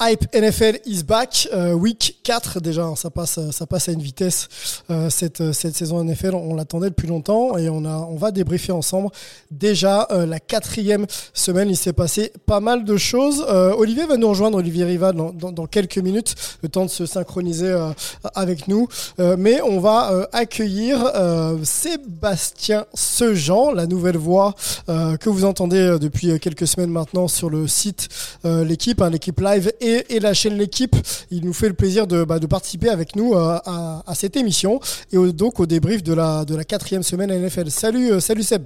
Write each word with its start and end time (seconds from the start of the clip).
Hype 0.00 0.24
NFL 0.34 0.80
is 0.86 1.02
back, 1.02 1.48
euh, 1.52 1.72
week 1.72 2.20
4 2.24 2.60
déjà, 2.60 2.88
ça 2.96 3.10
passe, 3.10 3.38
ça 3.50 3.66
passe 3.66 3.88
à 3.88 3.92
une 3.92 4.02
vitesse 4.02 4.48
euh, 4.90 5.10
cette, 5.10 5.52
cette 5.52 5.76
saison 5.76 6.02
NFL, 6.02 6.34
on 6.34 6.54
l'attendait 6.54 6.88
depuis 6.90 7.08
longtemps 7.08 7.56
et 7.56 7.68
on, 7.68 7.84
a, 7.84 7.96
on 7.96 8.16
va 8.16 8.30
débriefer 8.30 8.72
ensemble. 8.72 9.08
Déjà 9.50 10.06
euh, 10.10 10.26
la 10.26 10.40
quatrième 10.40 11.06
semaine, 11.32 11.70
il 11.70 11.76
s'est 11.76 11.92
passé 11.92 12.32
pas 12.46 12.60
mal 12.60 12.84
de 12.84 12.96
choses. 12.96 13.44
Euh, 13.48 13.74
Olivier 13.76 14.06
va 14.06 14.16
nous 14.16 14.28
rejoindre, 14.28 14.58
Olivier 14.58 14.84
Riva, 14.84 15.12
dans, 15.12 15.32
dans, 15.32 15.66
quelques 15.66 15.98
minutes, 15.98 16.34
le 16.62 16.68
temps 16.68 16.84
de 16.84 16.90
se 16.90 17.06
synchroniser 17.06 17.68
euh, 17.68 17.90
avec 18.34 18.68
nous, 18.68 18.88
Euh, 19.20 19.36
mais 19.38 19.60
on 19.62 19.80
va 19.80 20.12
euh, 20.12 20.26
accueillir 20.32 21.12
euh, 21.14 21.58
Sébastien 21.62 22.86
Sejean, 22.94 23.72
la 23.72 23.86
nouvelle 23.86 24.16
voix 24.16 24.54
euh, 24.88 25.16
que 25.16 25.28
vous 25.28 25.44
entendez 25.44 25.78
euh, 25.78 25.98
depuis 25.98 26.38
quelques 26.40 26.66
semaines 26.66 26.90
maintenant 26.90 27.28
sur 27.28 27.48
le 27.48 27.66
site 27.68 28.08
euh, 28.44 28.64
l'équipe, 28.64 29.00
hein, 29.00 29.10
l'équipe 29.10 29.40
live 29.40 29.72
et, 29.84 30.20
la 30.20 30.34
chaîne 30.34 30.56
l'équipe. 30.56 30.96
Il 31.30 31.44
nous 31.44 31.52
fait 31.52 31.68
le 31.68 31.74
plaisir 31.74 32.06
de, 32.06 32.24
bah, 32.24 32.38
participer 32.48 32.88
avec 32.88 33.16
nous 33.16 33.34
euh, 33.34 33.58
à, 33.64 34.14
cette 34.14 34.36
émission 34.36 34.80
et 35.12 35.32
donc 35.32 35.60
au 35.60 35.66
débrief 35.66 36.02
de 36.02 36.14
la, 36.14 36.44
de 36.44 36.56
la 36.56 36.64
quatrième 36.64 37.02
semaine 37.02 37.30
NFL. 37.30 37.70
Salut, 37.70 38.12
euh, 38.12 38.20
salut 38.20 38.42
Seb. 38.42 38.64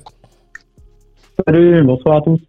Salut, 1.47 1.83
bonsoir 1.85 2.17
à 2.19 2.21
tous. 2.23 2.41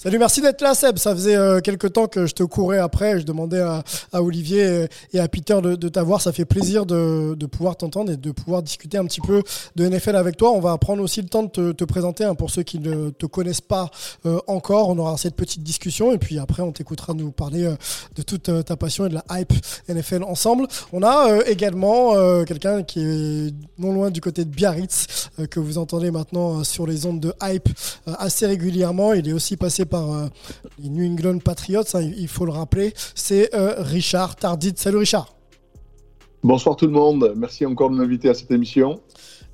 Salut, 0.00 0.20
merci 0.20 0.40
d'être 0.40 0.62
là, 0.62 0.74
Seb. 0.76 0.96
Ça 0.96 1.12
faisait 1.12 1.34
euh, 1.34 1.58
quelques 1.58 1.92
temps 1.94 2.06
que 2.06 2.26
je 2.26 2.32
te 2.32 2.44
courais 2.44 2.78
après. 2.78 3.18
Je 3.18 3.24
demandais 3.24 3.58
à, 3.58 3.82
Olivier 4.12 4.86
et 5.12 5.18
à 5.18 5.26
Peter 5.26 5.60
de, 5.60 5.88
t'avoir. 5.88 6.20
Ça 6.22 6.30
fait 6.30 6.44
plaisir 6.44 6.86
de, 6.86 7.34
pouvoir 7.46 7.76
t'entendre 7.76 8.12
et 8.12 8.16
de 8.16 8.30
pouvoir 8.30 8.62
discuter 8.62 8.96
un 8.96 9.06
petit 9.06 9.20
peu 9.20 9.42
de 9.74 9.88
NFL 9.88 10.14
avec 10.14 10.36
toi. 10.36 10.52
On 10.52 10.60
va 10.60 10.78
prendre 10.78 11.02
aussi 11.02 11.20
le 11.20 11.26
temps 11.26 11.42
de 11.42 11.48
te, 11.48 11.72
te 11.72 11.82
présenter 11.82 12.22
hein, 12.22 12.36
pour 12.36 12.50
ceux 12.50 12.62
qui 12.62 12.78
ne 12.78 13.10
te 13.10 13.26
connaissent 13.26 13.60
pas 13.60 13.90
euh, 14.24 14.38
encore. 14.46 14.90
On 14.90 14.98
aura 14.98 15.16
cette 15.16 15.34
petite 15.34 15.64
discussion 15.64 16.12
et 16.12 16.18
puis 16.18 16.38
après, 16.38 16.62
on 16.62 16.70
t'écoutera 16.70 17.12
nous 17.12 17.32
parler 17.32 17.64
euh, 17.64 17.74
de 18.14 18.22
toute 18.22 18.64
ta 18.64 18.76
passion 18.76 19.06
et 19.06 19.08
de 19.08 19.14
la 19.14 19.24
hype 19.30 19.52
NFL 19.88 20.22
ensemble. 20.22 20.68
On 20.92 21.02
a 21.02 21.30
euh, 21.30 21.42
également 21.46 22.14
euh, 22.14 22.44
quelqu'un 22.44 22.82
qui 22.82 23.00
est 23.00 23.54
non 23.78 23.92
loin 23.92 24.10
du 24.10 24.20
côté 24.20 24.44
de 24.44 24.50
Biarritz, 24.50 25.30
euh, 25.38 25.46
que 25.46 25.60
vous 25.60 25.78
entendez 25.78 26.10
maintenant 26.10 26.64
sur 26.64 26.86
les 26.86 27.06
ondes 27.06 27.20
de 27.20 27.32
hype 27.42 27.68
assez 28.06 28.46
régulièrement. 28.46 29.12
Il 29.12 29.28
est 29.28 29.32
aussi 29.32 29.56
passé 29.56 29.84
par 29.88 30.12
euh, 30.12 30.26
les 30.78 30.88
New 30.88 31.04
England 31.04 31.38
Patriots, 31.38 31.82
hein, 31.94 32.00
il 32.00 32.28
faut 32.28 32.44
le 32.44 32.52
rappeler. 32.52 32.92
C'est 33.14 33.54
euh, 33.54 33.74
Richard 33.78 34.36
Tardit. 34.36 34.74
Salut 34.76 34.98
Richard. 34.98 35.34
Bonsoir 36.44 36.76
tout 36.76 36.86
le 36.86 36.92
monde. 36.92 37.34
Merci 37.36 37.66
encore 37.66 37.90
de 37.90 37.96
m'inviter 37.96 38.28
à 38.28 38.34
cette 38.34 38.50
émission. 38.50 39.00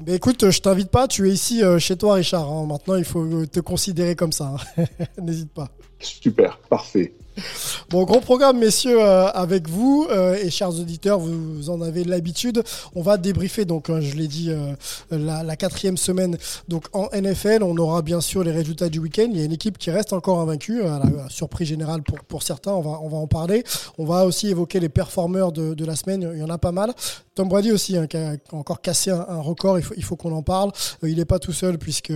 Ben 0.01 0.17
écoute, 0.17 0.51
je 0.51 0.61
t'invite 0.61 0.91
pas, 0.91 1.07
tu 1.07 1.29
es 1.29 1.33
ici 1.33 1.63
euh, 1.63 1.79
chez 1.79 1.97
toi 1.97 2.15
Richard. 2.15 2.51
Hein. 2.51 2.67
Maintenant, 2.67 2.97
il 2.97 3.05
faut 3.05 3.47
te 3.47 3.61
considérer 3.61 4.17
comme 4.17 4.33
ça. 4.33 4.57
Hein. 4.79 4.85
N'hésite 5.23 5.53
pas. 5.53 5.69
Super, 6.01 6.59
parfait. 6.69 7.15
Bon, 7.91 8.05
gros 8.05 8.21
programme, 8.21 8.59
messieurs, 8.59 9.01
euh, 9.01 9.29
avec 9.29 9.69
vous 9.69 10.07
euh, 10.11 10.35
et 10.35 10.51
chers 10.51 10.71
auditeurs, 10.71 11.19
vous, 11.19 11.71
en 11.71 11.81
avez 11.81 12.05
l'habitude. 12.05 12.63
On 12.95 13.03
va 13.03 13.17
débriefer, 13.17 13.65
donc, 13.65 13.91
hein, 13.91 14.01
je 14.01 14.15
l'ai 14.15 14.29
dit, 14.29 14.51
euh, 14.51 14.75
la, 15.11 15.57
quatrième 15.57 15.97
semaine 15.97 16.37
donc 16.69 16.87
en 16.93 17.09
NFL. 17.13 17.63
On 17.63 17.77
aura 17.77 18.03
bien 18.03 18.21
sûr 18.21 18.43
les 18.43 18.51
résultats 18.51 18.89
du 18.89 18.99
week-end. 18.99 19.27
Il 19.31 19.39
y 19.39 19.43
a 19.43 19.45
une 19.45 19.53
équipe 19.53 19.79
qui 19.79 19.91
reste 19.91 20.13
encore 20.13 20.41
invaincue, 20.41 20.83
à 20.83 21.01
la, 21.01 21.29
surprise 21.29 21.69
générale 21.69 22.03
pour, 22.03 22.43
certains. 22.43 22.73
On 22.73 22.81
va, 22.81 23.17
en 23.17 23.27
parler. 23.27 23.65
On 23.99 24.05
va 24.05 24.25
aussi 24.25 24.49
évoquer 24.49 24.81
les 24.81 24.89
performeurs 24.89 25.53
de, 25.53 25.85
la 25.85 25.97
semaine. 25.97 26.29
Il 26.35 26.41
y 26.41 26.43
en 26.43 26.51
a 26.51 26.59
pas 26.59 26.73
mal. 26.73 26.93
Tom 27.35 27.49
Brady 27.49 27.73
aussi, 27.73 27.97
hein, 27.97 28.07
qui 28.07 28.17
a 28.17 28.37
encore 28.53 28.81
cassé 28.81 29.11
un, 29.11 29.41
record. 29.41 29.79
Il 29.79 29.85
faut, 29.85 29.95
il 29.97 30.05
faut 30.05 30.17
qu'on 30.17 30.33
en 30.33 30.43
parle. 30.43 30.73
Il 31.03 31.17
n'est 31.17 31.25
pas 31.25 31.39
tout 31.39 31.53
seul, 31.53 31.79
puisque 31.79 32.13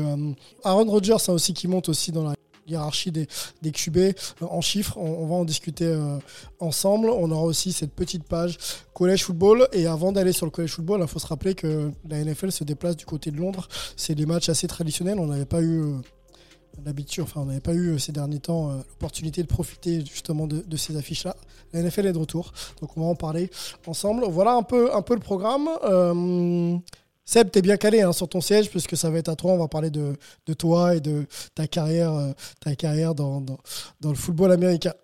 Aaron 0.64 0.90
Rodgers, 0.90 1.16
hein, 1.28 1.32
aussi, 1.32 1.54
qui 1.54 1.68
monte 1.68 1.88
aussi 1.88 2.12
dans 2.12 2.24
la 2.24 2.34
hiérarchie 2.68 3.10
des, 3.10 3.26
des 3.62 3.72
QB 3.72 3.96
euh, 3.96 4.12
en 4.42 4.60
chiffres. 4.60 4.96
On, 4.96 5.26
va 5.26 5.34
en 5.34 5.44
discuter 5.44 5.86
euh, 5.86 6.18
ensemble. 6.60 7.10
On 7.10 7.30
aura 7.30 7.44
aussi 7.44 7.72
cette 7.72 7.92
petite 7.92 8.24
page 8.24 8.58
collège 8.94 9.24
football. 9.24 9.68
Et 9.72 9.86
avant 9.86 10.12
d'aller 10.12 10.32
sur 10.32 10.46
le 10.46 10.50
collège 10.50 10.72
football, 10.72 11.00
il 11.02 11.08
faut 11.08 11.18
se 11.18 11.26
rappeler 11.26 11.54
que 11.54 11.90
la 12.08 12.22
NFL 12.24 12.52
se 12.52 12.64
déplace 12.64 12.96
du 12.96 13.06
côté 13.06 13.30
de 13.30 13.36
Londres. 13.36 13.68
C'est 13.96 14.14
des 14.14 14.26
matchs 14.26 14.48
assez 14.48 14.66
traditionnels. 14.66 15.18
On 15.18 15.26
n'avait 15.26 15.46
pas 15.46 15.60
eu 15.60 15.80
euh, 15.82 15.96
l'habitude, 16.84 17.24
enfin 17.24 17.40
on 17.40 17.46
n'avait 17.46 17.60
pas 17.60 17.74
eu 17.74 17.98
ces 17.98 18.12
derniers 18.12 18.38
temps 18.38 18.70
l'opportunité 18.70 19.42
de 19.42 19.48
profiter 19.48 20.00
justement 20.00 20.46
de, 20.46 20.76
ces 20.76 20.96
affiches-là. 20.96 21.36
La 21.72 21.82
NFL 21.82 22.06
est 22.06 22.12
de 22.12 22.18
retour, 22.18 22.52
donc 22.80 22.96
on 22.96 23.00
va 23.00 23.06
en 23.08 23.16
parler 23.16 23.50
ensemble. 23.86 24.24
Voilà 24.28 24.52
un 24.52 24.62
peu, 24.62 24.94
un 24.94 25.02
peu 25.02 25.14
le 25.14 25.20
programme. 25.20 25.68
Seb, 27.28 27.50
t'es 27.50 27.60
bien 27.60 27.76
calé 27.76 28.00
hein, 28.00 28.14
sur 28.14 28.26
ton 28.26 28.40
siège 28.40 28.70
puisque 28.70 28.96
ça 28.96 29.10
va 29.10 29.18
être 29.18 29.28
à 29.28 29.36
toi. 29.36 29.52
On 29.52 29.58
va 29.58 29.68
parler 29.68 29.90
de, 29.90 30.16
de 30.46 30.54
toi 30.54 30.94
et 30.94 31.00
de 31.00 31.26
ta 31.54 31.66
carrière, 31.66 32.14
euh, 32.14 32.32
ta 32.64 32.74
carrière 32.74 33.14
dans, 33.14 33.42
dans, 33.42 33.58
dans, 34.00 34.08
le 34.08 34.14
football 34.14 34.50
américain. 34.50 34.94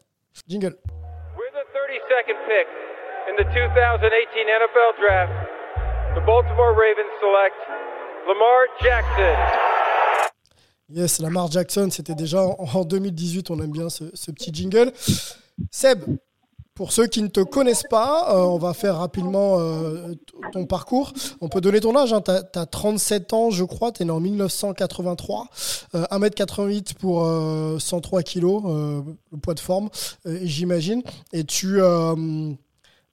Jingle. 0.48 0.74
With 1.36 1.52
the 1.52 1.66
32nd 1.76 2.38
pick 2.48 2.66
in 3.28 3.36
the 3.36 3.44
2018 3.52 4.48
NFL 4.48 4.96
Draft, 4.98 5.32
the 6.16 6.24
Baltimore 6.24 6.72
Ravens 6.72 7.12
select 7.20 7.60
Lamar 8.26 8.72
Jackson. 8.80 9.36
Yes, 10.88 11.20
Lamar 11.20 11.50
Jackson, 11.50 11.90
c'était 11.90 12.14
déjà 12.14 12.40
en, 12.40 12.56
en, 12.72 12.84
2018. 12.86 13.50
On 13.50 13.60
aime 13.60 13.70
bien 13.70 13.90
ce, 13.90 14.04
ce 14.14 14.30
petit 14.30 14.50
jingle. 14.50 14.92
Seb, 15.70 16.00
pour 16.74 16.92
ceux 16.92 17.06
qui 17.06 17.22
ne 17.22 17.28
te 17.28 17.40
connaissent 17.40 17.84
pas, 17.88 18.34
euh, 18.34 18.42
on 18.42 18.58
va 18.58 18.74
faire 18.74 18.96
rapidement 18.96 19.60
euh, 19.60 20.14
ton 20.52 20.66
parcours. 20.66 21.12
On 21.40 21.48
peut 21.48 21.60
donner 21.60 21.80
ton 21.80 21.96
âge, 21.96 22.12
hein. 22.12 22.20
tu 22.20 22.30
as, 22.30 22.66
37 22.66 23.32
ans 23.32 23.50
je 23.50 23.62
crois, 23.62 23.92
tu 23.92 24.02
es 24.02 24.04
né 24.04 24.10
en 24.10 24.20
1983, 24.20 25.46
euh, 25.94 26.04
1m88 26.10 26.94
pour 26.94 27.24
103 27.80 28.22
kg, 28.22 28.40
le 28.42 29.38
poids 29.40 29.54
de 29.54 29.60
forme 29.60 29.88
j'imagine, 30.26 31.02
et 31.32 31.44
tu... 31.44 31.80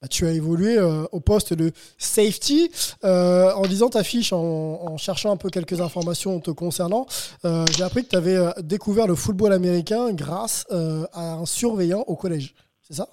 Bah, 0.01 0.07
as 0.23 0.31
évolué 0.31 0.79
au 1.11 1.19
poste 1.19 1.53
de 1.53 1.71
safety. 1.99 2.71
en 3.03 3.61
lisant 3.61 3.89
ta 3.89 4.03
fiche, 4.03 4.33
en, 4.33 4.39
en, 4.39 4.97
cherchant 4.97 5.31
un 5.31 5.37
peu 5.37 5.51
quelques 5.51 5.79
informations 5.79 6.39
te 6.39 6.49
concernant, 6.49 7.05
j'ai 7.43 7.83
appris 7.83 8.05
que 8.05 8.09
tu 8.09 8.15
avais 8.15 8.39
découvert 8.63 9.05
le 9.05 9.13
football 9.13 9.53
américain 9.53 10.11
grâce 10.11 10.65
à 10.71 11.33
un 11.33 11.45
surveillant 11.45 12.03
au 12.07 12.15
collège. 12.15 12.55
C'est 12.81 12.95
ça? 12.95 13.07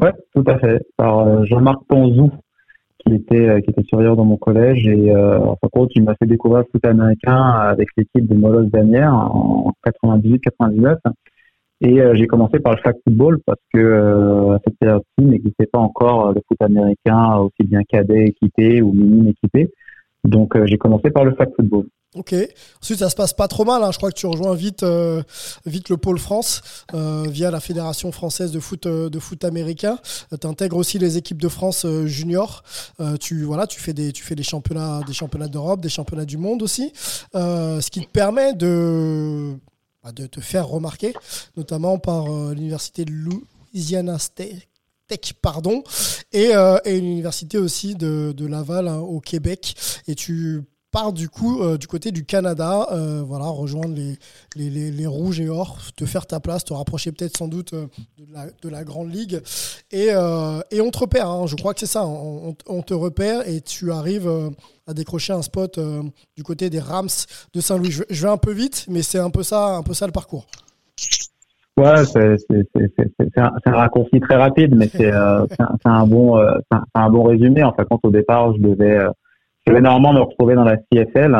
Ouais, 0.00 0.12
tout 0.34 0.44
à 0.46 0.58
fait. 0.58 0.80
Par 0.96 1.18
euh, 1.18 1.44
Jean-Marc 1.44 1.84
Ponzou, 1.86 2.30
qui 2.98 3.14
était 3.14 3.48
euh, 3.48 3.60
qui 3.60 3.70
était 3.70 3.82
surveillant 3.82 4.16
dans 4.16 4.24
mon 4.24 4.38
collège 4.38 4.86
et 4.86 5.10
euh, 5.10 5.38
en 5.38 5.56
fin 5.56 5.66
de 5.66 5.70
compte, 5.70 5.90
il 5.94 6.04
m'a 6.04 6.14
fait 6.14 6.26
découvrir 6.26 6.60
le 6.60 6.68
foot 6.72 6.84
américain 6.86 7.36
avec 7.36 7.88
l'équipe 7.96 8.26
de 8.26 8.34
Molos 8.34 8.64
Danière 8.64 9.14
en 9.14 9.72
98-99. 9.86 10.96
Et 11.82 11.98
j'ai 12.12 12.26
commencé 12.26 12.60
par 12.60 12.74
le 12.74 12.78
flag 12.78 12.94
football 13.04 13.40
parce 13.46 13.60
que 13.72 14.52
à 14.52 14.58
cette 14.64 14.78
période-ci, 14.78 15.24
n'existait 15.24 15.64
pas 15.64 15.78
encore 15.78 16.32
le 16.34 16.42
foot 16.46 16.60
américain 16.60 17.38
aussi 17.38 17.66
bien 17.66 17.80
cadet 17.88 18.26
équipé 18.26 18.82
ou 18.82 18.92
minime 18.92 19.28
équipé. 19.28 19.70
Donc 20.24 20.62
j'ai 20.66 20.76
commencé 20.76 21.10
par 21.10 21.24
le 21.24 21.34
flag 21.34 21.48
football. 21.56 21.86
Ok. 22.16 22.34
Ensuite, 22.82 22.98
ça 22.98 23.08
se 23.08 23.14
passe 23.14 23.32
pas 23.32 23.46
trop 23.46 23.64
mal. 23.64 23.84
Hein. 23.84 23.92
Je 23.92 23.96
crois 23.96 24.10
que 24.10 24.18
tu 24.18 24.26
rejoins 24.26 24.54
vite, 24.54 24.82
euh, 24.82 25.22
vite 25.64 25.90
le 25.90 25.96
pôle 25.96 26.18
France 26.18 26.60
euh, 26.92 27.24
via 27.28 27.52
la 27.52 27.60
fédération 27.60 28.10
française 28.10 28.50
de 28.50 28.58
foot, 28.58 28.86
euh, 28.86 29.08
de 29.08 29.18
foot 29.20 29.44
américain. 29.44 29.98
Tu 30.40 30.46
intègres 30.46 30.76
aussi 30.76 30.98
les 30.98 31.16
équipes 31.16 31.40
de 31.40 31.48
France 31.48 31.84
euh, 31.84 32.06
junior. 32.06 32.64
Euh, 32.98 33.16
tu 33.16 33.44
voilà, 33.44 33.68
tu 33.68 33.80
fais 33.80 33.92
des, 33.92 34.12
tu 34.12 34.24
fais 34.24 34.34
des 34.34 34.42
championnats, 34.42 35.02
des 35.06 35.12
championnats 35.12 35.46
d'Europe, 35.46 35.80
des 35.80 35.88
championnats 35.88 36.24
du 36.24 36.36
monde 36.36 36.62
aussi, 36.62 36.92
ce 37.32 37.90
qui 37.90 38.00
te 38.00 38.10
permet 38.10 38.54
de 38.54 39.54
bah, 40.02 40.10
de 40.10 40.26
te 40.26 40.40
faire 40.40 40.66
remarquer, 40.66 41.12
notamment 41.56 41.98
par 41.98 42.26
l'université 42.52 43.04
de 43.04 43.12
Louisiana 43.12 44.16
Tech, 44.34 45.34
pardon, 45.42 45.82
et, 46.32 46.54
euh, 46.54 46.78
et 46.84 46.96
une 46.96 47.06
université 47.06 47.58
aussi 47.58 47.94
de, 47.94 48.32
de 48.36 48.46
Laval 48.46 48.88
hein, 48.88 48.98
au 48.98 49.20
Québec. 49.20 49.74
Et 50.06 50.14
tu 50.14 50.62
pars 50.90 51.12
du 51.12 51.28
coup 51.28 51.62
euh, 51.62 51.78
du 51.78 51.86
côté 51.86 52.10
du 52.10 52.24
Canada, 52.24 52.86
euh, 52.92 53.22
voilà, 53.24 53.46
rejoindre 53.46 53.94
les, 53.94 54.18
les, 54.56 54.90
les, 54.90 55.06
rouges 55.06 55.40
et 55.40 55.48
or, 55.48 55.78
te 55.96 56.04
faire 56.04 56.26
ta 56.26 56.40
place, 56.40 56.64
te 56.64 56.72
rapprocher 56.72 57.12
peut-être 57.12 57.36
sans 57.36 57.48
doute 57.48 57.72
euh, 57.74 57.86
de, 58.18 58.32
la, 58.32 58.46
de 58.62 58.68
la 58.68 58.84
grande 58.84 59.12
ligue. 59.12 59.40
Et, 59.92 60.08
et 60.70 60.80
on 60.80 60.90
te 60.90 60.98
repère, 60.98 61.28
hein, 61.28 61.46
je 61.46 61.56
crois 61.56 61.74
que 61.74 61.80
c'est 61.80 61.86
ça, 61.86 62.04
on, 62.06 62.54
on 62.68 62.82
te 62.82 62.94
repère 62.94 63.48
et 63.48 63.60
tu 63.60 63.90
arrives 63.90 64.30
à 64.86 64.94
décrocher 64.94 65.32
un 65.32 65.42
spot 65.42 65.78
du 66.36 66.42
côté 66.42 66.70
des 66.70 66.78
Rams 66.78 67.08
de 67.52 67.60
Saint-Louis. 67.60 67.90
Je, 67.90 68.22
vais 68.22 68.30
un 68.30 68.36
peu 68.36 68.52
vite, 68.52 68.86
mais 68.88 69.02
c'est 69.02 69.18
un 69.18 69.30
peu 69.30 69.42
ça, 69.42 69.76
un 69.76 69.82
peu 69.82 69.94
ça 69.94 70.06
le 70.06 70.12
parcours. 70.12 70.46
Ouais, 71.76 72.04
c'est 72.04 72.36
un, 73.36 73.50
un 73.64 73.72
raccourci 73.72 74.20
très 74.20 74.36
rapide, 74.36 74.74
mais 74.76 74.88
c'est 74.88 75.10
un, 75.10 75.46
un 75.84 76.06
bon 76.06 76.40
un, 76.94 77.10
bon 77.10 77.24
résumé. 77.24 77.64
En 77.64 77.72
fait, 77.72 77.84
quand 77.90 78.00
au 78.04 78.10
départ, 78.10 78.54
je 78.54 78.62
devais 78.62 78.98
je 79.70 79.74
devais 79.76 79.82
normalement 79.82 80.12
me 80.18 80.24
retrouver 80.24 80.54
dans 80.56 80.64
la 80.64 80.76
CFL, 80.76 81.36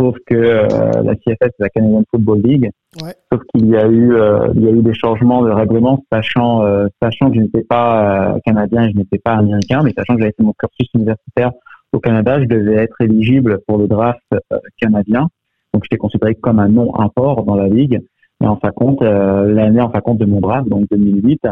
sauf 0.00 0.16
que 0.26 0.34
euh, 0.34 0.66
la 1.02 1.14
CFL 1.16 1.36
c'est 1.40 1.60
la 1.60 1.68
Canadian 1.68 2.02
Football 2.10 2.40
League, 2.42 2.70
Ouais. 3.02 3.12
sauf 3.30 3.42
qu'il 3.52 3.66
y 3.68 3.76
a 3.76 3.86
eu 3.86 4.14
euh, 4.14 4.48
il 4.54 4.62
y 4.64 4.68
a 4.68 4.70
eu 4.70 4.80
des 4.82 4.94
changements 4.94 5.42
de 5.42 5.50
règlement, 5.50 6.02
sachant 6.10 6.64
euh, 6.64 6.86
sachant 7.02 7.28
que 7.28 7.36
je 7.36 7.40
n'étais 7.40 7.62
pas 7.62 8.32
euh, 8.34 8.38
canadien 8.46 8.84
et 8.84 8.92
je 8.92 8.96
n'étais 8.96 9.18
pas 9.18 9.34
américain, 9.34 9.82
mais 9.84 9.92
sachant 9.96 10.14
que 10.14 10.20
j'avais 10.20 10.32
fait 10.34 10.42
mon 10.42 10.54
cursus 10.58 10.88
universitaire 10.94 11.52
au 11.92 12.00
Canada, 12.00 12.40
je 12.40 12.46
devais 12.46 12.76
être 12.76 12.98
éligible 13.02 13.58
pour 13.66 13.76
le 13.76 13.86
draft 13.86 14.20
euh, 14.32 14.58
canadien. 14.80 15.28
Donc 15.74 15.82
j'étais 15.84 15.98
considéré 15.98 16.34
comme 16.34 16.58
un 16.60 16.68
non 16.68 16.98
import 16.98 17.44
dans 17.44 17.54
la 17.56 17.68
ligue. 17.68 18.00
Et 18.42 18.46
en 18.46 18.56
fin 18.56 18.68
de 18.68 18.74
compte, 18.74 19.02
euh, 19.02 19.52
l'année 19.52 19.80
en 19.82 19.90
fin 19.90 19.98
de 19.98 20.04
compte 20.04 20.18
de 20.18 20.24
mon 20.24 20.40
draft, 20.40 20.68
donc 20.68 20.86
2008, 20.90 21.42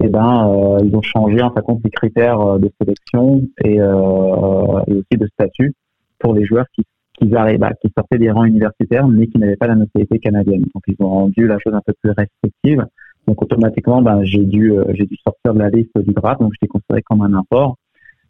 eh 0.00 0.08
ben 0.08 0.48
euh, 0.48 0.78
ils 0.84 0.96
ont 0.96 1.02
changé 1.02 1.42
en 1.42 1.50
fin 1.50 1.60
de 1.60 1.80
les 1.84 1.90
critères 1.90 2.40
euh, 2.40 2.58
de 2.58 2.70
sélection 2.80 3.42
et, 3.62 3.80
euh, 3.80 4.80
et 4.86 4.94
aussi 4.94 5.18
de 5.18 5.26
statut 5.26 5.74
pour 6.18 6.34
les 6.34 6.46
joueurs 6.46 6.66
qui 6.74 6.82
qui, 7.18 7.34
arrivent, 7.34 7.58
bah, 7.58 7.72
qui 7.80 7.92
sortaient 7.96 8.18
des 8.18 8.30
rangs 8.30 8.44
universitaires 8.44 9.06
mais 9.06 9.26
qui 9.26 9.38
n'avaient 9.38 9.56
pas 9.56 9.66
la 9.66 9.74
nationalité 9.74 10.18
canadienne. 10.18 10.62
Donc 10.74 10.82
ils 10.86 10.96
ont 11.00 11.08
rendu 11.08 11.46
la 11.46 11.58
chose 11.58 11.74
un 11.74 11.82
peu 11.84 11.92
plus 12.00 12.10
restrictive. 12.10 12.84
Donc 13.26 13.40
automatiquement, 13.42 14.02
ben, 14.02 14.24
j'ai 14.24 14.44
dû 14.44 14.72
euh, 14.72 14.84
j'ai 14.94 15.06
dû 15.06 15.16
sortir 15.16 15.54
de 15.54 15.58
la 15.58 15.70
liste 15.70 15.96
du 15.96 16.12
draft, 16.12 16.40
donc 16.40 16.52
j'étais 16.54 16.66
considéré 16.66 17.02
comme 17.02 17.22
un 17.22 17.34
import. 17.34 17.76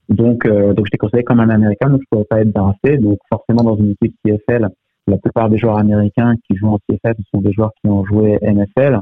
Donc 0.09 0.45
euh, 0.45 0.75
donc 0.75 0.87
j'étais 0.87 0.99
considéré 0.99 1.25
comme 1.25 1.41
un 1.41 1.49
américain, 1.49 1.89
donc 1.89 2.03
je 2.03 2.07
pouvais 2.11 2.25
pas 2.25 2.41
être 2.41 2.53
drafté. 2.53 2.99
Donc 2.99 3.19
forcément 3.29 3.63
dans 3.63 3.77
une 3.77 3.93
équipe 3.93 4.15
CFL, 4.27 4.69
la 5.07 5.17
plupart 5.19 5.49
des 5.49 5.59
joueurs 5.59 5.79
américains 5.79 6.35
qui 6.47 6.57
jouent 6.57 6.75
en 6.75 6.79
CFL 6.89 7.15
ce 7.19 7.25
sont 7.35 7.41
des 7.41 7.53
joueurs 7.53 7.73
qui 7.81 7.91
ont 7.91 8.05
joué 8.05 8.39
NFL 8.43 9.01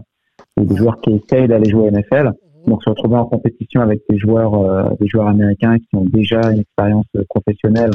ou 0.57 0.65
des 0.65 0.77
joueurs 0.77 1.01
qui 1.01 1.15
essayent 1.15 1.49
d'aller 1.49 1.69
jouer 1.69 1.91
NFL. 1.91 2.33
Donc 2.71 2.85
se 2.85 2.89
retrouver 2.89 3.17
en 3.17 3.27
compétition 3.27 3.81
avec 3.81 4.01
des 4.09 4.17
joueurs 4.17 4.55
euh, 4.55 4.91
des 5.01 5.09
joueurs 5.09 5.27
américains 5.27 5.77
qui 5.79 5.97
ont 5.97 6.05
déjà 6.05 6.41
une 6.53 6.61
expérience 6.61 7.07
professionnelle, 7.29 7.91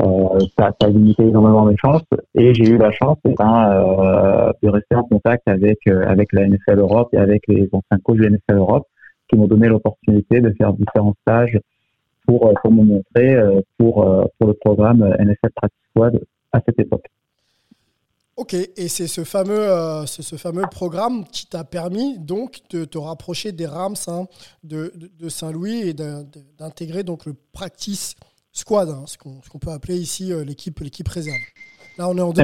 euh, 0.00 0.38
ça, 0.58 0.72
ça 0.80 0.86
a 0.86 0.88
limité 0.88 1.24
énormément 1.24 1.66
mes 1.66 1.76
chances. 1.76 2.02
Et 2.34 2.54
j'ai 2.54 2.66
eu 2.70 2.78
la 2.78 2.90
chance 2.92 3.18
eh 3.28 3.34
ben, 3.34 3.70
euh, 3.70 4.52
de 4.62 4.70
rester 4.70 4.96
en 4.96 5.02
contact 5.02 5.46
avec 5.46 5.86
avec 5.86 6.32
la 6.32 6.48
NFL 6.48 6.78
Europe 6.78 7.10
et 7.12 7.18
avec 7.18 7.42
les 7.46 7.68
anciens 7.72 7.98
coachs 8.02 8.16
de 8.16 8.28
NFL 8.28 8.56
Europe 8.56 8.86
qui 9.28 9.36
m'ont 9.36 9.48
donné 9.48 9.68
l'opportunité 9.68 10.40
de 10.40 10.50
faire 10.56 10.72
différents 10.72 11.14
stages 11.20 11.60
pour 12.26 12.50
pour 12.62 12.72
me 12.72 12.84
montrer 12.84 13.36
pour 13.76 13.94
pour 14.38 14.48
le 14.48 14.54
programme 14.54 15.04
NFL 15.18 15.50
Practice 15.54 15.80
Squad 15.90 16.20
à 16.52 16.60
cette 16.66 16.80
époque. 16.80 17.04
Ok, 18.36 18.52
et 18.54 18.88
c'est 18.88 19.06
ce 19.06 19.24
fameux, 19.24 19.58
euh, 19.70 20.04
c'est 20.04 20.20
ce 20.22 20.36
fameux 20.36 20.64
programme 20.70 21.24
qui 21.24 21.46
t'a 21.46 21.64
permis 21.64 22.18
donc 22.18 22.60
de 22.68 22.84
te 22.84 22.98
rapprocher 22.98 23.50
des 23.52 23.66
Rams 23.66 23.94
hein, 24.08 24.26
de, 24.62 24.92
de, 24.94 25.10
de 25.18 25.28
Saint-Louis 25.30 25.78
et 25.88 25.94
d'in- 25.94 26.24
d'intégrer 26.58 27.02
donc 27.02 27.24
le 27.24 27.34
practice 27.52 28.14
squad, 28.52 28.90
hein, 28.90 29.04
ce 29.06 29.16
qu'on 29.16 29.58
peut 29.58 29.70
appeler 29.70 29.96
ici 29.96 30.32
euh, 30.34 30.44
l'équipe 30.44 30.78
l'équipe 30.80 31.08
réserve. 31.08 31.38
Là, 31.96 32.10
on 32.10 32.18
est 32.18 32.20
en, 32.20 32.32
deux- 32.34 32.42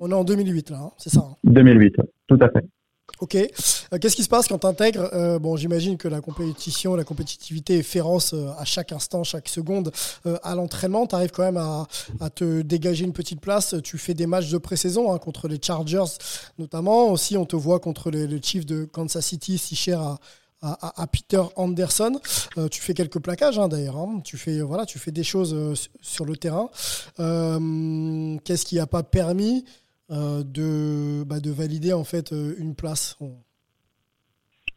on 0.00 0.10
est 0.10 0.14
en 0.14 0.24
2008, 0.24 0.70
là, 0.70 0.78
hein, 0.84 0.90
c'est 0.96 1.10
ça. 1.10 1.20
hein. 1.20 1.36
2008, 1.44 1.96
tout 2.26 2.38
à 2.40 2.48
fait. 2.48 2.64
Ok. 3.20 3.34
Euh, 3.36 3.98
Qu'est-ce 4.00 4.16
qui 4.16 4.22
se 4.24 4.28
passe 4.28 4.48
quand 4.48 4.58
tu 4.58 4.66
intègres 4.66 5.38
Bon, 5.40 5.56
j'imagine 5.56 5.96
que 5.96 6.08
la 6.08 6.20
compétition, 6.20 6.94
la 6.96 7.04
compétitivité 7.04 7.78
est 7.78 7.82
féroce 7.82 8.32
euh, 8.34 8.50
à 8.58 8.64
chaque 8.64 8.92
instant, 8.92 9.24
chaque 9.24 9.48
seconde. 9.48 9.92
Euh, 10.26 10.36
à 10.42 10.54
l'entraînement, 10.54 11.06
tu 11.06 11.14
arrives 11.14 11.30
quand 11.30 11.42
même 11.44 11.56
à, 11.56 11.86
te 12.30 12.62
dégager 12.62 13.04
une 13.04 13.12
petite 13.12 13.40
place. 13.40 13.74
Tu 13.84 13.98
fais 13.98 14.14
des 14.14 14.26
matchs 14.26 14.50
de 14.50 14.58
pré-saison 14.58 15.12
hein, 15.12 15.18
contre 15.18 15.48
les 15.48 15.58
Chargers, 15.62 16.04
notamment. 16.58 17.10
Aussi, 17.10 17.36
on 17.36 17.44
te 17.46 17.56
voit 17.56 17.80
contre 17.80 18.10
les, 18.10 18.26
les 18.26 18.42
Chiefs 18.42 18.66
de 18.66 18.84
Kansas 18.84 19.24
City, 19.24 19.58
si 19.58 19.76
cher 19.76 20.00
à, 20.62 21.06
Peter 21.12 21.42
Anderson. 21.56 22.18
Euh, 22.56 22.68
tu 22.68 22.80
fais 22.80 22.94
quelques 22.94 23.18
plaquages 23.20 23.58
hein, 23.58 23.68
d'ailleurs. 23.68 23.98
hein. 23.98 24.20
Tu 24.24 24.38
fais 24.38 24.60
voilà, 24.62 24.86
tu 24.86 24.98
fais 24.98 25.10
des 25.12 25.22
choses 25.22 25.52
euh, 25.52 25.74
su- 25.74 25.90
sur 26.00 26.24
le 26.24 26.36
terrain. 26.38 26.70
Euh, 27.20 28.36
Qu'est-ce 28.44 28.64
qui 28.64 28.76
n'a 28.76 28.86
pas 28.86 29.02
permis 29.02 29.64
euh, 29.66 29.70
de, 30.10 31.24
bah, 31.24 31.40
de 31.40 31.50
valider 31.50 31.92
en 31.92 32.04
fait 32.04 32.32
euh, 32.32 32.54
une 32.58 32.74
place 32.74 33.18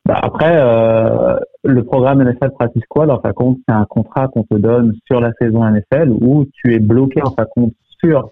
Bah, 0.06 0.20
après, 0.22 0.56
euh, 0.58 1.38
le 1.64 1.84
programme 1.84 2.24
NFL 2.24 2.52
Practice 2.52 2.84
Squad, 2.84 3.10
en 3.10 3.20
fin 3.20 3.30
de 3.30 3.34
compte, 3.34 3.58
c'est 3.68 3.76
un 3.76 3.86
contrat 3.86 4.28
qu'on 4.28 4.44
te 4.44 4.56
donne 4.56 4.94
sur 5.06 5.20
la 5.20 5.32
saison 5.40 5.70
NFL 5.70 6.12
où 6.22 6.46
tu 6.54 6.74
es 6.74 6.80
bloqué 6.80 7.22
en 7.22 7.32
fin 7.32 7.46
compte 7.56 7.74
sur 8.00 8.32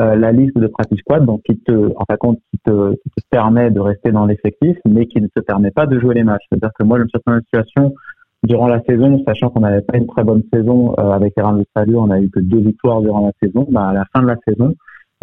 euh, 0.00 0.16
la 0.16 0.32
liste 0.32 0.58
de 0.58 0.66
Practice 0.66 0.98
Squad, 0.98 1.24
donc 1.24 1.42
qui 1.44 1.56
te, 1.60 1.72
en 1.96 2.04
fin 2.04 2.16
compte, 2.16 2.38
qui 2.50 2.58
te, 2.64 2.94
permet 3.30 3.70
de 3.70 3.80
rester 3.80 4.12
dans 4.12 4.26
l'effectif, 4.26 4.76
mais 4.84 5.06
qui 5.06 5.20
ne 5.20 5.28
te 5.28 5.40
permet 5.40 5.70
pas 5.70 5.86
de 5.86 5.98
jouer 6.00 6.14
les 6.14 6.24
matchs. 6.24 6.44
C'est-à-dire 6.48 6.72
que 6.78 6.84
moi, 6.84 6.98
je 6.98 7.04
me 7.04 7.08
suis 7.08 7.20
dans 7.24 7.34
une 7.34 7.42
situation 7.42 7.94
durant 8.42 8.66
la 8.66 8.82
saison, 8.82 9.22
sachant 9.26 9.50
qu'on 9.50 9.60
n'avait 9.60 9.82
pas 9.82 9.96
une 9.96 10.06
très 10.06 10.24
bonne 10.24 10.42
saison 10.52 10.94
euh, 10.98 11.12
avec 11.12 11.34
de 11.36 11.64
Salut, 11.76 11.96
on 11.96 12.10
a 12.10 12.20
eu 12.20 12.28
que 12.28 12.40
deux 12.40 12.60
victoires 12.60 13.00
durant 13.00 13.26
la 13.26 13.32
saison. 13.40 13.66
Bah, 13.70 13.88
à 13.88 13.92
la 13.92 14.04
fin 14.12 14.22
de 14.22 14.26
la 14.26 14.36
saison, 14.46 14.74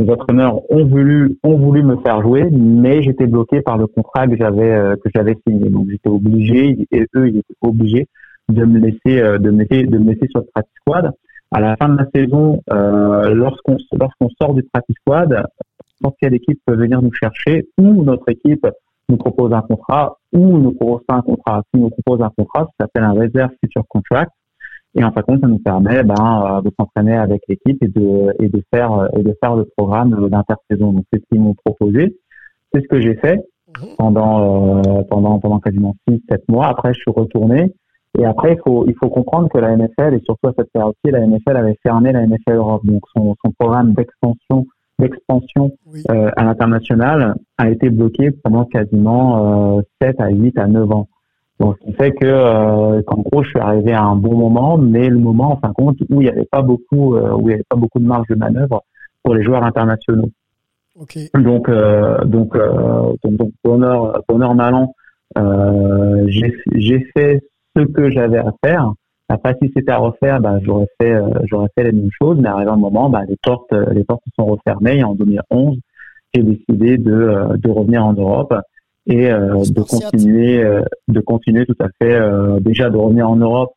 les 0.01 0.11
entraîneurs 0.11 0.59
ont 0.71 0.85
voulu 0.85 1.37
ont 1.43 1.57
voulu 1.57 1.83
me 1.83 1.97
faire 1.97 2.21
jouer, 2.21 2.49
mais 2.51 3.03
j'étais 3.03 3.27
bloqué 3.27 3.61
par 3.61 3.77
le 3.77 3.87
contrat 3.87 4.27
que 4.27 4.35
j'avais 4.35 4.71
euh, 4.71 4.95
que 4.95 5.09
j'avais 5.13 5.37
signé. 5.47 5.69
Donc 5.69 5.87
j'étais 5.89 6.09
obligé 6.09 6.87
et 6.91 7.07
eux 7.15 7.29
ils 7.29 7.37
étaient 7.37 7.55
obligés 7.61 8.07
de 8.49 8.65
me 8.65 8.79
laisser 8.79 9.21
euh, 9.21 9.37
de 9.37 9.51
me 9.51 9.63
laisser 9.63 9.83
de 9.85 9.97
me 9.97 10.11
laisser 10.11 10.27
sur 10.29 10.41
le 10.41 10.47
practice 10.53 10.75
squad. 10.81 11.11
À 11.53 11.59
la 11.59 11.75
fin 11.75 11.89
de 11.89 11.97
la 11.97 12.07
saison, 12.15 12.61
euh, 12.71 13.33
lorsqu'on 13.33 13.77
lorsqu'on 13.93 14.29
sort 14.41 14.53
du 14.53 14.63
practice 14.63 14.95
squad, 15.01 15.43
n'importe 16.01 16.17
quelle 16.19 16.33
équipe 16.33 16.59
peut 16.65 16.75
venir 16.75 17.01
nous 17.01 17.13
chercher 17.13 17.67
ou 17.77 18.03
notre 18.03 18.29
équipe 18.29 18.65
nous 19.09 19.17
propose 19.17 19.51
un 19.51 19.61
contrat 19.61 20.17
ou 20.31 20.57
nous 20.57 20.71
propose 20.71 21.01
pas 21.05 21.15
un 21.15 21.21
contrat. 21.21 21.61
Si 21.73 21.79
nous 21.79 21.89
propose 21.89 22.21
un 22.21 22.31
contrat, 22.35 22.61
ça 22.61 22.85
s'appelle 22.85 23.03
un 23.03 23.11
reserve 23.11 23.51
future 23.61 23.83
contract. 23.89 24.31
Et 24.95 25.03
en 25.03 25.11
fin 25.11 25.21
de 25.21 25.25
compte, 25.25 25.41
ça 25.41 25.47
nous 25.47 25.59
permet 25.59 26.03
ben, 26.03 26.15
euh, 26.57 26.61
de 26.61 26.71
s'entraîner 26.77 27.15
avec 27.15 27.41
l'équipe 27.47 27.81
et 27.81 27.87
de, 27.87 28.33
et 28.43 28.49
de 28.49 28.61
faire 28.73 28.91
euh, 28.93 29.07
et 29.17 29.23
de 29.23 29.35
faire 29.41 29.55
le 29.55 29.65
programme 29.77 30.13
euh, 30.13 30.29
d'intersaison. 30.29 30.91
Donc 30.91 31.05
c'est 31.11 31.19
ce 31.19 31.25
qu'ils 31.31 31.41
m'ont 31.41 31.55
proposé. 31.65 32.17
C'est 32.73 32.81
ce 32.81 32.87
que 32.87 32.99
j'ai 32.99 33.15
fait 33.15 33.39
pendant 33.97 34.79
euh, 34.79 35.01
pendant 35.09 35.39
pendant 35.39 35.59
quasiment 35.59 35.95
six 36.07 36.21
sept 36.29 36.43
mois. 36.49 36.67
Après, 36.67 36.93
je 36.93 36.99
suis 36.99 37.11
retourné. 37.11 37.73
Et 38.19 38.25
après, 38.25 38.53
il 38.53 38.59
faut 38.65 38.85
il 38.87 38.95
faut 38.95 39.09
comprendre 39.09 39.47
que 39.49 39.57
la 39.57 39.75
NFL 39.77 40.13
et 40.13 40.21
surtout 40.25 40.47
à 40.49 40.53
cette 40.57 40.71
période-ci, 40.73 41.11
la 41.11 41.25
NFL 41.25 41.55
avait 41.55 41.77
fermé 41.81 42.11
la 42.11 42.25
NFL 42.27 42.55
Europe. 42.55 42.85
Donc 42.85 43.03
son 43.15 43.35
son 43.45 43.51
programme 43.57 43.93
d'expansion 43.93 44.65
d'expansion 44.99 45.71
Oui. 45.87 46.03
euh, 46.11 46.29
à 46.35 46.43
l'international 46.43 47.35
a 47.57 47.69
été 47.69 47.89
bloqué 47.89 48.31
pendant 48.43 48.65
quasiment 48.65 49.77
euh, 49.77 49.81
7 50.01 50.19
à 50.19 50.29
8 50.29 50.57
à 50.59 50.67
9 50.67 50.91
ans. 50.91 51.07
Donc, 51.61 51.77
ce 51.79 51.85
qui 51.85 51.93
fait 51.93 52.11
que, 52.11 52.25
euh, 52.25 53.03
qu'en 53.03 53.21
gros, 53.21 53.43
je 53.43 53.49
suis 53.49 53.59
arrivé 53.59 53.93
à 53.93 54.03
un 54.03 54.15
bon 54.15 54.35
moment, 54.35 54.79
mais 54.79 55.07
le 55.09 55.19
moment, 55.19 55.53
en 55.53 55.57
fin 55.57 55.69
de 55.69 55.73
compte, 55.75 55.97
où 56.09 56.19
il 56.19 56.25
n'y 56.25 56.29
avait 56.29 56.47
pas 56.51 56.63
beaucoup, 56.63 57.15
euh, 57.15 57.35
où 57.35 57.49
il 57.49 57.51
y 57.51 57.53
avait 57.53 57.65
pas 57.69 57.75
beaucoup 57.75 57.99
de 57.99 58.05
marge 58.05 58.27
de 58.29 58.35
manœuvre 58.35 58.81
pour 59.23 59.35
les 59.35 59.43
joueurs 59.43 59.63
internationaux. 59.63 60.31
Ok. 60.99 61.19
Donc, 61.35 61.69
euh, 61.69 62.25
donc, 62.25 62.55
euh, 62.55 63.13
donc, 63.23 63.35
donc, 63.35 63.51
bonheur, 63.63 64.23
bonheur 64.27 64.55
malin, 64.55 64.87
euh, 65.37 66.25
j'ai, 66.29 66.57
j'ai 66.73 67.05
fait 67.15 67.43
ce 67.75 67.83
que 67.83 68.09
j'avais 68.09 68.39
à 68.39 68.51
faire. 68.65 68.91
Après, 69.29 69.55
si 69.61 69.71
c'était 69.75 69.91
à 69.91 69.97
refaire, 69.97 70.41
bah, 70.41 70.57
j'aurais 70.63 70.87
fait, 70.99 71.13
euh, 71.13 71.29
j'aurais 71.43 71.69
fait 71.77 71.83
les 71.83 71.91
mêmes 71.91 72.09
choses. 72.19 72.39
Mais 72.41 72.49
arrivé 72.49 72.71
un 72.71 72.75
moment, 72.75 73.07
bah, 73.07 73.21
les 73.29 73.37
portes, 73.43 73.71
les 73.91 74.03
portes 74.03 74.23
se 74.25 74.31
sont 74.35 74.47
refermées. 74.47 74.97
Et 74.97 75.03
en 75.03 75.13
2011, 75.13 75.77
j'ai 76.33 76.41
décidé 76.41 76.97
de, 76.97 77.55
de 77.55 77.69
revenir 77.69 78.03
en 78.03 78.13
Europe 78.13 78.51
et 79.07 79.31
euh, 79.31 79.63
de 79.63 79.81
continuer, 79.81 80.63
euh, 80.63 80.81
de 81.07 81.19
continuer 81.21 81.65
tout 81.65 81.75
à 81.79 81.87
fait, 81.99 82.13
euh, 82.13 82.59
déjà 82.59 82.89
de 82.89 82.97
revenir 82.97 83.29
en 83.29 83.35
Europe 83.35 83.73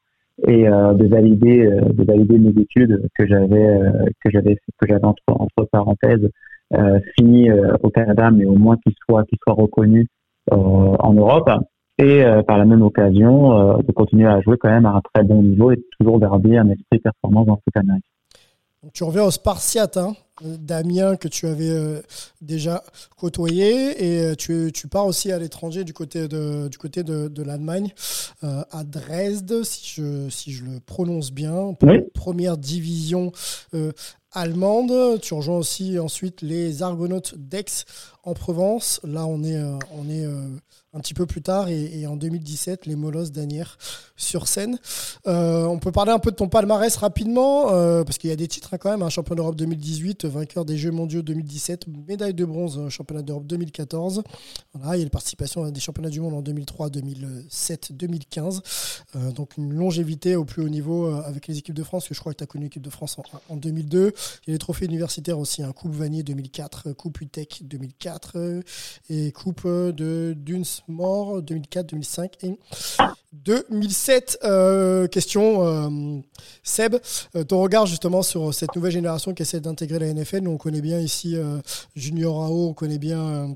et 0.46 0.68
euh, 0.68 0.94
de 0.94 1.06
valider, 1.06 1.66
euh, 1.66 1.80
de 1.92 2.04
valider 2.04 2.38
mes 2.38 2.60
études 2.60 3.08
que 3.16 3.26
j'avais, 3.26 3.66
euh, 3.66 3.90
que 4.22 4.30
j'avais, 4.30 4.56
que 4.56 4.86
j'avais 4.88 5.04
entre, 5.04 5.22
entre 5.28 5.64
parenthèses 5.70 6.28
euh, 6.74 6.98
fini 7.16 7.50
euh, 7.50 7.76
au 7.82 7.90
Canada, 7.90 8.30
mais 8.30 8.44
au 8.44 8.54
moins 8.54 8.76
qu'il 8.78 8.94
soit, 9.04 9.24
qu'il 9.24 9.38
soit 9.42 9.54
reconnu 9.54 10.06
euh, 10.52 10.56
en 10.56 11.14
Europe. 11.14 11.50
Et 11.96 12.24
euh, 12.24 12.42
par 12.42 12.58
la 12.58 12.64
même 12.64 12.82
occasion, 12.82 13.52
euh, 13.52 13.76
de 13.82 13.92
continuer 13.92 14.26
à 14.26 14.40
jouer 14.40 14.56
quand 14.58 14.68
même 14.68 14.84
à 14.84 14.94
un 14.94 15.00
très 15.14 15.22
bon 15.22 15.42
niveau 15.42 15.70
et 15.70 15.80
toujours 15.98 16.18
garder 16.18 16.56
un 16.56 16.68
esprit 16.68 16.98
performance 16.98 17.46
dans 17.46 17.56
ce 17.56 17.78
américain. 17.78 18.04
Donc, 18.82 18.92
tu 18.92 19.04
reviens 19.04 19.22
au 19.22 19.30
Spartiate, 19.30 19.96
hein, 19.96 20.14
Damien 20.42 21.16
que 21.16 21.28
tu 21.28 21.46
avais 21.46 22.02
déjà 22.40 22.82
côtoyé 23.16 24.30
et 24.30 24.36
tu, 24.36 24.70
tu 24.74 24.88
pars 24.88 25.06
aussi 25.06 25.30
à 25.30 25.38
l'étranger 25.38 25.84
du 25.84 25.92
côté 25.92 26.28
de, 26.28 26.68
du 26.68 26.78
côté 26.78 27.02
de, 27.02 27.28
de 27.28 27.42
l'Allemagne, 27.42 27.92
à 28.42 28.84
Dresde, 28.84 29.62
si 29.62 30.00
je, 30.00 30.28
si 30.30 30.52
je 30.52 30.64
le 30.64 30.80
prononce 30.80 31.30
bien, 31.30 31.74
première 32.14 32.56
division 32.58 33.32
allemande. 34.32 35.20
Tu 35.20 35.34
rejoins 35.34 35.58
aussi 35.58 35.98
ensuite 35.98 36.42
les 36.42 36.82
Argonautes 36.82 37.34
d'Aix 37.36 37.84
en 38.24 38.34
Provence. 38.34 39.00
Là, 39.04 39.26
on 39.26 39.44
est, 39.44 39.62
on 39.92 40.08
est 40.08 40.26
un 40.94 41.00
petit 41.00 41.14
peu 41.14 41.26
plus 41.26 41.42
tard 41.42 41.68
et, 41.68 42.06
en 42.06 42.16
2017 42.16 42.86
les 42.86 42.94
Molosses 42.94 43.32
d'Anières 43.32 43.78
sur 44.16 44.46
scène. 44.46 44.78
Euh, 45.26 45.64
on 45.64 45.78
peut 45.78 45.90
parler 45.90 46.12
un 46.12 46.20
peu 46.20 46.30
de 46.30 46.36
ton 46.36 46.48
palmarès 46.48 46.94
rapidement 46.96 47.72
euh, 47.72 48.04
parce 48.04 48.16
qu'il 48.16 48.30
y 48.30 48.32
a 48.32 48.36
des 48.36 48.46
titres 48.46 48.74
hein, 48.74 48.78
quand 48.78 48.90
même. 48.90 49.02
Un 49.02 49.08
champion 49.08 49.34
d'Europe 49.34 49.56
2018, 49.56 50.23
vainqueur 50.26 50.64
des 50.64 50.76
Jeux 50.76 50.90
mondiaux 50.90 51.22
2017, 51.22 51.86
médaille 52.08 52.34
de 52.34 52.44
bronze 52.44 52.88
championnat 52.88 53.22
d'Europe 53.22 53.46
2014. 53.46 54.22
Voilà, 54.74 54.96
il 54.96 54.98
y 54.98 55.02
a 55.02 55.04
la 55.04 55.10
participation 55.10 55.64
à 55.64 55.70
des 55.70 55.80
championnats 55.80 56.10
du 56.10 56.20
monde 56.20 56.34
en 56.34 56.42
2003, 56.42 56.90
2007, 56.90 57.92
2015. 57.92 58.62
donc 59.34 59.56
une 59.56 59.72
longévité 59.72 60.36
au 60.36 60.44
plus 60.44 60.62
haut 60.62 60.68
niveau 60.68 61.06
euh, 61.06 61.22
avec 61.24 61.46
les 61.46 61.58
équipes 61.58 61.74
de 61.74 61.82
France 61.82 62.08
que 62.08 62.14
je 62.14 62.20
crois 62.20 62.32
que 62.32 62.38
tu 62.38 62.44
as 62.44 62.46
connu 62.46 62.64
l'équipe 62.64 62.82
de 62.82 62.90
France 62.90 63.16
en, 63.48 63.56
2002. 63.56 64.12
Il 64.46 64.50
y 64.50 64.50
a 64.50 64.54
les 64.54 64.58
trophées 64.58 64.86
universitaires 64.86 65.38
aussi, 65.38 65.62
un 65.62 65.68
hein, 65.68 65.72
Coupe 65.72 65.92
Vanier 65.92 66.22
2004, 66.22 66.92
Coupe 66.92 67.20
UTEC 67.20 67.62
2004 67.64 68.62
et 69.10 69.32
Coupe 69.32 69.66
de 69.66 70.34
Dunes 70.36 70.64
mort 70.88 71.42
2004, 71.42 71.86
2005 71.90 72.32
et 72.42 72.58
2007. 73.42 74.38
Euh, 74.44 75.06
question, 75.08 75.66
euh, 75.66 76.20
Seb, 76.62 76.96
euh, 77.34 77.44
ton 77.44 77.60
regard 77.60 77.86
justement 77.86 78.22
sur 78.22 78.54
cette 78.54 78.74
nouvelle 78.76 78.92
génération 78.92 79.34
qui 79.34 79.42
essaie 79.42 79.60
d'intégrer 79.60 79.98
la 79.98 80.06
NFL. 80.14 80.40
Nous, 80.40 80.50
on 80.50 80.56
connaît 80.56 80.80
bien 80.80 80.98
ici 80.98 81.36
Junior 81.94 82.38
Rao, 82.38 82.68
on 82.68 82.74
connaît 82.74 82.98
bien. 82.98 83.54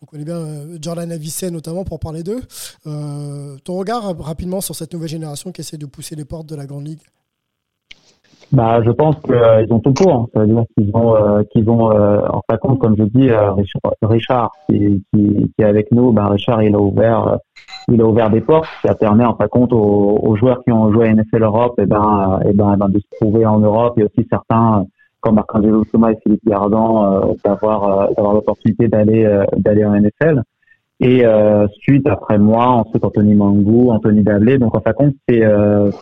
On 0.00 0.06
connaît 0.06 0.24
bien 0.24 0.44
Jordan 0.80 1.10
Avicet 1.10 1.50
notamment 1.50 1.84
pour 1.84 1.98
parler 1.98 2.22
d'eux. 2.22 2.42
ton 2.84 3.76
regard 3.76 4.16
rapidement 4.18 4.60
sur 4.60 4.74
cette 4.74 4.92
nouvelle 4.92 5.08
génération 5.08 5.52
qui 5.52 5.60
essaie 5.60 5.78
de 5.78 5.86
pousser 5.86 6.16
les 6.16 6.24
portes 6.24 6.46
de 6.46 6.54
la 6.54 6.66
Grande 6.66 6.86
Ligue 6.86 7.02
bah, 8.52 8.80
je 8.84 8.90
pense 8.90 9.16
qu'ils 9.22 9.34
euh, 9.34 9.66
ont 9.70 9.80
tout 9.80 9.92
pour. 9.92 10.12
Hein. 10.12 10.26
Ça 10.32 10.40
veut 10.40 10.46
dire 10.46 10.64
qu'ils 10.76 10.90
ont, 10.94 11.16
euh, 11.16 11.42
qu'ils 11.50 11.68
ont, 11.68 11.90
euh, 11.90 12.20
en 12.28 12.42
fin 12.48 12.56
compte, 12.58 12.78
comme 12.78 12.96
je 12.96 13.02
dis, 13.04 13.28
Richard, 14.02 14.52
qui, 14.68 15.02
est 15.58 15.64
avec 15.64 15.90
nous. 15.90 16.12
Bah, 16.12 16.28
Richard, 16.30 16.62
il 16.62 16.74
a 16.74 16.78
ouvert, 16.78 17.38
il 17.88 18.00
a 18.00 18.04
ouvert 18.04 18.30
des 18.30 18.40
portes. 18.40 18.68
Ça 18.84 18.94
permet, 18.94 19.24
en 19.24 19.34
fin 19.34 19.48
compte, 19.48 19.72
aux, 19.72 20.36
joueurs 20.36 20.62
qui 20.64 20.72
ont 20.72 20.92
joué 20.92 21.08
à 21.08 21.14
NFL 21.14 21.42
Europe, 21.42 21.74
et 21.78 21.82
eh 21.82 21.86
ben, 21.86 22.40
et 22.44 22.48
eh 22.50 22.52
ben, 22.52 22.76
ben, 22.76 22.88
de 22.88 22.98
se 22.98 23.16
trouver 23.20 23.44
en 23.46 23.58
Europe. 23.58 23.98
A 23.98 24.04
aussi 24.04 24.26
certains, 24.30 24.86
comme 25.20 25.36
Marc-Angelo 25.36 25.84
Souma 25.90 26.12
et 26.12 26.16
Philippe 26.22 26.44
Gardan, 26.46 27.34
d'avoir, 27.44 28.12
d'avoir 28.14 28.34
l'opportunité 28.34 28.88
d'aller, 28.88 29.44
d'aller 29.56 29.84
en 29.84 29.94
NFL. 29.94 30.42
Et 31.00 31.26
euh, 31.26 31.66
suite 31.80 32.06
après 32.08 32.38
moi, 32.38 32.68
ensuite 32.68 33.04
Anthony 33.04 33.34
Mangou, 33.34 33.90
Anthony 33.90 34.22
Dablé. 34.22 34.58
Donc 34.58 34.76
en 34.76 34.80
fin 34.80 34.92
compte, 34.92 35.14
c'est, 35.28 35.42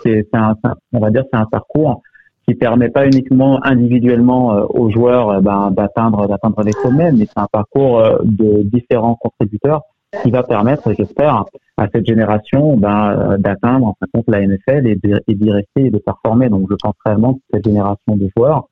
c'est, 0.03 0.27
un, 0.35 0.55
on 0.93 1.01
va 1.01 1.11
dire, 1.11 1.25
c'est 1.33 1.39
un 1.39 1.47
parcours 1.47 2.03
qui 2.47 2.55
permet 2.55 2.91
pas 2.91 3.07
uniquement 3.07 3.65
individuellement 3.65 4.55
euh, 4.55 4.65
aux 4.69 4.91
joueurs 4.91 5.31
euh, 5.31 5.41
ben, 5.41 5.71
d'atteindre 5.71 6.27
d'atteindre 6.27 6.63
les 6.63 6.73
sommets, 6.73 7.13
mais 7.13 7.27
c'est 7.27 7.39
un 7.39 7.49
parcours 7.51 8.01
euh, 8.01 8.19
de 8.23 8.63
différents 8.65 9.17
contributeurs 9.17 9.83
qui 10.23 10.31
va 10.31 10.45
permettre, 10.45 10.93
j'espère, 10.93 11.45
à 11.77 11.89
cette 11.93 12.07
génération 12.07 12.77
ben, 12.77 13.37
d'atteindre 13.39 13.87
en 13.87 13.97
fin 13.99 14.07
compte 14.13 14.27
la 14.29 14.47
NFL 14.47 14.87
et 14.87 14.97
d'y 15.35 15.51
rester 15.51 15.87
et 15.87 15.91
de 15.91 15.99
performer. 15.99 16.49
Donc 16.49 16.69
je 16.71 16.77
pense 16.81 16.95
réellement 17.05 17.35
que 17.35 17.41
cette 17.53 17.65
génération 17.65 18.17
de 18.17 18.29
joueurs 18.37 18.69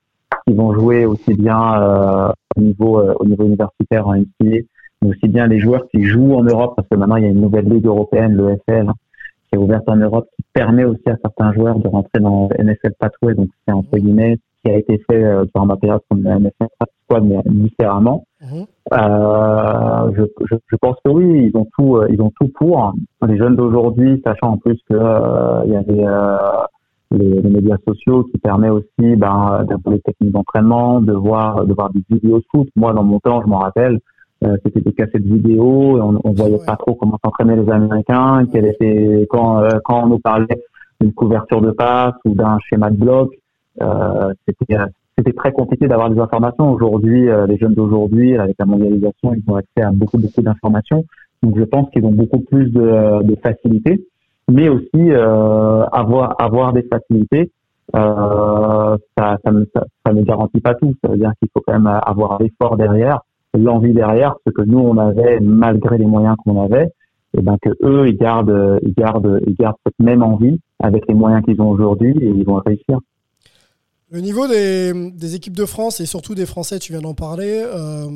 qui 0.46 0.54
vont 0.54 0.72
jouer 0.74 1.06
aussi 1.06 1.34
bien 1.34 2.32
au 2.56 2.60
niveau 2.60 3.00
au 3.00 3.24
niveau 3.24 3.44
universitaire 3.44 4.06
en 4.06 4.14
NCAA, 4.14 4.62
mais 5.02 5.08
aussi 5.08 5.28
bien 5.28 5.46
les 5.46 5.58
joueurs 5.58 5.86
qui 5.88 6.04
jouent 6.04 6.34
en 6.34 6.44
Europe, 6.44 6.74
parce 6.76 6.88
que 6.88 6.96
maintenant 6.96 7.16
il 7.16 7.24
y 7.24 7.26
a 7.26 7.30
une 7.30 7.40
nouvelle 7.40 7.68
ligue 7.68 7.86
européenne, 7.86 8.36
l'EFL, 8.36 8.90
qui 9.52 9.58
est 9.58 9.62
ouverte 9.62 9.88
en 9.88 9.96
Europe, 9.96 10.28
qui 10.36 10.44
permet 10.52 10.84
aussi 10.84 11.08
à 11.08 11.16
certains 11.22 11.52
joueurs 11.52 11.78
de 11.78 11.88
rentrer 11.88 12.20
dans 12.20 12.48
NFL 12.58 12.92
Pathway. 12.98 13.34
Donc, 13.34 13.48
c'est 13.66 13.74
entre 13.74 13.98
guillemets 13.98 14.36
ce 14.36 14.68
qui 14.68 14.74
a 14.74 14.78
été 14.78 14.98
fait 15.10 15.22
euh, 15.22 15.44
durant 15.52 15.66
ma 15.66 15.76
période 15.76 16.00
comme 16.08 16.22
le 16.22 16.30
NFL 16.30 16.68
Squad, 17.04 17.24
mais 17.24 17.42
différemment. 17.46 18.24
Mhm. 18.40 18.66
Euh, 18.92 20.12
je, 20.16 20.22
je, 20.50 20.56
je, 20.66 20.76
pense 20.76 20.96
que 21.04 21.10
oui, 21.10 21.50
ils 21.52 21.56
ont 21.56 21.66
tout, 21.76 21.96
euh, 21.96 22.06
ils 22.10 22.20
ont 22.20 22.32
tout 22.40 22.48
pour. 22.54 22.94
Les 23.26 23.36
jeunes 23.36 23.56
d'aujourd'hui, 23.56 24.20
sachant 24.24 24.52
en 24.52 24.56
plus 24.56 24.78
que 24.88 24.94
euh, 24.94 25.62
il 25.66 25.72
y 25.72 25.76
avait 25.76 26.04
les, 27.12 27.40
les, 27.40 27.50
médias 27.50 27.76
sociaux 27.86 28.24
qui 28.24 28.38
permet 28.38 28.70
aussi 28.70 29.16
ben, 29.16 29.64
d'avoir 29.68 29.92
les 29.92 30.00
techniques 30.00 30.32
d'entraînement, 30.32 31.00
de 31.00 31.12
voir, 31.12 31.64
de 31.64 31.72
voir 31.72 31.90
des 31.90 32.02
vidéos 32.10 32.38
de 32.38 32.44
foot. 32.50 32.68
Moi, 32.76 32.92
dans 32.92 33.04
mon 33.04 33.20
temps, 33.20 33.42
je 33.42 33.48
m'en 33.48 33.58
rappelle, 33.58 34.00
euh, 34.44 34.56
c'était 34.64 34.80
des 34.80 34.92
cassettes 34.92 35.22
vidéo, 35.22 35.98
et 35.98 36.00
on, 36.00 36.20
on 36.24 36.32
voyait 36.32 36.58
pas 36.66 36.76
trop 36.76 36.94
comment 36.94 37.18
s'entraînaient 37.24 37.56
les 37.56 37.70
Américains, 37.70 38.44
quel 38.52 38.66
était 38.66 39.26
quand 39.30 39.60
euh, 39.60 39.78
quand 39.84 40.04
on 40.04 40.08
nous 40.08 40.18
parlait 40.18 40.46
d'une 41.00 41.12
couverture 41.12 41.60
de 41.60 41.70
passe 41.70 42.14
ou 42.24 42.34
d'un 42.34 42.58
schéma 42.68 42.90
de 42.90 42.96
bloc, 42.96 43.32
euh, 43.80 44.32
c'était 44.46 44.76
c'était 45.16 45.32
très 45.32 45.52
compliqué 45.52 45.86
d'avoir 45.86 46.10
des 46.10 46.18
informations. 46.18 46.72
Aujourd'hui, 46.72 47.28
les 47.46 47.58
jeunes 47.58 47.74
d'aujourd'hui, 47.74 48.36
avec 48.38 48.56
la 48.58 48.64
mondialisation, 48.64 49.34
ils 49.34 49.42
ont 49.46 49.56
accès 49.56 49.82
à 49.82 49.90
beaucoup 49.92 50.18
beaucoup 50.18 50.40
d'informations. 50.40 51.04
Donc 51.42 51.58
je 51.58 51.64
pense 51.64 51.90
qu'ils 51.90 52.04
ont 52.04 52.12
beaucoup 52.12 52.40
plus 52.40 52.70
de, 52.70 53.22
de 53.22 53.36
facilité, 53.36 54.06
mais 54.50 54.68
aussi 54.68 55.10
avoir 55.12 56.40
avoir 56.40 56.72
des 56.72 56.82
facilités. 56.82 57.50
Euh, 57.94 58.96
ça, 59.18 59.36
ça, 59.44 59.50
ça, 59.74 59.84
ça, 60.06 60.12
ne 60.14 60.22
garantit 60.22 60.60
pas 60.60 60.74
tout. 60.74 60.94
Ça 61.04 61.10
veut 61.10 61.18
dire 61.18 61.32
qu'il 61.38 61.48
faut 61.52 61.62
quand 61.66 61.74
même 61.74 61.86
avoir 61.86 62.40
l'effort 62.40 62.76
derrière 62.78 63.18
l'envie 63.58 63.92
derrière, 63.92 64.34
ce 64.46 64.52
que 64.52 64.62
nous 64.62 64.78
on 64.78 64.96
avait 64.96 65.40
malgré 65.40 65.98
les 65.98 66.06
moyens 66.06 66.36
qu'on 66.44 66.62
avait, 66.62 66.88
et 67.36 67.42
ben 67.42 67.56
que 67.60 67.70
eux 67.82 68.08
ils 68.08 68.16
gardent, 68.16 68.78
ils 68.82 68.94
gardent, 68.94 69.40
ils 69.46 69.54
gardent 69.54 69.76
cette 69.84 69.98
même 69.98 70.22
envie 70.22 70.58
avec 70.78 71.06
les 71.08 71.14
moyens 71.14 71.44
qu'ils 71.44 71.60
ont 71.60 71.68
aujourd'hui 71.68 72.14
et 72.20 72.28
ils 72.28 72.44
vont 72.44 72.60
réussir. 72.64 72.98
Le 74.10 74.20
niveau 74.20 74.46
des, 74.46 74.92
des, 75.12 75.34
équipes 75.34 75.56
de 75.56 75.64
France 75.64 76.00
et 76.00 76.06
surtout 76.06 76.34
des 76.34 76.44
Français, 76.44 76.78
tu 76.78 76.92
viens 76.92 77.00
d'en 77.00 77.14
parler. 77.14 77.64
Euh, 77.64 78.08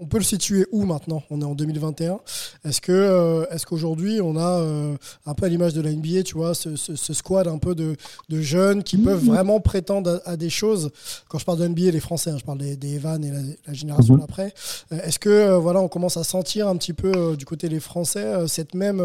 on 0.00 0.06
peut 0.06 0.16
le 0.16 0.24
situer 0.24 0.66
où 0.72 0.84
maintenant? 0.84 1.22
On 1.30 1.40
est 1.42 1.44
en 1.44 1.54
2021. 1.54 2.20
Est-ce 2.64 2.80
que 2.80 2.90
euh, 2.90 3.44
est-ce 3.50 3.66
qu'aujourd'hui 3.66 4.20
on 4.22 4.36
a 4.36 4.60
euh, 4.60 4.96
un 5.26 5.34
peu 5.34 5.44
à 5.44 5.48
l'image 5.48 5.74
de 5.74 5.82
la 5.82 5.92
NBA, 5.92 6.22
tu 6.22 6.34
vois, 6.34 6.54
ce, 6.54 6.74
squad 6.96 7.46
un 7.46 7.58
peu 7.58 7.74
de, 7.74 7.96
jeunes 8.30 8.82
qui 8.82 8.96
peuvent 8.96 9.24
vraiment 9.24 9.60
prétendre 9.60 10.22
à, 10.24 10.36
des 10.36 10.48
choses? 10.48 10.90
Quand 11.28 11.38
je 11.38 11.44
parle 11.44 11.58
de 11.58 11.68
NBA, 11.68 11.90
les 11.90 12.00
Français, 12.00 12.30
hein, 12.30 12.38
je 12.38 12.44
parle 12.44 12.58
des, 12.58 12.94
Evan 12.94 13.22
et 13.22 13.30
la, 13.66 13.72
génération 13.74 14.14
mhm. 14.14 14.20
d'après. 14.20 14.54
Euh, 14.92 15.02
est-ce 15.02 15.18
que 15.18 15.54
voilà, 15.56 15.80
on 15.80 15.88
commence 15.88 16.16
à 16.16 16.24
sentir 16.24 16.66
un 16.66 16.76
petit 16.76 16.94
peu 16.94 17.36
du 17.36 17.44
côté 17.44 17.68
des 17.68 17.80
Français 17.80 18.48
cette 18.48 18.74
même 18.74 19.02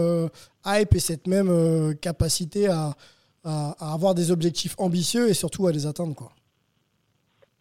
hype 0.65 0.95
et 0.95 0.99
cette 0.99 1.27
même 1.27 1.93
capacité 1.99 2.67
à, 2.67 2.95
à, 3.43 3.93
avoir 3.93 4.15
des 4.15 4.31
objectifs 4.31 4.75
ambitieux 4.77 5.29
et 5.29 5.33
surtout 5.33 5.67
à 5.67 5.73
les 5.73 5.85
atteindre, 5.85 6.15
quoi? 6.15 6.31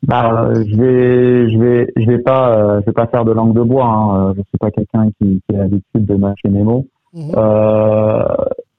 Bah, 0.07 0.53
je 0.55 0.77
vais, 0.77 1.51
je 1.51 1.59
vais, 1.59 1.93
je 1.97 2.07
vais 2.07 2.19
pas, 2.19 2.59
euh, 2.59 2.81
je 2.81 2.87
vais 2.87 2.93
pas 2.93 3.07
faire 3.07 3.25
de 3.25 3.33
langue 3.33 3.55
de 3.55 3.63
bois. 3.63 3.87
Hein. 3.87 4.35
Je 4.37 4.43
suis 4.43 4.59
pas 4.59 4.71
quelqu'un 4.71 5.09
qui, 5.19 5.41
qui 5.49 5.57
a 5.57 5.61
l'habitude 5.61 6.05
de 6.05 6.15
mâcher 6.15 6.49
mes 6.51 6.63
mots. 6.63 6.87
Mhm. 7.15 7.31
Euh, 7.37 8.25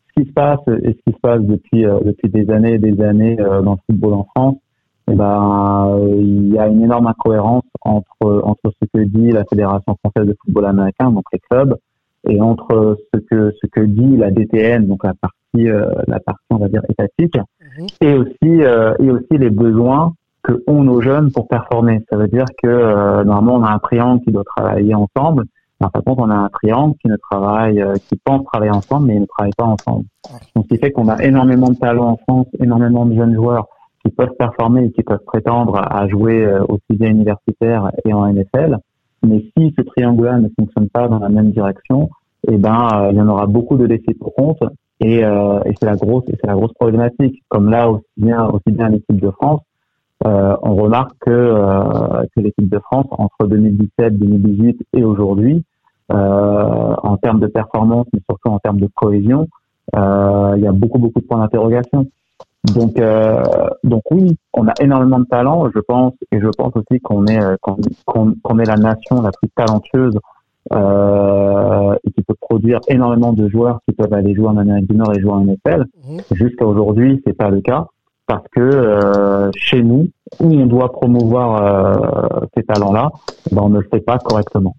ce 0.10 0.22
qui 0.22 0.28
se 0.28 0.34
passe 0.34 0.60
et 0.68 0.92
ce 0.92 1.12
qui 1.12 1.16
se 1.16 1.20
passe 1.22 1.42
depuis 1.42 1.86
euh, 1.86 2.00
depuis 2.04 2.30
des 2.30 2.50
années 2.52 2.74
et 2.74 2.78
des 2.78 3.02
années 3.02 3.38
euh, 3.40 3.62
dans 3.62 3.74
le 3.74 3.78
football 3.88 4.14
en 4.14 4.28
France, 4.36 4.58
eh 5.10 5.16
ben, 5.16 6.00
il 6.18 6.54
y 6.54 6.60
a 6.60 6.68
une 6.68 6.84
énorme 6.84 7.08
incohérence 7.08 7.64
entre 7.82 8.42
entre 8.44 8.74
ce 8.82 8.88
que 8.94 9.04
dit 9.04 9.32
la 9.32 9.46
Fédération 9.46 9.98
française 10.04 10.28
de 10.28 10.36
football 10.44 10.66
américain, 10.66 11.12
donc 11.12 11.24
les 11.32 11.40
clubs, 11.50 11.76
et 12.28 12.42
entre 12.42 12.98
ce 13.14 13.20
que 13.20 13.52
ce 13.62 13.68
que 13.68 13.82
dit 13.82 14.18
la 14.18 14.32
DTN, 14.32 14.86
donc 14.86 15.04
la 15.04 15.14
partie 15.14 15.68
la 16.08 16.20
partie 16.20 16.46
on 16.50 16.58
va 16.58 16.68
dire 16.68 16.82
étatique, 16.90 17.38
mhm. 17.38 17.88
et 18.02 18.14
aussi 18.14 18.62
et 19.00 19.12
aussi 19.12 19.38
les 19.38 19.50
besoins 19.50 20.14
que 20.46 20.64
ont 20.68 20.84
nos 20.84 21.02
jeunes 21.02 21.32
pour 21.32 21.48
performer. 21.48 22.04
Ça 22.10 22.18
veut 22.18 22.28
dire 22.28 22.46
que 22.62 22.68
euh, 22.68 23.24
normalement 23.24 23.56
on 23.56 23.64
a 23.64 23.72
un 23.72 23.80
triangle 23.80 24.22
qui 24.24 24.32
doit 24.32 24.44
travailler 24.44 24.94
ensemble. 24.94 25.46
En 25.82 25.90
fait, 25.90 26.04
on 26.08 26.30
a 26.30 26.36
un 26.36 26.50
triangle 26.50 26.96
qui 27.02 27.10
ne 27.10 27.18
travaille, 27.18 27.82
euh, 27.82 27.96
qui 28.08 28.16
pense 28.24 28.46
travailler 28.46 28.72
ensemble, 28.72 29.08
mais 29.08 29.16
ils 29.16 29.22
ne 29.22 29.26
travaillent 29.26 29.54
pas 29.58 29.66
ensemble. 29.66 30.06
Donc, 30.56 30.66
ce 30.66 30.74
qui 30.74 30.80
fait 30.80 30.92
qu'on 30.92 31.10
a 31.10 31.22
énormément 31.22 31.70
de 31.70 31.76
talents 31.76 32.12
en 32.12 32.18
France, 32.18 32.48
énormément 32.60 33.06
de 33.06 33.14
jeunes 33.14 33.36
joueurs 33.36 33.68
qui 34.04 34.12
peuvent 34.12 34.34
performer 34.40 34.86
et 34.86 34.92
qui 34.92 35.04
peuvent 35.04 35.24
prétendre 35.26 35.78
à 35.78 36.08
jouer 36.08 36.46
euh, 36.46 36.64
aussi 36.70 36.98
bien 36.98 37.10
universitaire 37.10 37.92
et 38.06 38.14
en 38.14 38.26
NFL. 38.26 38.78
Mais 39.24 39.44
si 39.58 39.74
ce 39.78 39.82
triangle-là 39.82 40.38
ne 40.38 40.48
fonctionne 40.58 40.90
pas 40.90 41.08
dans 41.10 41.20
la 41.20 41.30
même 41.30 41.52
direction, 41.52 42.10
eh 42.48 42.58
ben, 42.58 43.10
il 43.12 43.18
y 43.18 43.22
en 43.22 43.28
aura 43.28 43.48
beaucoup 43.48 43.78
de 43.78 43.86
laissés 43.86 44.14
pour 44.20 44.34
compte. 44.36 44.64
Et, 45.02 45.22
et 45.22 45.74
c'est 45.80 45.86
la 45.86 45.96
grosse, 45.96 46.24
et 46.28 46.38
c'est 46.40 46.48
la 46.48 46.54
grosse 46.54 46.74
problématique. 46.74 47.44
Comme 47.50 47.70
là 47.70 47.90
aussi 47.90 48.06
bien, 48.18 48.46
aussi 48.46 48.72
bien 48.72 48.90
l'équipe 48.90 49.20
de 49.20 49.32
France, 49.32 49.62
euh, 50.26 50.56
on 50.62 50.76
remarque 50.76 51.12
que, 51.20 51.32
euh, 51.32 52.24
que 52.36 52.42
l'équipe 52.42 52.70
de 52.70 52.80
France, 52.80 53.08
entre 53.12 53.48
2017, 53.48 54.18
2018 54.18 54.86
et 54.94 55.04
aujourd'hui, 55.04 55.64
euh, 56.12 56.16
en 56.16 57.18
termes 57.18 57.40
de 57.40 57.48
performance, 57.48 58.08
mais 58.14 58.22
surtout 58.30 58.50
en 58.50 58.60
termes 58.60 58.80
de 58.80 58.90
cohésion, 58.96 59.48
il 59.94 60.62
y 60.62 60.68
a 60.68 60.72
beaucoup, 60.72 61.00
beaucoup 61.00 61.20
de 61.20 61.26
points 61.26 61.40
d'interrogation. 61.40 62.08
Donc, 62.74 63.00
euh, 63.00 63.44
donc 63.84 64.04
oui, 64.12 64.38
on 64.54 64.68
a 64.68 64.74
énormément 64.80 65.20
de 65.20 65.26
talent, 65.26 65.70
je 65.74 65.80
pense, 65.80 66.14
et 66.32 66.40
je 66.40 66.48
pense 66.48 66.74
aussi 66.76 67.00
qu'on 67.02 67.26
est 67.28 67.42
euh, 67.42 67.56
qu'on 68.06 68.60
est 68.60 68.66
la 68.66 68.78
nation 68.78 69.22
la 69.22 69.32
plus 69.32 69.50
talentueuse 69.56 70.18
euh, 70.74 71.96
et 72.04 72.12
qui 72.12 72.22
peut 72.24 72.36
produire 72.40 72.80
énormément 72.88 73.34
de 73.34 73.48
joueurs 73.50 73.80
qui 73.88 73.94
peuvent 73.94 74.14
aller 74.14 74.34
jouer 74.34 74.48
en 74.48 74.58
Amérique 74.58 74.90
du 74.90 74.98
Nord 74.98 75.14
et 75.14 75.20
jouer 75.20 75.32
en 75.32 75.46
NFL. 75.46 75.86
Mhm. 76.08 76.22
Jusqu'à 76.32 76.66
aujourd'hui, 76.66 77.22
c'est 77.26 77.38
pas 77.38 77.50
le 77.50 77.62
cas 77.62 77.88
parce 78.28 78.46
que 78.56 78.62
euh, 78.62 79.52
chez 79.56 79.82
nous, 79.82 80.10
où 80.40 80.52
on 80.52 80.66
doit 80.66 80.92
promouvoir 80.92 81.62
euh, 81.62 82.46
ces 82.56 82.64
talents-là, 82.64 83.12
ben 83.52 83.62
on 83.64 83.70
ne 83.70 83.80
le 83.80 83.88
fait 83.92 84.00
pas 84.00 84.18
correctement. 84.18 84.76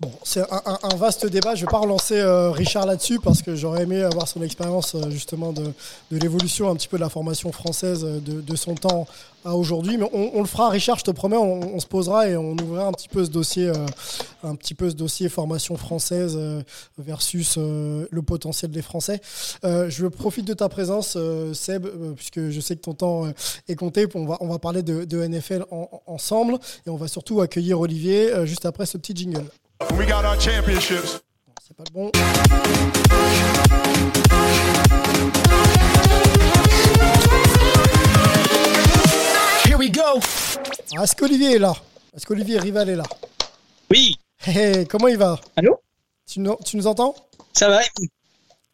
Bon, 0.00 0.12
c'est 0.22 0.42
un, 0.48 0.94
vaste 0.94 1.26
débat. 1.26 1.56
Je 1.56 1.62
ne 1.62 1.66
vais 1.66 1.72
pas 1.72 1.80
relancer 1.80 2.16
euh, 2.16 2.52
Richard 2.52 2.86
là-dessus 2.86 3.18
parce 3.18 3.42
que 3.42 3.56
j'aurais 3.56 3.82
aimé 3.82 4.00
avoir 4.02 4.28
son 4.28 4.42
expérience 4.42 4.94
euh, 4.94 5.10
justement 5.10 5.52
de, 5.52 5.72
l'évolution 6.12 6.70
un 6.70 6.76
petit 6.76 6.86
peu 6.86 6.98
de 6.98 7.02
la 7.02 7.08
formation 7.08 7.50
française 7.50 8.04
euh, 8.04 8.20
de, 8.20 8.56
son 8.56 8.76
temps 8.76 9.08
à 9.44 9.56
aujourd'hui. 9.56 9.98
Mais 9.98 10.08
on, 10.12 10.40
le 10.40 10.46
fera, 10.46 10.68
Richard, 10.68 11.00
je 11.00 11.04
te 11.04 11.10
promets, 11.10 11.36
on, 11.36 11.80
se 11.80 11.86
posera 11.88 12.28
et 12.28 12.36
on 12.36 12.52
ouvrira 12.52 12.86
un 12.86 12.92
petit 12.92 13.08
peu 13.08 13.24
ce 13.24 13.30
dossier, 13.30 13.72
un 14.44 14.54
petit 14.54 14.74
peu 14.74 14.88
ce 14.88 14.94
dossier 14.94 15.28
formation 15.28 15.76
française 15.76 16.38
versus 16.96 17.56
le 17.56 18.20
potentiel 18.20 18.70
des 18.70 18.82
Français. 18.82 19.20
je 19.62 20.06
profite 20.06 20.44
de 20.44 20.54
ta 20.54 20.68
présence, 20.68 21.16
Seb, 21.54 21.86
puisque 22.14 22.50
je 22.50 22.60
sais 22.60 22.76
que 22.76 22.82
ton 22.82 22.94
temps 22.94 23.26
est 23.68 23.76
compté. 23.76 24.06
On 24.14 24.26
va, 24.26 24.36
on 24.40 24.48
va 24.48 24.58
parler 24.58 24.82
de, 24.82 25.26
NFL 25.26 25.64
ensemble 26.06 26.58
et 26.86 26.90
on 26.90 26.96
va 26.96 27.08
surtout 27.08 27.40
accueillir 27.40 27.80
Olivier 27.80 28.44
juste 28.44 28.66
après 28.66 28.86
ce 28.86 28.98
petit 28.98 29.14
jingle. 29.14 29.46
We 29.80 30.06
got 30.06 30.24
our 30.24 30.36
championships. 30.36 31.20
C'est 31.62 31.76
pas 31.76 31.84
bon. 31.92 32.10
Here 39.64 39.78
we 39.78 39.90
go. 39.90 40.18
Est-ce 41.00 41.14
qu'Olivier 41.14 41.54
est 41.54 41.58
là? 41.60 41.74
Est-ce 42.14 42.26
qu'Olivier 42.26 42.58
Rival 42.58 42.90
est 42.90 42.96
là? 42.96 43.04
Oui. 43.90 44.16
Hey, 44.44 44.84
comment 44.88 45.06
il 45.06 45.16
va? 45.16 45.38
Allô? 45.54 45.80
Tu 46.26 46.40
nous, 46.40 46.56
tu 46.64 46.76
nous 46.76 46.88
entends? 46.88 47.14
Ça 47.52 47.68
va 47.68 47.80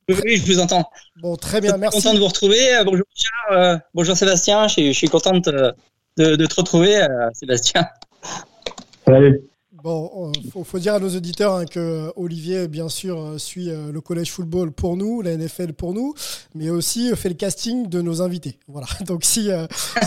oui, 0.09 0.37
je 0.37 0.53
vous 0.53 0.61
entends. 0.61 0.85
Bon, 1.17 1.37
très 1.37 1.63
bien, 1.63 1.79
merci. 1.79 2.03
Content 2.03 2.15
de 2.15 2.19
vous 2.19 2.29
retrouver. 2.29 2.77
Euh, 2.77 2.85
bonjour, 2.85 3.07
euh, 3.53 3.79
bonjour 3.95 4.17
Sébastien. 4.17 4.69
Je, 4.69 4.93
suis 4.93 5.09
contente 5.09 5.49
euh, 5.49 5.73
de, 6.19 6.37
de 6.37 6.47
te 6.47 6.55
retrouver, 6.57 7.07
Sébastien. 7.33 7.89
Salut. 9.07 9.41
Bon, 9.85 10.33
il 10.43 10.49
euh, 10.57 10.65
faut, 10.65 10.79
dire 10.79 10.95
à 10.95 10.99
nos 10.99 11.15
auditeurs 11.15 11.53
hein, 11.53 11.67
que 11.67 11.79
euh, 11.79 12.13
Olivier, 12.17 12.69
bien 12.69 12.89
sûr, 12.89 13.21
euh, 13.21 13.37
suit 13.37 13.67
le 13.67 14.01
collège 14.01 14.33
football 14.33 14.73
pour 14.73 14.97
nous, 14.97 15.21
la 15.21 15.37
NFL 15.37 15.75
pour 15.75 15.93
nous, 15.93 16.15
mais 16.55 16.71
aussi 16.71 17.15
fait 17.15 17.29
le 17.29 17.35
casting 17.35 17.87
de 17.91 18.01
nos 18.01 18.23
invités. 18.23 18.59
Voilà. 18.67 18.87
Donc 19.07 19.25
si 19.25 19.51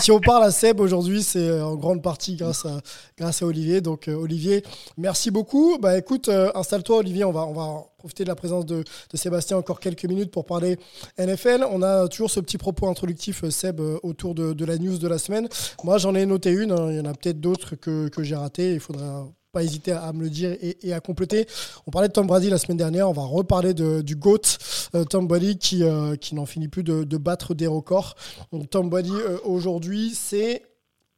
si 0.00 0.10
on 0.10 0.18
parle 0.18 0.42
à 0.42 0.50
Seb 0.50 0.80
aujourd'hui, 0.80 1.22
c'est 1.22 1.60
en 1.60 1.76
grande 1.76 2.02
partie 2.02 2.34
grâce 2.34 2.66
à 2.66 2.80
grâce 3.16 3.40
à 3.40 3.46
Olivier. 3.46 3.80
Donc 3.80 4.08
Olivier, 4.08 4.64
merci 4.96 5.30
beaucoup. 5.30 5.78
Bah 5.78 5.96
écoute, 5.96 6.28
installe-toi 6.28 6.96
Olivier, 6.96 7.22
on 7.22 7.30
va 7.30 7.46
on 7.46 7.52
va 7.52 7.84
profiter 7.98 8.24
de 8.24 8.28
la 8.28 8.34
présence 8.34 8.66
de, 8.66 8.82
Sébastien 9.14 9.56
encore 9.58 9.78
quelques 9.78 10.06
minutes 10.06 10.32
pour 10.32 10.44
parler 10.44 10.76
NFL. 11.18 11.64
On 11.70 11.82
a 11.82 12.08
toujours 12.08 12.32
ce 12.32 12.40
petit 12.40 12.58
propos 12.58 12.88
introductif, 12.88 13.48
Seb, 13.48 13.80
autour 14.02 14.34
de, 14.34 14.64
la 14.64 14.76
news 14.76 14.98
de 14.98 15.06
la 15.06 15.18
semaine. 15.18 15.48
Moi, 15.84 15.98
j'en 15.98 16.16
ai 16.16 16.26
noté 16.26 16.50
une. 16.50 16.72
Hein. 16.72 16.90
Il 16.90 16.96
y 16.96 17.00
en 17.00 17.04
a 17.04 17.14
peut-être 17.14 17.40
d'autres 17.40 17.76
que, 17.76 18.08
que 18.08 18.24
j'ai 18.24 18.36
ratées. 18.36 18.74
Il 18.74 18.80
faudra 18.80 19.28
hésiter 19.62 19.92
à 19.92 20.12
me 20.12 20.22
le 20.22 20.30
dire 20.30 20.56
et, 20.60 20.92
à 20.92 21.00
compléter. 21.00 21.46
On 21.86 21.90
parlait 21.90 22.08
de 22.08 22.12
Tom 22.12 22.26
Brady 22.26 22.50
la 22.50 22.58
semaine 22.58 22.76
dernière, 22.76 23.08
on 23.08 23.12
va 23.12 23.22
reparler 23.22 23.74
de, 23.74 24.02
du 24.02 24.16
GOAT, 24.16 24.58
euh, 24.94 25.04
Tom 25.04 25.26
Brady, 25.26 25.58
qui, 25.58 25.84
euh, 25.84 26.16
qui 26.16 26.34
n'en 26.34 26.46
finit 26.46 26.68
plus 26.68 26.82
de, 26.82 27.16
battre 27.16 27.54
des 27.54 27.66
records. 27.66 28.14
Donc, 28.52 28.70
Tom 28.70 28.88
Brady, 28.88 29.12
euh, 29.12 29.38
aujourd'hui, 29.44 30.12
c'est 30.14 30.62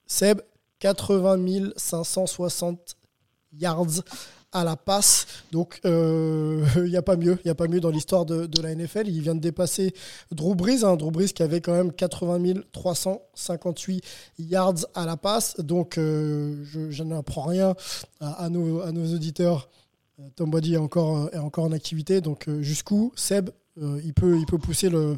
Seb, 0.06 0.40
80 0.80 1.70
560 1.76 2.96
yards 3.52 4.02
à 4.52 4.64
la 4.64 4.76
passe. 4.76 5.26
Donc, 5.52 5.80
euh, 5.84 6.64
il 6.76 6.90
n'y 6.90 6.96
a 6.96 7.02
pas 7.02 7.16
mieux. 7.16 7.38
Il 7.44 7.50
a 7.50 7.54
pas 7.54 7.68
mieux 7.68 7.80
dans 7.80 7.90
l'histoire 7.90 8.26
de, 8.26 8.62
la 8.62 8.74
NFL. 8.74 9.08
Il 9.08 9.20
vient 9.20 9.34
de 9.34 9.40
dépasser 9.40 9.94
Drew 10.32 10.54
Brees. 10.54 10.84
Hein, 10.84 10.96
Drew 10.96 11.10
Brees 11.10 11.32
qui 11.32 11.42
avait 11.42 11.60
quand 11.60 11.72
même 11.72 11.92
80 11.92 12.62
358 12.72 14.02
yards 14.38 14.86
à 14.94 15.06
la 15.06 15.16
passe. 15.16 15.58
Donc, 15.60 15.98
euh, 15.98 16.64
je, 16.64 17.02
n'apprends 17.02 17.42
rien 17.42 17.74
à, 18.20 18.48
nos, 18.48 18.82
auditeurs. 19.14 19.68
Euh, 20.18 20.28
Tom 20.36 20.50
Brady 20.50 20.74
est 20.74 20.78
encore, 20.78 21.30
est 21.32 21.38
encore 21.38 21.64
en 21.64 21.72
activité. 21.72 22.20
Donc, 22.20 22.48
jusqu'où 22.60 23.12
Seb, 23.16 23.50
il, 23.76 24.12
peut, 24.12 24.44
pousser 24.58 24.90
le, 24.90 25.16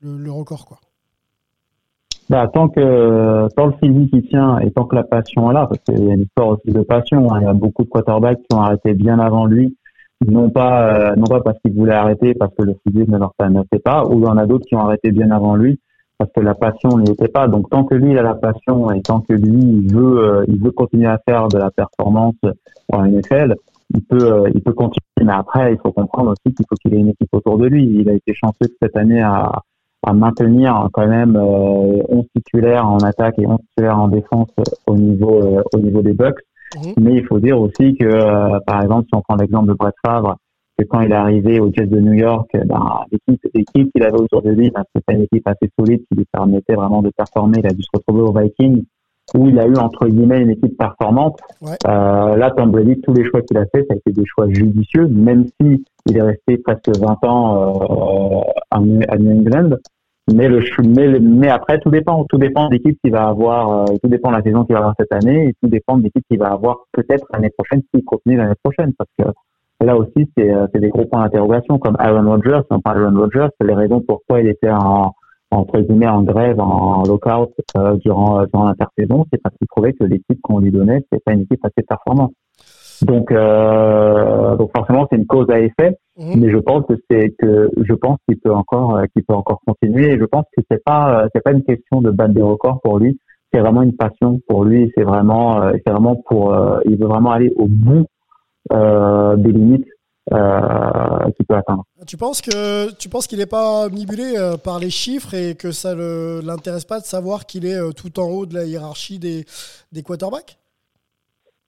le, 0.00 0.18
le 0.18 0.30
record 0.30 0.66
quoi. 0.66 0.80
Bah, 2.30 2.48
tant 2.52 2.68
que 2.68 3.48
tant 3.54 3.66
le 3.66 3.72
physique 3.82 4.10
qui 4.10 4.22
tient 4.28 4.58
et 4.60 4.70
tant 4.70 4.86
que 4.86 4.96
la 4.96 5.04
passion 5.04 5.50
est 5.50 5.54
là, 5.54 5.66
parce 5.66 5.80
qu'il 5.82 6.06
y 6.06 6.10
a 6.10 6.14
une 6.14 6.22
histoire 6.22 6.48
aussi 6.48 6.70
de 6.70 6.80
passion. 6.82 7.32
Hein. 7.32 7.40
Il 7.42 7.44
y 7.44 7.48
a 7.48 7.52
beaucoup 7.52 7.84
de 7.84 7.88
quarterbacks 7.88 8.40
qui 8.48 8.56
ont 8.56 8.62
arrêté 8.62 8.94
bien 8.94 9.18
avant 9.18 9.44
lui, 9.44 9.76
non 10.26 10.48
pas 10.48 11.10
euh, 11.10 11.16
non 11.16 11.24
pas 11.24 11.40
parce 11.40 11.58
qu'ils 11.60 11.74
voulaient 11.74 11.92
arrêter, 11.92 12.34
parce 12.34 12.54
que 12.54 12.62
le 12.62 12.74
physique 12.86 13.08
ne 13.08 13.18
leur 13.18 13.34
permettait 13.34 13.78
pas, 13.78 14.06
ou 14.06 14.20
il 14.20 14.24
y 14.24 14.26
en 14.26 14.38
a 14.38 14.46
d'autres 14.46 14.64
qui 14.66 14.74
ont 14.74 14.80
arrêté 14.80 15.10
bien 15.10 15.30
avant 15.30 15.54
lui 15.54 15.78
parce 16.18 16.30
que 16.32 16.40
la 16.40 16.54
passion 16.54 16.98
n'y 16.98 17.10
était 17.10 17.28
pas. 17.28 17.48
Donc 17.48 17.70
tant 17.70 17.84
que 17.84 17.94
lui 17.94 18.12
il 18.12 18.18
a 18.18 18.22
la 18.22 18.34
passion 18.34 18.90
et 18.90 19.02
tant 19.02 19.20
que 19.20 19.32
lui 19.32 19.60
il 19.60 19.92
veut 19.92 20.18
euh, 20.18 20.44
il 20.48 20.62
veut 20.62 20.70
continuer 20.70 21.06
à 21.06 21.20
faire 21.26 21.48
de 21.48 21.58
la 21.58 21.70
performance 21.70 22.36
en 22.92 23.04
NFL, 23.04 23.56
il 23.94 24.02
peut 24.02 24.32
euh, 24.32 24.50
il 24.54 24.62
peut 24.62 24.72
continuer. 24.72 25.00
Mais 25.22 25.32
après 25.32 25.72
il 25.74 25.78
faut 25.78 25.92
comprendre 25.92 26.30
aussi 26.30 26.54
qu'il 26.54 26.64
faut 26.68 26.76
qu'il 26.76 26.94
ait 26.94 27.00
une 27.00 27.08
équipe 27.08 27.28
autour 27.32 27.58
de 27.58 27.66
lui. 27.66 27.84
Il 27.84 28.08
a 28.08 28.14
été 28.14 28.32
chanceux 28.34 28.68
cette 28.80 28.96
année 28.96 29.20
à 29.20 29.62
à 30.06 30.12
maintenir 30.12 30.88
quand 30.92 31.06
même 31.06 31.36
euh, 31.36 32.02
11 32.08 32.24
titulaires 32.36 32.86
en 32.86 32.98
attaque 32.98 33.38
et 33.38 33.46
11 33.46 33.58
titulaires 33.68 33.98
en 33.98 34.08
défense 34.08 34.48
au 34.86 34.96
niveau 34.96 35.42
euh, 35.42 35.62
au 35.74 35.78
niveau 35.78 36.02
des 36.02 36.12
Bucks. 36.12 36.40
Mhm. 36.76 36.92
Mais 37.00 37.14
il 37.14 37.24
faut 37.26 37.38
dire 37.38 37.60
aussi 37.60 37.96
que, 37.96 38.04
euh, 38.04 38.58
par 38.66 38.82
exemple, 38.82 39.06
si 39.06 39.14
on 39.14 39.22
prend 39.22 39.36
l'exemple 39.36 39.68
de 39.68 39.74
Brett 39.74 39.94
Favre, 40.04 40.36
que 40.78 40.84
quand 40.84 41.00
il 41.00 41.12
est 41.12 41.16
arrivé 41.16 41.60
aux 41.60 41.72
Jets 41.72 41.86
de 41.86 42.00
New 42.00 42.14
York, 42.14 42.50
ben, 42.52 43.04
l'équipe, 43.54 43.92
qu'il 43.92 44.02
avait 44.02 44.20
autour 44.20 44.42
de 44.42 44.50
lui, 44.50 44.70
ben, 44.70 44.82
c'était 44.94 45.16
une 45.16 45.22
équipe 45.22 45.46
assez 45.46 45.70
solide 45.78 46.00
qui 46.08 46.16
lui 46.16 46.26
permettait 46.32 46.74
vraiment 46.74 47.00
de 47.00 47.10
performer. 47.16 47.58
Il 47.60 47.66
a 47.66 47.72
dû 47.72 47.82
se 47.82 47.90
retrouver 47.94 48.22
aux 48.22 48.32
Vikings, 48.32 48.84
où 49.34 49.48
il 49.48 49.58
a 49.58 49.66
eu 49.66 49.76
entre 49.76 50.06
guillemets 50.06 50.42
une 50.42 50.50
équipe 50.50 50.76
performante. 50.76 51.38
Euh, 51.62 52.36
là, 52.36 52.50
Tom 52.50 52.70
Brady, 52.70 53.00
tous 53.00 53.14
les 53.14 53.24
choix 53.24 53.40
qu'il 53.42 53.56
a 53.56 53.64
fait, 53.66 53.84
ça 53.88 53.94
a 53.94 53.96
été 53.96 54.12
des 54.12 54.26
choix 54.26 54.48
judicieux, 54.48 55.06
même 55.06 55.46
si 55.60 55.84
il 56.06 56.16
est 56.16 56.22
resté 56.22 56.58
presque 56.58 56.90
20 56.98 57.24
ans 57.24 58.42
euh, 58.42 58.70
à 58.70 58.80
New 58.80 59.00
England. 59.08 59.76
Mais 60.32 60.48
le 60.48 60.60
mais, 60.82 61.20
mais 61.20 61.48
après 61.50 61.78
tout 61.80 61.90
dépend 61.90 62.24
tout 62.24 62.38
dépend 62.38 62.68
de 62.68 62.74
l'équipe 62.74 62.98
qui 63.04 63.10
va 63.10 63.28
avoir 63.28 63.82
euh, 63.82 63.96
tout 64.02 64.08
dépend 64.08 64.30
de 64.30 64.36
la 64.36 64.42
saison 64.42 64.64
qu'il 64.64 64.72
va 64.72 64.78
avoir 64.78 64.94
cette 64.98 65.12
année 65.12 65.48
et 65.48 65.54
tout 65.62 65.68
dépend 65.68 65.98
de 65.98 66.04
l'équipe 66.04 66.24
qui 66.30 66.38
va 66.38 66.46
avoir 66.46 66.78
peut-être 66.92 67.26
l'année 67.34 67.50
prochaine 67.50 67.82
s'il 67.94 68.04
continue 68.04 68.38
l'année 68.38 68.54
prochaine 68.62 68.94
parce 68.96 69.10
que 69.18 69.84
là 69.84 69.94
aussi 69.98 70.30
c'est 70.34 70.50
euh, 70.50 70.66
c'est 70.72 70.80
des 70.80 70.88
gros 70.88 71.04
points 71.04 71.24
d'interrogation 71.24 71.78
comme 71.78 71.96
Aaron 71.98 72.26
Rodgers 72.26 72.62
on 72.70 72.80
parle 72.80 73.04
Aaron 73.04 73.20
Rodgers 73.20 73.48
c'est 73.60 73.66
les 73.66 73.74
raisons 73.74 74.00
pourquoi 74.00 74.40
il 74.40 74.48
était 74.48 74.70
en 74.70 75.12
entre 75.50 75.78
guillemets 75.80 76.08
en 76.08 76.22
grève 76.22 76.58
en 76.58 77.02
lockout 77.02 77.52
euh, 77.76 77.96
durant 77.96 78.46
durant 78.46 78.64
l'intersaison 78.64 79.26
c'est 79.30 79.42
parce 79.42 79.54
qu'il 79.58 79.68
trouvait 79.68 79.92
que 79.92 80.04
l'équipe 80.04 80.40
qu'on 80.42 80.58
lui 80.58 80.70
donnait 80.70 81.04
c'était 81.10 81.22
pas 81.22 81.34
une 81.34 81.42
équipe 81.42 81.62
assez 81.66 81.84
performante 81.86 82.32
donc, 83.04 83.30
euh, 83.30 84.56
donc 84.56 84.70
forcément, 84.76 85.06
c'est 85.10 85.16
une 85.16 85.26
cause 85.26 85.48
à 85.50 85.60
effet. 85.60 85.98
Mhm. 86.16 86.40
Mais 86.40 86.50
je 86.50 86.58
pense 86.58 86.84
que 86.86 86.94
c'est 87.10 87.34
que 87.38 87.70
je 87.76 87.94
pense 87.94 88.18
qu'il 88.28 88.38
peut 88.38 88.52
encore 88.52 88.96
euh, 88.96 89.04
qu'il 89.12 89.24
peut 89.24 89.34
encore 89.34 89.60
continuer. 89.66 90.12
Et 90.12 90.18
je 90.18 90.24
pense 90.24 90.44
que 90.56 90.62
c'est 90.70 90.82
pas 90.82 91.22
euh, 91.22 91.28
c'est 91.34 91.42
pas 91.42 91.52
une 91.52 91.64
question 91.64 92.00
de 92.00 92.10
battre 92.10 92.34
des 92.34 92.42
records 92.42 92.80
pour 92.82 92.98
lui. 92.98 93.18
C'est 93.52 93.60
vraiment 93.60 93.82
une 93.82 93.96
passion 93.96 94.40
pour 94.48 94.64
lui. 94.64 94.92
C'est 94.96 95.04
vraiment 95.04 95.60
c'est 95.72 95.90
vraiment 95.90 96.16
pour 96.16 96.56
il 96.84 96.96
veut 96.96 97.06
vraiment 97.06 97.30
aller 97.30 97.52
au 97.56 97.68
bout 97.68 98.04
des 98.70 99.52
limites 99.52 99.86
qu'il 100.28 101.46
peut 101.46 101.54
atteindre. 101.54 101.84
Tu 102.04 102.16
penses 102.16 102.40
que 102.40 102.92
tu 102.94 103.08
penses 103.08 103.28
qu'il 103.28 103.38
n'est 103.38 103.46
pas 103.46 103.86
omnibulé 103.86 104.34
par 104.64 104.80
les 104.80 104.90
chiffres 104.90 105.34
et 105.34 105.54
que 105.54 105.70
ça 105.70 105.94
ne 105.94 106.40
l'intéresse 106.44 106.84
pas 106.84 106.98
de 106.98 107.04
savoir 107.04 107.46
qu'il 107.46 107.64
est 107.64 107.78
tout 107.94 108.18
en 108.18 108.24
haut 108.24 108.44
de 108.44 108.54
la 108.54 108.64
hiérarchie 108.64 109.20
des 109.20 109.44
des 109.92 110.02
quarterbacks? 110.02 110.58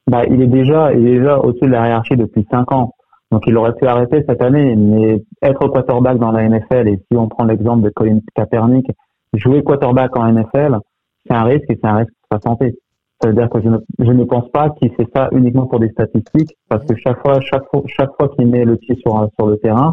Bah, 0.08 0.24
il 0.28 0.40
est 0.40 0.46
déjà, 0.46 0.92
il 0.92 1.06
est 1.06 1.18
déjà 1.18 1.38
au-dessus 1.38 1.66
de 1.66 1.72
la 1.72 1.88
hiérarchie 1.88 2.16
depuis 2.16 2.46
cinq 2.50 2.70
ans. 2.72 2.92
Donc, 3.32 3.42
il 3.46 3.56
aurait 3.56 3.74
pu 3.74 3.86
arrêter 3.86 4.24
cette 4.28 4.40
année, 4.40 4.76
mais 4.76 5.22
être 5.42 5.68
quarterback 5.68 6.18
dans 6.18 6.30
la 6.30 6.48
NFL, 6.48 6.88
et 6.88 6.96
si 7.10 7.18
on 7.18 7.28
prend 7.28 7.44
l'exemple 7.44 7.82
de 7.82 7.90
Colin 7.90 8.20
Kaepernick, 8.34 8.86
jouer 9.34 9.62
quarterback 9.62 10.16
en 10.16 10.32
NFL, 10.32 10.78
c'est 11.26 11.34
un 11.34 11.42
risque 11.42 11.68
et 11.68 11.78
c'est 11.82 11.88
un 11.88 11.96
risque 11.96 12.12
pour 12.28 12.38
sa 12.38 12.48
santé. 12.48 12.78
Ça 13.20 13.28
veut 13.28 13.34
dire 13.34 13.48
que 13.50 13.60
je 13.60 13.68
ne, 13.68 13.78
je 13.98 14.12
ne 14.12 14.24
pense 14.24 14.48
pas 14.50 14.70
qu'il 14.70 14.92
fait 14.94 15.08
ça 15.14 15.28
uniquement 15.32 15.66
pour 15.66 15.80
des 15.80 15.88
statistiques, 15.88 16.54
parce 16.68 16.84
que 16.84 16.94
chaque 16.96 17.20
fois, 17.20 17.40
chaque 17.40 17.64
fois, 17.70 17.82
chaque 17.86 18.10
fois 18.16 18.28
qu'il 18.28 18.46
met 18.46 18.64
le 18.64 18.76
pied 18.76 18.94
sur, 18.96 19.28
sur 19.38 19.48
le 19.48 19.56
terrain, 19.56 19.92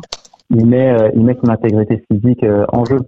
il 0.52 0.67
met, 0.67 0.91
euh, 0.91 1.10
il 1.15 1.23
met 1.23 1.36
son 1.43 1.49
intégrité 1.49 2.04
physique 2.12 2.43
euh, 2.43 2.65
en 2.71 2.86
jeu. 2.86 2.99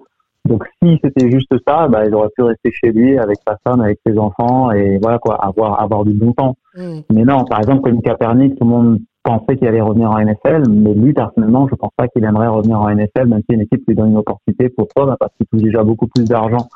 Donc 0.45 0.63
si 0.81 0.99
c'était 1.03 1.29
juste 1.31 1.53
ça, 1.67 1.87
bah, 1.87 2.05
il 2.05 2.13
aurait 2.13 2.29
pu 2.35 2.43
rester 2.43 2.71
chez 2.71 2.91
lui 2.91 3.17
avec 3.17 3.37
sa 3.47 3.57
femme, 3.63 3.81
avec 3.81 3.99
ses 4.05 4.17
enfants 4.17 4.71
et 4.71 4.99
voilà 5.01 5.17
quoi, 5.17 5.35
avoir 5.43 5.81
avoir 5.81 6.05
du 6.05 6.13
bon 6.13 6.33
temps. 6.33 6.55
Mm. 6.75 6.99
Mais 7.11 7.23
non, 7.23 7.43
par 7.45 7.59
exemple 7.59 7.81
comme 7.81 8.01
Kaepernick, 8.01 8.57
tout 8.57 8.63
le 8.63 8.69
monde 8.69 8.99
pensait 9.23 9.57
qu'il 9.57 9.67
allait 9.67 9.81
revenir 9.81 10.11
en 10.11 10.19
NFL, 10.19 10.69
mais 10.69 10.93
lui 10.93 11.13
personnellement, 11.13 11.67
je 11.67 11.75
pense 11.75 11.91
pas 11.97 12.07
qu'il 12.07 12.23
aimerait 12.23 12.47
revenir 12.47 12.79
en 12.79 12.89
NFL, 12.93 13.25
même 13.25 13.41
si 13.49 13.55
une 13.55 13.61
équipe 13.61 13.83
lui 13.87 13.95
donne 13.95 14.11
une 14.11 14.17
opportunité. 14.17 14.69
Pourquoi 14.69 15.07
bah, 15.07 15.17
Parce 15.19 15.31
qu'il 15.35 15.47
touche 15.47 15.63
déjà 15.63 15.83
beaucoup 15.83 16.07
plus 16.07 16.25
d'argent 16.25 16.67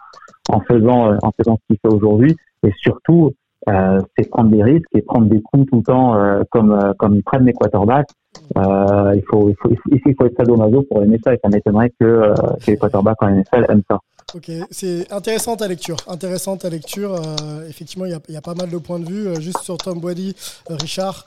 en 0.52 0.60
faisant 0.62 1.12
euh, 1.12 1.18
en 1.22 1.32
faisant 1.38 1.58
ce 1.58 1.68
qu'il 1.68 1.78
fait 1.80 1.94
aujourd'hui, 1.94 2.36
et 2.64 2.72
surtout 2.78 3.34
euh, 3.68 4.00
c'est 4.18 4.30
prendre 4.30 4.50
des 4.50 4.64
risques 4.64 4.88
et 4.96 5.02
prendre 5.02 5.28
des 5.28 5.42
coups 5.42 5.66
tout 5.70 5.78
le 5.78 5.84
temps 5.84 6.16
euh, 6.16 6.42
comme 6.50 6.72
euh, 6.72 6.94
comme 6.98 7.16
ils 7.16 7.24
prennent 7.24 7.46
les 7.46 7.54
quarterbacks. 7.54 8.10
Euh, 8.58 9.14
il 9.16 9.24
faut 9.30 9.50
il 9.50 9.56
faut 9.56 9.70
il 9.92 10.16
faut 10.16 10.26
être 10.26 10.38
sadomaso 10.38 10.84
pour 10.84 11.04
aimer 11.04 11.20
ça 11.24 11.34
et 11.34 11.40
ça 11.44 11.50
m'étonnerait 11.50 11.90
que, 12.00 12.06
euh, 12.06 12.34
que 12.62 12.72
les 12.72 12.78
quarterbacks 12.78 13.22
en 13.22 13.30
NFL 13.30 13.66
aiment 13.70 13.84
ça. 13.90 14.00
Ok, 14.36 14.52
c'est 14.70 15.12
intéressant 15.12 15.56
ta 15.56 15.68
lecture. 15.68 15.98
Intéressante 16.08 16.62
ta 16.62 16.70
lecture. 16.70 17.16
Euh, 17.16 17.68
effectivement, 17.68 18.06
il 18.06 18.16
il 18.28 18.34
y, 18.34 18.38
a, 18.38 18.42
pas 18.42 18.54
mal 18.54 18.70
de 18.70 18.78
points 18.78 19.00
de 19.00 19.06
vue. 19.06 19.28
Euh, 19.28 19.40
juste 19.40 19.62
sur 19.62 19.78
Tom 19.78 20.00
Brady, 20.00 20.36
euh, 20.70 20.76
Richard, 20.76 21.26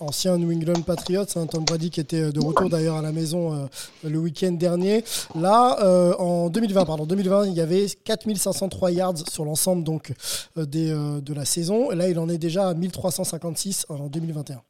ancien 0.00 0.36
New 0.36 0.50
England 0.50 0.82
Patriots, 0.82 1.26
hein, 1.36 1.46
Tom 1.46 1.64
Brady 1.64 1.90
qui 1.90 2.00
était 2.00 2.32
de 2.32 2.44
retour 2.44 2.68
d'ailleurs 2.68 2.96
à 2.96 3.02
la 3.02 3.12
maison 3.12 3.68
le 4.04 4.18
week-end 4.18 4.52
dernier. 4.52 5.04
Là, 5.34 6.14
en 6.18 6.48
2020, 6.50 6.84
pardon, 6.84 7.06
2020, 7.06 7.46
il 7.46 7.54
y 7.54 7.60
avait 7.60 7.86
4503 8.04 8.90
yards 8.90 9.28
sur 9.30 9.44
l'ensemble 9.44 9.84
donc 9.84 10.12
des, 10.56 10.90
de 10.90 11.34
la 11.34 11.44
saison. 11.44 11.90
Là, 11.90 12.08
il 12.08 12.18
en 12.18 12.28
est 12.28 12.38
déjà 12.38 12.68
à 12.68 12.74
1356 12.74 13.86
en 13.88 14.08
2021. 14.08 14.60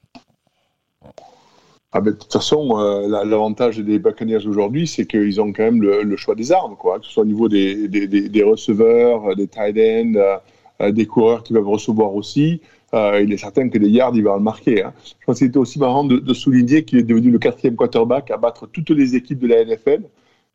Ah 1.92 2.00
ben, 2.00 2.10
de 2.12 2.16
toute 2.18 2.32
façon, 2.32 2.78
euh, 2.78 3.24
l'avantage 3.24 3.78
des 3.78 3.98
Buccaneers 3.98 4.46
aujourd'hui, 4.46 4.86
c'est 4.86 5.06
qu'ils 5.06 5.40
ont 5.40 5.52
quand 5.52 5.62
même 5.62 5.80
le, 5.80 6.02
le, 6.02 6.16
choix 6.16 6.34
des 6.34 6.52
armes, 6.52 6.76
quoi, 6.76 6.98
que 6.98 7.06
ce 7.06 7.12
soit 7.12 7.22
au 7.22 7.26
niveau 7.26 7.48
des, 7.48 7.88
des, 7.88 8.06
des, 8.06 8.28
des 8.28 8.42
receveurs, 8.42 9.34
des 9.34 9.48
tight 9.48 9.78
ends, 9.78 10.38
euh, 10.82 10.92
des 10.92 11.06
coureurs 11.06 11.42
qui 11.42 11.52
peuvent 11.54 11.68
recevoir 11.68 12.14
aussi. 12.14 12.60
Euh, 12.92 13.22
il 13.22 13.32
est 13.32 13.38
certain 13.38 13.68
que 13.68 13.78
des 13.78 13.88
yards, 13.88 14.14
il 14.14 14.24
va 14.24 14.36
le 14.36 14.42
marquer. 14.42 14.82
Hein. 14.82 14.92
Je 15.04 15.24
pense 15.24 15.38
qu'il 15.38 15.46
était 15.46 15.58
aussi 15.58 15.78
marrant 15.78 16.04
de, 16.04 16.18
de 16.18 16.34
souligner 16.34 16.84
qu'il 16.84 16.98
est 16.98 17.02
devenu 17.02 17.30
le 17.30 17.38
quatrième 17.38 17.76
quarterback 17.76 18.30
à 18.30 18.36
battre 18.36 18.66
toutes 18.66 18.90
les 18.90 19.16
équipes 19.16 19.38
de 19.38 19.48
la 19.48 19.64
NFL. 19.64 20.02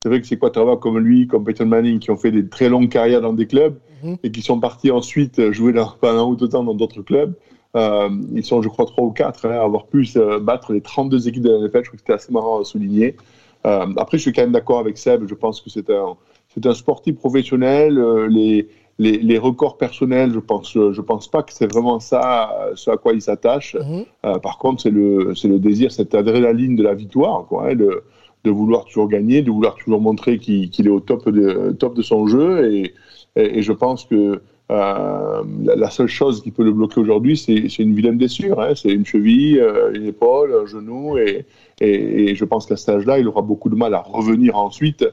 C'est 0.03 0.09
vrai 0.09 0.21
que 0.21 0.27
ces 0.27 0.37
quarterbacks 0.37 0.79
comme 0.79 0.99
lui, 0.99 1.27
comme 1.27 1.43
Peyton 1.43 1.65
Manning, 1.65 1.99
qui 1.99 2.11
ont 2.11 2.17
fait 2.17 2.31
des 2.31 2.47
très 2.47 2.69
longues 2.69 2.89
carrières 2.89 3.21
dans 3.21 3.33
des 3.33 3.47
clubs 3.47 3.75
mm 4.03 4.09
-hmm. 4.13 4.17
et 4.23 4.31
qui 4.31 4.41
sont 4.41 4.59
partis 4.59 4.91
ensuite 4.91 5.51
jouer 5.51 5.73
dans, 5.73 5.91
pendant 5.99 6.29
autant 6.31 6.63
dans 6.63 6.75
d'autres 6.75 7.03
clubs. 7.03 7.33
Euh, 7.75 8.09
ils 8.33 8.43
sont, 8.43 8.61
je 8.61 8.69
crois, 8.69 8.85
trois 8.85 9.05
ou 9.05 9.11
quatre 9.11 9.45
hein, 9.45 9.51
à 9.51 9.63
avoir 9.63 9.85
pu 9.85 10.07
euh, 10.17 10.39
battre 10.39 10.73
les 10.73 10.81
32 10.81 11.27
équipes 11.27 11.43
de 11.43 11.51
la 11.51 11.59
NFL. 11.59 11.83
Je 11.83 11.89
trouve 11.89 11.91
que 11.91 11.99
c'était 11.99 12.13
assez 12.13 12.31
marrant 12.31 12.59
à 12.59 12.65
souligner. 12.65 13.15
Euh, 13.65 13.87
après, 13.97 14.17
je 14.17 14.23
suis 14.23 14.33
quand 14.33 14.41
même 14.41 14.51
d'accord 14.51 14.79
avec 14.79 14.97
Seb. 14.97 15.27
Je 15.27 15.35
pense 15.35 15.61
que 15.61 15.69
c'est 15.69 15.89
un, 15.89 16.17
c'est 16.53 16.65
un 16.65 16.73
sportif 16.73 17.15
professionnel. 17.15 17.97
Euh, 17.97 18.27
les, 18.27 18.67
les, 18.99 19.17
les, 19.17 19.37
records 19.37 19.77
personnels, 19.77 20.31
je 20.33 20.39
pense, 20.39 20.73
je 20.73 21.01
pense 21.01 21.27
pas 21.27 21.43
que 21.43 21.53
c'est 21.53 21.71
vraiment 21.71 21.99
ça, 21.99 22.71
ce 22.75 22.91
à 22.91 22.97
quoi 22.97 23.13
il 23.13 23.21
s'attache. 23.21 23.75
Mhm. 23.75 24.41
Par 24.41 24.57
contre, 24.59 24.81
c'est 24.83 24.91
le, 24.91 25.33
c'est 25.33 25.47
le 25.47 25.57
désir, 25.57 25.91
cette 25.91 26.13
adrénaline 26.13 26.75
de 26.75 26.83
la 26.83 26.93
victoire, 26.93 27.45
quoi, 27.47 27.69
hein, 27.69 27.75
de, 27.75 28.03
de 28.43 28.51
vouloir 28.51 28.85
toujours 28.85 29.07
gagner, 29.07 29.41
de 29.41 29.49
vouloir 29.49 29.75
toujours 29.75 30.01
montrer 30.01 30.37
qu'il, 30.37 30.69
qu'il 30.69 30.85
est 30.85 30.91
au 30.91 30.99
top 30.99 31.29
de, 31.29 31.71
top 31.79 31.95
de 31.95 32.01
son 32.03 32.27
jeu. 32.27 32.71
Et, 32.71 32.93
et, 33.35 33.59
et 33.59 33.61
je 33.63 33.71
pense 33.71 34.05
que 34.05 34.41
euh, 34.71 35.43
la, 35.63 35.89
seule 35.89 36.07
chose 36.07 36.41
qui 36.41 36.51
peut 36.51 36.63
le 36.63 36.71
bloquer 36.71 37.01
aujourd'hui, 37.01 37.35
c'est 37.37 37.67
une 37.79 37.93
vilaine 37.93 38.17
blessure. 38.17 38.59
Hein. 38.61 38.73
C'est 38.75 38.89
une 38.89 39.05
cheville, 39.05 39.59
euh, 39.59 39.93
une 39.93 40.05
épaule, 40.05 40.55
un 40.63 40.65
genou. 40.65 41.17
Et, 41.17 41.45
et, 41.81 42.29
et 42.29 42.35
je 42.35 42.45
pense 42.45 42.65
qu'à 42.65 42.77
cet 42.77 42.89
âge-là, 42.89 43.19
il 43.19 43.27
aura 43.27 43.41
beaucoup 43.41 43.69
de 43.69 43.75
mal 43.75 43.93
à 43.93 43.99
revenir 43.99 44.55
ensuite, 44.55 45.05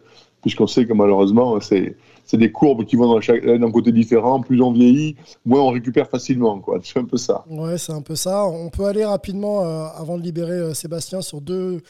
puisqu'on 0.43 0.67
sait 0.69 0.87
que 0.87 0.93
malheureusement, 0.93 1.59
c'est 1.61 1.97
des 2.37 2.53
courbes 2.53 2.85
qui 2.85 2.97
vont 2.97 3.19
d'un 3.19 3.71
côté 3.71 3.93
différent. 3.93 4.41
Plus 4.41 4.61
on 4.61 4.73
vieillit, 4.73 5.17
moins 5.45 5.63
on 5.63 5.71
récupère 5.71 6.09
facilement. 6.09 6.63
C'est 6.83 6.99
un 6.99 7.05
peu 7.05 7.17
ça. 7.17 7.45
Ouais, 7.49 7.79
c'est 7.79 7.93
un 7.93 8.03
peu 8.03 8.15
ça. 8.15 8.45
On 8.47 8.71
peut 8.71 8.85
aller 8.85 9.05
rapidement, 9.05 9.65
euh, 9.65 9.87
avant 9.97 10.19
de 10.19 10.23
libérer 10.23 10.53
euh, 10.53 10.75
Sébastien, 10.75 11.23
sur 11.23 11.41
deux 11.41 11.83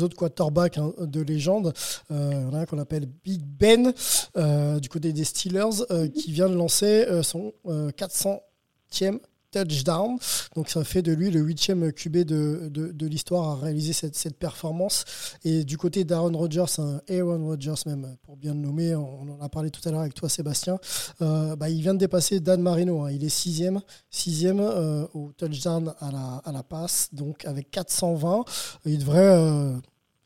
autres 0.00 0.16
quarterbacks 0.16 0.78
hein, 0.78 0.92
de 1.00 1.20
légende. 1.20 1.72
Euh, 2.10 2.48
en 2.48 2.54
a 2.54 2.60
un 2.60 2.66
qu'on 2.66 2.78
appelle 2.78 3.06
Big 3.24 3.42
Ben, 3.42 3.92
euh, 4.36 4.78
du 4.80 4.88
côté 4.88 5.12
des 5.12 5.24
Steelers, 5.24 5.84
euh, 5.90 6.08
qui 6.08 6.32
vient 6.32 6.48
de 6.48 6.54
lancer 6.54 7.06
son 7.22 7.52
400e 7.66 9.20
touchdown. 9.64 10.18
Donc 10.54 10.68
ça 10.68 10.84
fait 10.84 11.02
de 11.02 11.12
lui 11.12 11.30
le 11.30 11.40
huitième 11.40 11.92
QB 11.92 12.18
de, 12.18 12.68
de, 12.70 13.06
l'histoire 13.06 13.50
à 13.50 13.56
réaliser 13.56 13.92
cette, 13.92 14.16
cette, 14.16 14.36
performance. 14.36 15.04
Et 15.44 15.64
du 15.64 15.78
côté 15.78 16.04
d'Aaron 16.04 16.36
Rodgers, 16.36 16.64
un 16.78 17.00
Aaron 17.08 17.46
Rodgers 17.46 17.74
même, 17.86 18.16
pour 18.22 18.36
bien 18.36 18.54
le 18.54 18.60
nommer, 18.60 18.94
on 18.94 19.22
en 19.28 19.40
a 19.40 19.48
parlé 19.48 19.70
tout 19.70 19.86
à 19.88 19.90
l'heure 19.90 20.00
avec 20.00 20.14
toi 20.14 20.28
Sébastien, 20.28 20.78
euh, 21.22 21.56
bah, 21.56 21.70
il 21.70 21.80
vient 21.80 21.94
de 21.94 21.98
dépasser 21.98 22.40
Dan 22.40 22.60
Marino. 22.60 23.02
Hein. 23.02 23.10
Il 23.12 23.24
est 23.24 23.28
sixième, 23.28 23.80
sixième 24.10 24.60
euh, 24.60 25.06
au 25.14 25.32
touchdown 25.32 25.94
à 26.00 26.10
la, 26.10 26.42
à 26.44 26.52
la 26.52 26.62
passe, 26.62 27.08
donc 27.12 27.44
avec 27.44 27.70
420. 27.70 28.44
Il 28.84 28.98
devrait... 28.98 29.36
Euh, 29.36 29.72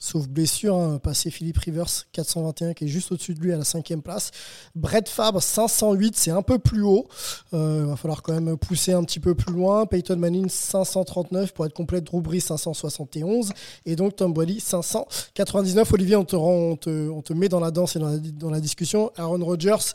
sauf 0.03 0.27
blessure, 0.27 0.77
hein, 0.77 0.99
passé 0.99 1.31
Philippe 1.31 1.59
Rivers 1.59 2.07
421 2.13 2.73
qui 2.73 2.85
est 2.85 2.89
juste 2.89 3.13
au-dessus 3.13 3.35
de 3.35 3.41
lui 3.41 3.53
à 3.53 3.59
la 3.59 3.65
cinquième 3.65 4.01
place. 4.01 4.31
Brett 4.75 5.09
Fabre 5.09 5.43
508, 5.43 6.17
c'est 6.17 6.31
un 6.31 6.41
peu 6.41 6.59
plus 6.59 6.83
haut. 6.83 7.07
Euh, 7.53 7.83
il 7.85 7.91
va 7.91 7.97
falloir 7.97 8.23
quand 8.23 8.33
même 8.33 8.57
pousser 8.57 8.95
un 8.95 9.05
petit 9.05 9.21
peu 9.21 9.35
plus 9.35 9.53
loin. 9.53 9.85
Peyton 9.85 10.17
Manning 10.17 10.49
539 10.49 11.53
pour 11.53 11.67
être 11.67 11.75
complet. 11.75 12.01
Drew 12.01 12.23
Brees 12.23 12.41
571 12.41 13.53
et 13.85 13.95
donc 13.95 14.17
Tom 14.17 14.33
Brady 14.33 14.59
599. 14.61 15.93
Olivier, 15.93 16.17
on 16.17 16.25
te, 16.25 16.35
rend, 16.35 16.55
on 16.55 16.77
te, 16.77 17.11
on 17.11 17.21
te 17.21 17.35
met 17.35 17.51
dans 17.51 17.61
la 17.61 17.71
danse 17.71 17.97
et 17.97 17.99
dans 17.99 18.09
la, 18.09 18.19
dans 18.19 18.51
la 18.51 18.61
discussion. 18.61 19.13
Aaron 19.17 19.45
Rodgers, 19.45 19.93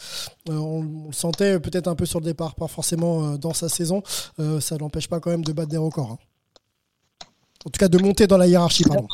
euh, 0.50 0.54
on, 0.54 1.08
le 1.08 1.14
sentait 1.14 1.60
peut-être 1.60 1.88
un 1.88 1.96
peu 1.96 2.06
sur 2.06 2.20
le 2.20 2.26
départ, 2.26 2.54
pas 2.54 2.68
forcément 2.68 3.34
euh, 3.34 3.38
dans 3.38 3.54
sa 3.54 3.70
saison. 3.70 4.04
ça 4.60 4.78
n'empêche 4.78 5.08
pas 5.08 5.20
quand 5.20 5.32
même 5.32 5.44
de 5.44 5.52
battre 5.52 5.70
des 5.70 5.78
records. 5.78 6.12
Hein. 6.12 6.18
En 7.66 7.72
tout 7.72 7.80
cas, 7.80 7.88
de 7.88 7.98
monter 7.98 8.28
dans 8.28 8.38
la 8.38 8.46
hiérarchie, 8.46 8.84
pardon 8.84 9.08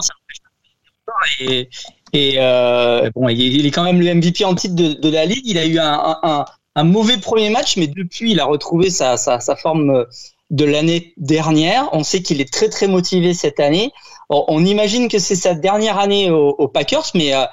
et, 1.40 2.36
euh, 2.38 3.10
bon, 3.16 3.30
il 3.30 3.66
est 3.66 3.72
quand 3.72 3.84
même 3.84 4.02
le 4.02 4.14
MVP 4.14 4.44
en 4.46 4.56
titre 4.56 4.76
de, 4.76 5.10
la 5.10 5.26
ligue. 5.26 5.46
Il 5.46 5.58
a 5.58 5.66
eu 5.66 5.80
un, 5.80 6.46
un, 6.76 6.84
mauvais 6.84 7.18
premier 7.18 7.50
match, 7.50 7.78
mais 7.78 7.88
depuis, 7.88 8.32
il 8.32 8.40
a 8.40 8.46
retrouvé 8.46 8.90
sa, 8.90 9.18
sa, 9.18 9.56
forme 9.56 10.06
de 10.50 10.66
l'année 10.66 11.14
dernière. 11.18 11.90
On 11.94 12.04
sait 12.04 12.22
qu'il 12.22 12.42
est 12.42 12.52
très 12.52 12.70
très 12.70 12.88
motivé 12.88 13.34
cette 13.34 13.60
année. 13.60 13.92
On, 14.30 14.66
imagine 14.66 15.10
que 15.10 15.20
c'est 15.20 15.36
sa 15.36 15.54
dernière 15.54 16.00
année 16.00 16.30
aux 16.32 16.68
Packers, 16.68 17.12
mais 17.16 17.34
euh, 17.34 17.46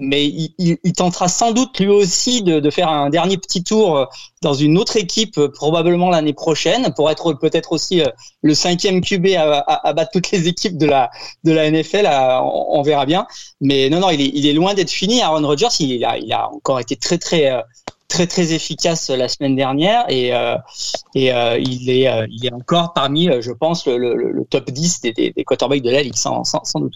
mais 0.00 0.26
il, 0.26 0.54
il, 0.58 0.78
il, 0.82 0.92
tentera 0.92 1.28
sans 1.28 1.52
doute 1.52 1.78
lui 1.78 1.88
aussi 1.88 2.42
de, 2.42 2.58
de, 2.60 2.70
faire 2.70 2.88
un 2.88 3.10
dernier 3.10 3.36
petit 3.36 3.62
tour 3.62 4.08
dans 4.42 4.54
une 4.54 4.78
autre 4.78 4.96
équipe 4.96 5.40
probablement 5.54 6.10
l'année 6.10 6.32
prochaine 6.32 6.92
pour 6.94 7.10
être 7.10 7.34
peut-être 7.34 7.72
aussi 7.72 8.02
le 8.42 8.54
cinquième 8.54 9.00
QB 9.00 9.28
à, 9.36 9.58
à, 9.58 9.88
à, 9.88 9.92
battre 9.92 10.10
toutes 10.12 10.30
les 10.30 10.48
équipes 10.48 10.78
de 10.78 10.86
la 10.86 11.10
de 11.44 11.52
la 11.52 11.70
NFL. 11.70 12.06
À, 12.06 12.42
on, 12.42 12.78
on, 12.78 12.82
verra 12.82 13.06
bien. 13.06 13.26
Mais 13.60 13.88
non 13.90 14.00
non, 14.00 14.10
il 14.10 14.20
est, 14.20 14.30
il 14.34 14.46
est 14.46 14.52
loin 14.52 14.74
d'être 14.74 14.90
fini. 14.90 15.20
Aaron 15.20 15.46
Rodgers, 15.46 15.68
il 15.80 16.04
a, 16.04 16.18
il 16.18 16.32
a 16.32 16.48
encore 16.50 16.80
été 16.80 16.96
très 16.96 17.18
très 17.18 17.52
très 18.10 18.26
très 18.26 18.52
efficace 18.52 19.08
la 19.08 19.28
semaine 19.28 19.56
dernière 19.56 20.04
et 20.08 20.34
euh, 20.34 20.56
et 21.14 21.32
euh, 21.32 21.58
il 21.58 21.88
est 21.88 22.08
euh, 22.08 22.26
il 22.28 22.44
est 22.44 22.52
encore 22.52 22.92
parmi 22.92 23.30
je 23.40 23.52
pense 23.52 23.86
le, 23.86 23.96
le, 23.96 24.32
le 24.32 24.44
top 24.44 24.70
10 24.70 25.00
des, 25.00 25.12
des, 25.12 25.30
des 25.30 25.44
quarterbacks 25.44 25.80
de 25.80 25.90
la 25.90 26.02
ligue 26.02 26.16
sans, 26.16 26.44
sans, 26.44 26.62
sans 26.64 26.80
doute. 26.80 26.94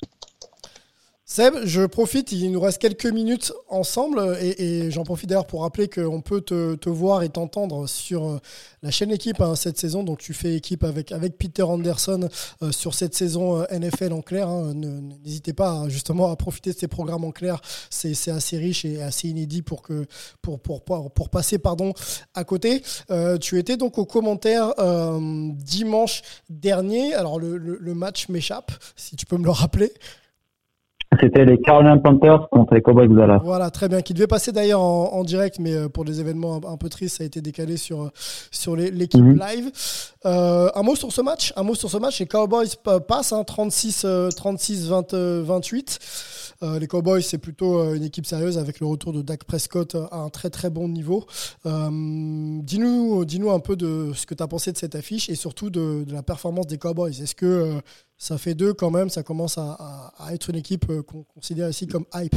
Seb, 1.34 1.64
je 1.64 1.82
profite, 1.84 2.30
il 2.30 2.52
nous 2.52 2.60
reste 2.60 2.80
quelques 2.80 3.06
minutes 3.06 3.52
ensemble 3.68 4.38
et, 4.40 4.92
j'en 4.92 5.02
profite 5.02 5.28
d'ailleurs 5.28 5.48
pour 5.48 5.62
rappeler 5.62 5.88
qu'on 5.88 6.20
peut 6.20 6.40
te, 6.40 6.88
voir 6.88 7.24
et 7.24 7.28
t'entendre 7.28 7.88
sur 7.88 8.38
la 8.84 8.92
chaîne 8.92 9.10
équipe 9.10 9.40
hein, 9.40 9.56
cette 9.56 9.76
saison. 9.76 10.04
Donc 10.04 10.20
tu 10.20 10.32
fais 10.32 10.54
équipe 10.54 10.84
avec, 10.84 11.12
Peter 11.36 11.64
Anderson 11.64 12.28
euh, 12.62 12.70
sur 12.70 12.94
cette 12.94 13.16
saison 13.16 13.62
euh, 13.62 13.64
NFL 13.76 14.12
en 14.12 14.22
clair. 14.22 14.48
Hein. 14.48 14.74
N'hésitez 15.24 15.52
pas 15.52 15.70
hein, 15.70 15.88
justement 15.88 16.30
à 16.30 16.36
profiter 16.36 16.72
de 16.72 16.78
ces 16.78 16.86
programmes 16.86 17.24
en 17.24 17.32
clair. 17.32 17.60
C'est 17.90 18.30
assez 18.30 18.56
riche 18.56 18.84
et 18.84 19.02
assez 19.02 19.26
inédit 19.26 19.62
pour, 19.62 19.82
passer 21.32 21.58
pardon, 21.58 21.94
à 22.34 22.44
côté. 22.44 22.80
Euh, 23.10 23.38
tu 23.38 23.58
étais 23.58 23.76
donc 23.76 23.98
au 23.98 24.04
commentaire 24.04 24.72
euh, 24.78 25.18
dimanche 25.52 26.22
dernier. 26.48 27.12
Alors 27.12 27.40
le 27.40 27.94
match 27.94 28.28
m'échappe, 28.28 28.70
si 28.94 29.16
tu 29.16 29.26
peux 29.26 29.36
me 29.36 29.44
le 29.46 29.50
rappeler. 29.50 29.92
C'était 31.24 31.44
les 31.44 31.58
Carolina 31.58 31.96
Panthers 31.96 32.48
contre 32.50 32.74
les 32.74 32.82
Cowboys 32.82 33.08
de 33.08 33.14
Dallas. 33.14 33.40
Voilà, 33.42 33.70
très 33.70 33.88
bien. 33.88 34.00
Qui 34.02 34.14
devait 34.14 34.26
passer 34.26 34.52
d'ailleurs 34.52 34.80
en, 34.80 35.12
en, 35.12 35.24
direct, 35.24 35.58
mais 35.58 35.88
pour 35.88 36.04
des 36.04 36.20
événements 36.20 36.56
un, 36.56 36.72
un, 36.72 36.76
peu 36.76 36.88
tristes, 36.88 37.16
ça 37.18 37.24
a 37.24 37.26
été 37.26 37.40
décalé 37.40 37.76
sur, 37.76 38.10
sur 38.50 38.76
l'équipe 38.76 39.20
mm 39.20 39.34
-hmm. 39.34 39.54
live. 39.54 39.70
Euh, 40.26 40.68
un 40.74 40.82
mot 40.82 40.96
sur 40.96 41.12
ce 41.12 41.22
match 41.22 41.52
Un 41.56 41.62
mot 41.62 41.74
sur 41.74 41.90
ce 41.90 41.98
match. 41.98 42.20
Les 42.20 42.26
Cowboys 42.26 42.70
passent 43.08 43.32
hein, 43.32 43.44
36, 43.44 44.04
euh, 44.04 44.28
36 44.30 44.88
20, 44.88 45.14
28. 45.14 45.98
Euh, 46.62 46.78
les 46.78 46.86
Cowboys, 46.86 47.22
c'est 47.22 47.38
plutôt 47.38 47.94
une 47.94 48.04
équipe 48.04 48.26
sérieuse 48.26 48.58
avec 48.58 48.80
le 48.80 48.86
retour 48.86 49.12
de 49.12 49.22
Dak 49.22 49.44
Prescott 49.44 49.96
à 50.10 50.18
un 50.18 50.30
très 50.30 50.50
très 50.50 50.70
bon 50.70 50.88
niveau. 50.88 51.24
Dis-nous 51.64 53.24
dis 53.24 53.40
un 53.48 53.60
peu 53.60 53.76
de 53.76 54.12
ce 54.14 54.26
que 54.26 54.34
tu 54.34 54.42
as 54.42 54.46
pensé 54.46 54.72
de 54.72 54.76
cette 54.76 54.94
affiche 54.94 55.28
et 55.28 55.34
surtout 55.34 55.70
de, 55.70 56.04
la 56.12 56.22
performance 56.22 56.66
des 56.66 56.78
Cowboys. 56.78 57.10
Est-ce 57.10 57.34
que 57.34 57.80
ça 58.16 58.38
fait 58.38 58.54
deux 58.54 58.72
quand 58.72 58.90
même, 58.90 59.08
ça 59.08 59.22
commence 59.22 59.58
à, 59.58 60.12
être 60.32 60.50
une 60.50 60.56
équipe 60.56 60.86
qu'on 60.86 61.24
considère 61.34 61.68
ici 61.68 61.86
comme 61.86 62.04
hype? 62.14 62.36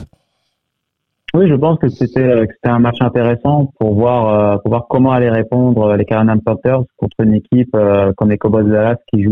Oui, 1.33 1.47
je 1.47 1.55
pense 1.55 1.77
que 1.79 1.89
c'était 1.89 2.47
un 2.63 2.79
match 2.79 2.97
intéressant 3.01 3.71
pour 3.79 3.93
voir 3.95 4.61
comment 4.89 5.11
allaient 5.11 5.29
répondre 5.29 5.95
les 5.95 6.05
Carolina 6.05 6.35
Panthers 6.43 6.83
contre 6.97 7.19
une 7.19 7.35
équipe 7.35 7.75
comme 8.17 8.29
les 8.29 8.37
Cowboys 8.37 8.65
de 8.65 8.71
Dallas 8.71 8.97
qui 9.11 9.25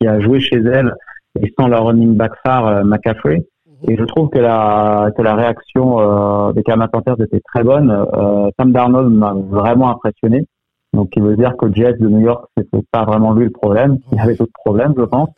qui 0.00 0.06
a 0.06 0.20
joué 0.20 0.40
chez 0.40 0.56
elle 0.56 0.94
et 1.40 1.52
sans 1.58 1.68
leur 1.68 1.84
running 1.86 2.16
back 2.16 2.32
phare 2.42 2.84
McCaffrey. 2.84 3.44
Et 3.88 3.96
je 3.96 4.04
trouve 4.04 4.28
que 4.28 4.38
la 4.38 5.10
que 5.16 5.22
la 5.22 5.34
réaction 5.34 6.00
euh, 6.00 6.52
des 6.52 6.62
Carolina 6.62 6.88
Panthers 6.88 7.20
était 7.20 7.40
très 7.40 7.64
bonne. 7.64 7.90
Euh, 7.90 8.50
Sam 8.58 8.72
Darnold 8.72 9.12
m'a 9.12 9.34
vraiment 9.34 9.90
impressionné. 9.90 10.46
Donc, 10.92 11.10
il 11.16 11.22
veut 11.22 11.36
dire 11.36 11.56
que 11.56 11.72
Jets 11.72 11.98
de 11.98 12.08
New 12.08 12.20
York, 12.20 12.46
c'était 12.56 12.82
pas 12.90 13.04
vraiment 13.04 13.32
lui 13.32 13.44
le 13.44 13.50
problème. 13.50 13.98
Il 14.12 14.18
y 14.18 14.20
avait 14.20 14.34
d'autres 14.34 14.52
problèmes, 14.64 14.94
je 14.96 15.04
pense. 15.04 15.30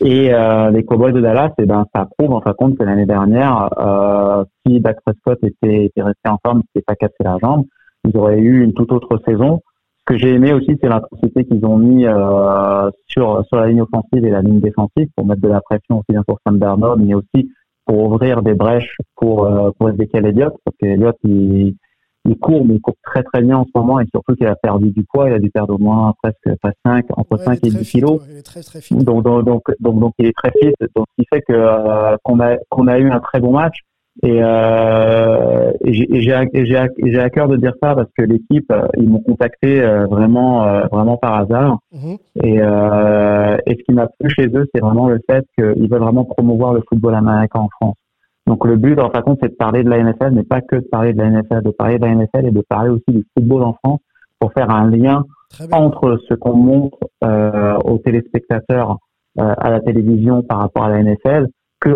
Et 0.00 0.32
euh, 0.32 0.70
les 0.70 0.84
Cowboys 0.84 1.12
de 1.12 1.20
Dallas, 1.20 1.48
et 1.58 1.62
eh 1.62 1.66
ben, 1.66 1.86
ça 1.94 2.06
prouve 2.18 2.32
en 2.32 2.40
fin 2.40 2.50
de 2.50 2.56
compte 2.56 2.78
que 2.78 2.84
l'année 2.84 3.06
dernière, 3.06 3.68
euh, 3.78 4.44
si 4.66 4.80
Dak 4.80 4.98
Prescott 5.04 5.38
était, 5.42 5.86
était 5.86 6.02
resté 6.02 6.28
en 6.28 6.38
forme, 6.44 6.62
s'était 6.68 6.84
pas 6.86 6.94
cassé 6.94 7.14
la 7.20 7.36
jambe, 7.42 7.64
ils 8.04 8.16
auraient 8.16 8.38
eu 8.38 8.62
une 8.62 8.74
toute 8.74 8.92
autre 8.92 9.18
saison. 9.26 9.60
Ce 9.98 10.04
que 10.12 10.18
j'ai 10.18 10.34
aimé 10.34 10.52
aussi, 10.52 10.76
c'est 10.80 10.88
l'intensité 10.88 11.44
qu'ils 11.44 11.64
ont 11.66 11.78
mis 11.78 12.06
euh, 12.06 12.90
sur 13.08 13.44
sur 13.46 13.56
la 13.56 13.68
ligne 13.68 13.82
offensive 13.82 14.24
et 14.24 14.30
la 14.30 14.40
ligne 14.40 14.60
défensive 14.60 15.08
pour 15.16 15.26
mettre 15.26 15.40
de 15.40 15.48
la 15.48 15.60
pression 15.60 15.98
aussi 15.98 16.12
bien 16.12 16.22
pour 16.22 16.38
Sam 16.46 16.58
Darnold, 16.58 17.02
mais 17.04 17.14
aussi 17.14 17.50
pour 17.86 18.04
ouvrir 18.04 18.42
des 18.42 18.54
brèches 18.54 18.96
pour 19.14 19.46
euh, 19.46 19.70
pour 19.78 19.88
Ezekiel 19.90 20.26
Elliott 20.26 20.54
parce 20.64 20.76
que 20.80 20.86
Elliott 20.86 21.16
il, 21.24 21.76
il 22.28 22.38
court 22.38 22.64
mais 22.66 22.74
il 22.74 22.80
court 22.80 22.96
très 23.02 23.22
très 23.22 23.42
bien 23.42 23.56
en 23.58 23.64
ce 23.64 23.70
moment 23.74 24.00
et 24.00 24.06
surtout 24.12 24.34
qu'il 24.34 24.46
a 24.46 24.56
perdu 24.56 24.90
du 24.90 25.04
poids 25.04 25.28
il 25.30 25.34
a 25.34 25.38
dû 25.38 25.50
perdre 25.50 25.74
au 25.74 25.78
moins 25.78 26.12
presque 26.22 26.58
pas 26.60 26.72
5 26.84 27.06
entre 27.16 27.38
5 27.38 27.58
et 27.64 27.70
10 27.70 27.90
kilos. 27.90 28.20
donc, 28.90 29.22
donc, 29.22 29.44
donc 29.44 29.62
donc 29.80 30.00
donc 30.00 30.14
il 30.18 30.26
est 30.26 30.36
très 30.36 30.50
fit 30.60 30.74
donc 30.94 31.06
ce 31.10 31.22
qui 31.22 31.28
fait 31.32 31.40
que 31.42 31.52
euh, 31.52 32.16
qu'on 32.22 32.40
a 32.40 32.56
qu'on 32.68 32.88
a 32.88 32.98
eu 32.98 33.10
un 33.10 33.20
très 33.20 33.40
bon 33.40 33.52
match 33.52 33.78
et, 34.22 34.42
euh, 34.42 35.72
j'ai 35.84 36.32
à 36.32 37.30
cœur 37.30 37.48
de 37.48 37.56
dire 37.56 37.74
ça 37.82 37.94
parce 37.94 38.08
que 38.16 38.22
l'équipe, 38.22 38.70
euh, 38.72 38.86
ils 38.96 39.08
m'ont 39.08 39.20
contacté 39.20 39.82
euh, 39.82 40.06
vraiment, 40.06 40.64
euh, 40.64 40.86
vraiment 40.90 41.18
par 41.18 41.34
hasard. 41.34 41.78
Mhm. 41.92 42.16
Et, 42.42 42.60
euh, 42.60 43.56
et 43.66 43.74
ce 43.74 43.82
qui 43.84 43.92
m'a 43.92 44.06
plu 44.18 44.30
chez 44.30 44.46
eux, 44.54 44.66
c'est 44.74 44.80
vraiment 44.80 45.08
le 45.08 45.20
fait 45.28 45.44
qu'ils 45.58 45.88
veulent 45.90 46.02
vraiment 46.02 46.24
promouvoir 46.24 46.72
le 46.72 46.82
football 46.88 47.14
américain 47.14 47.60
en 47.60 47.68
France. 47.80 47.96
Donc 48.46 48.64
le 48.64 48.76
but, 48.76 48.98
en 49.00 49.10
fin 49.10 49.20
de 49.20 49.36
c'est 49.42 49.50
de 49.50 49.56
parler 49.56 49.82
de 49.82 49.90
la 49.90 49.98
NFL, 50.02 50.30
mais 50.32 50.44
pas 50.44 50.60
que 50.60 50.76
de 50.76 50.86
parler 50.90 51.12
de 51.12 51.18
la 51.18 51.30
NFL, 51.30 51.62
de 51.62 51.70
parler 51.70 51.98
de 51.98 52.06
la 52.06 52.14
NFL 52.14 52.46
et 52.46 52.52
de 52.52 52.62
parler 52.68 52.90
aussi 52.90 53.04
du 53.08 53.26
football 53.34 53.64
en 53.64 53.74
France 53.84 54.00
pour 54.38 54.52
faire 54.52 54.70
un 54.70 54.88
lien 54.88 55.24
entre 55.72 56.18
ce 56.28 56.34
qu'on 56.34 56.54
montre 56.54 56.98
aux 57.84 57.98
téléspectateurs 57.98 58.98
à 59.38 59.70
la 59.70 59.80
télévision 59.80 60.42
par 60.42 60.60
rapport 60.60 60.84
à 60.84 60.90
la 60.90 61.02
NFL 61.02 61.48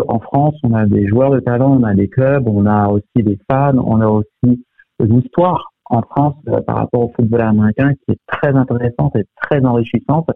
en 0.07 0.19
France, 0.19 0.55
on 0.63 0.73
a 0.73 0.85
des 0.85 1.07
joueurs 1.07 1.31
de 1.31 1.39
talent, 1.39 1.77
on 1.79 1.83
a 1.83 1.93
des 1.93 2.07
clubs, 2.07 2.47
on 2.47 2.65
a 2.65 2.87
aussi 2.87 3.23
des 3.23 3.37
fans, 3.49 3.77
on 3.77 3.99
a 4.01 4.07
aussi 4.07 4.65
une 4.99 5.19
histoire 5.19 5.71
en 5.85 6.01
France 6.01 6.35
euh, 6.47 6.61
par 6.61 6.77
rapport 6.77 7.01
au 7.01 7.11
football 7.15 7.41
américain 7.41 7.93
qui 7.93 8.13
est 8.13 8.19
très 8.27 8.55
intéressante 8.55 9.15
et 9.15 9.25
très 9.41 9.63
enrichissante. 9.65 10.29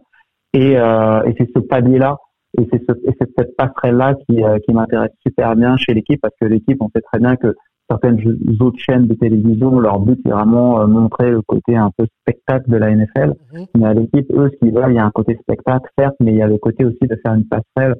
Et, 0.52 0.76
euh, 0.78 1.22
et 1.24 1.34
c'est 1.38 1.48
ce 1.54 1.60
palier-là 1.60 2.16
et 2.58 2.66
c'est 2.72 2.82
ce, 2.88 2.92
cette 3.18 3.56
passerelle-là 3.56 4.14
qui, 4.26 4.42
euh, 4.42 4.58
qui 4.66 4.72
m'intéresse 4.72 5.12
super 5.26 5.56
bien 5.56 5.76
chez 5.76 5.94
l'équipe 5.94 6.20
parce 6.20 6.34
que 6.40 6.46
l'équipe, 6.46 6.78
on 6.80 6.88
sait 6.94 7.02
très 7.02 7.18
bien 7.18 7.36
que 7.36 7.54
certaines 7.88 8.20
autres 8.60 8.78
chaînes 8.78 9.06
de 9.06 9.14
télévision, 9.14 9.78
leur 9.78 10.00
but 10.00 10.18
c'est 10.24 10.32
vraiment 10.32 10.86
montrer 10.88 11.30
le 11.30 11.42
côté 11.42 11.76
un 11.76 11.90
peu 11.96 12.06
spectacle 12.22 12.68
de 12.70 12.76
la 12.76 12.90
NFL. 12.94 13.34
Mm-hmm. 13.52 13.66
Mais 13.76 13.86
à 13.86 13.94
l'équipe, 13.94 14.30
eux, 14.32 14.50
ce 14.52 14.58
qu'ils 14.58 14.74
veulent, 14.74 14.90
il 14.90 14.96
y 14.96 14.98
a 14.98 15.04
un 15.04 15.10
côté 15.10 15.36
spectacle, 15.40 15.88
certes, 15.98 16.16
mais 16.20 16.32
il 16.32 16.38
y 16.38 16.42
a 16.42 16.48
le 16.48 16.58
côté 16.58 16.84
aussi 16.84 16.98
de 17.02 17.16
faire 17.22 17.34
une 17.34 17.46
passerelle 17.46 17.96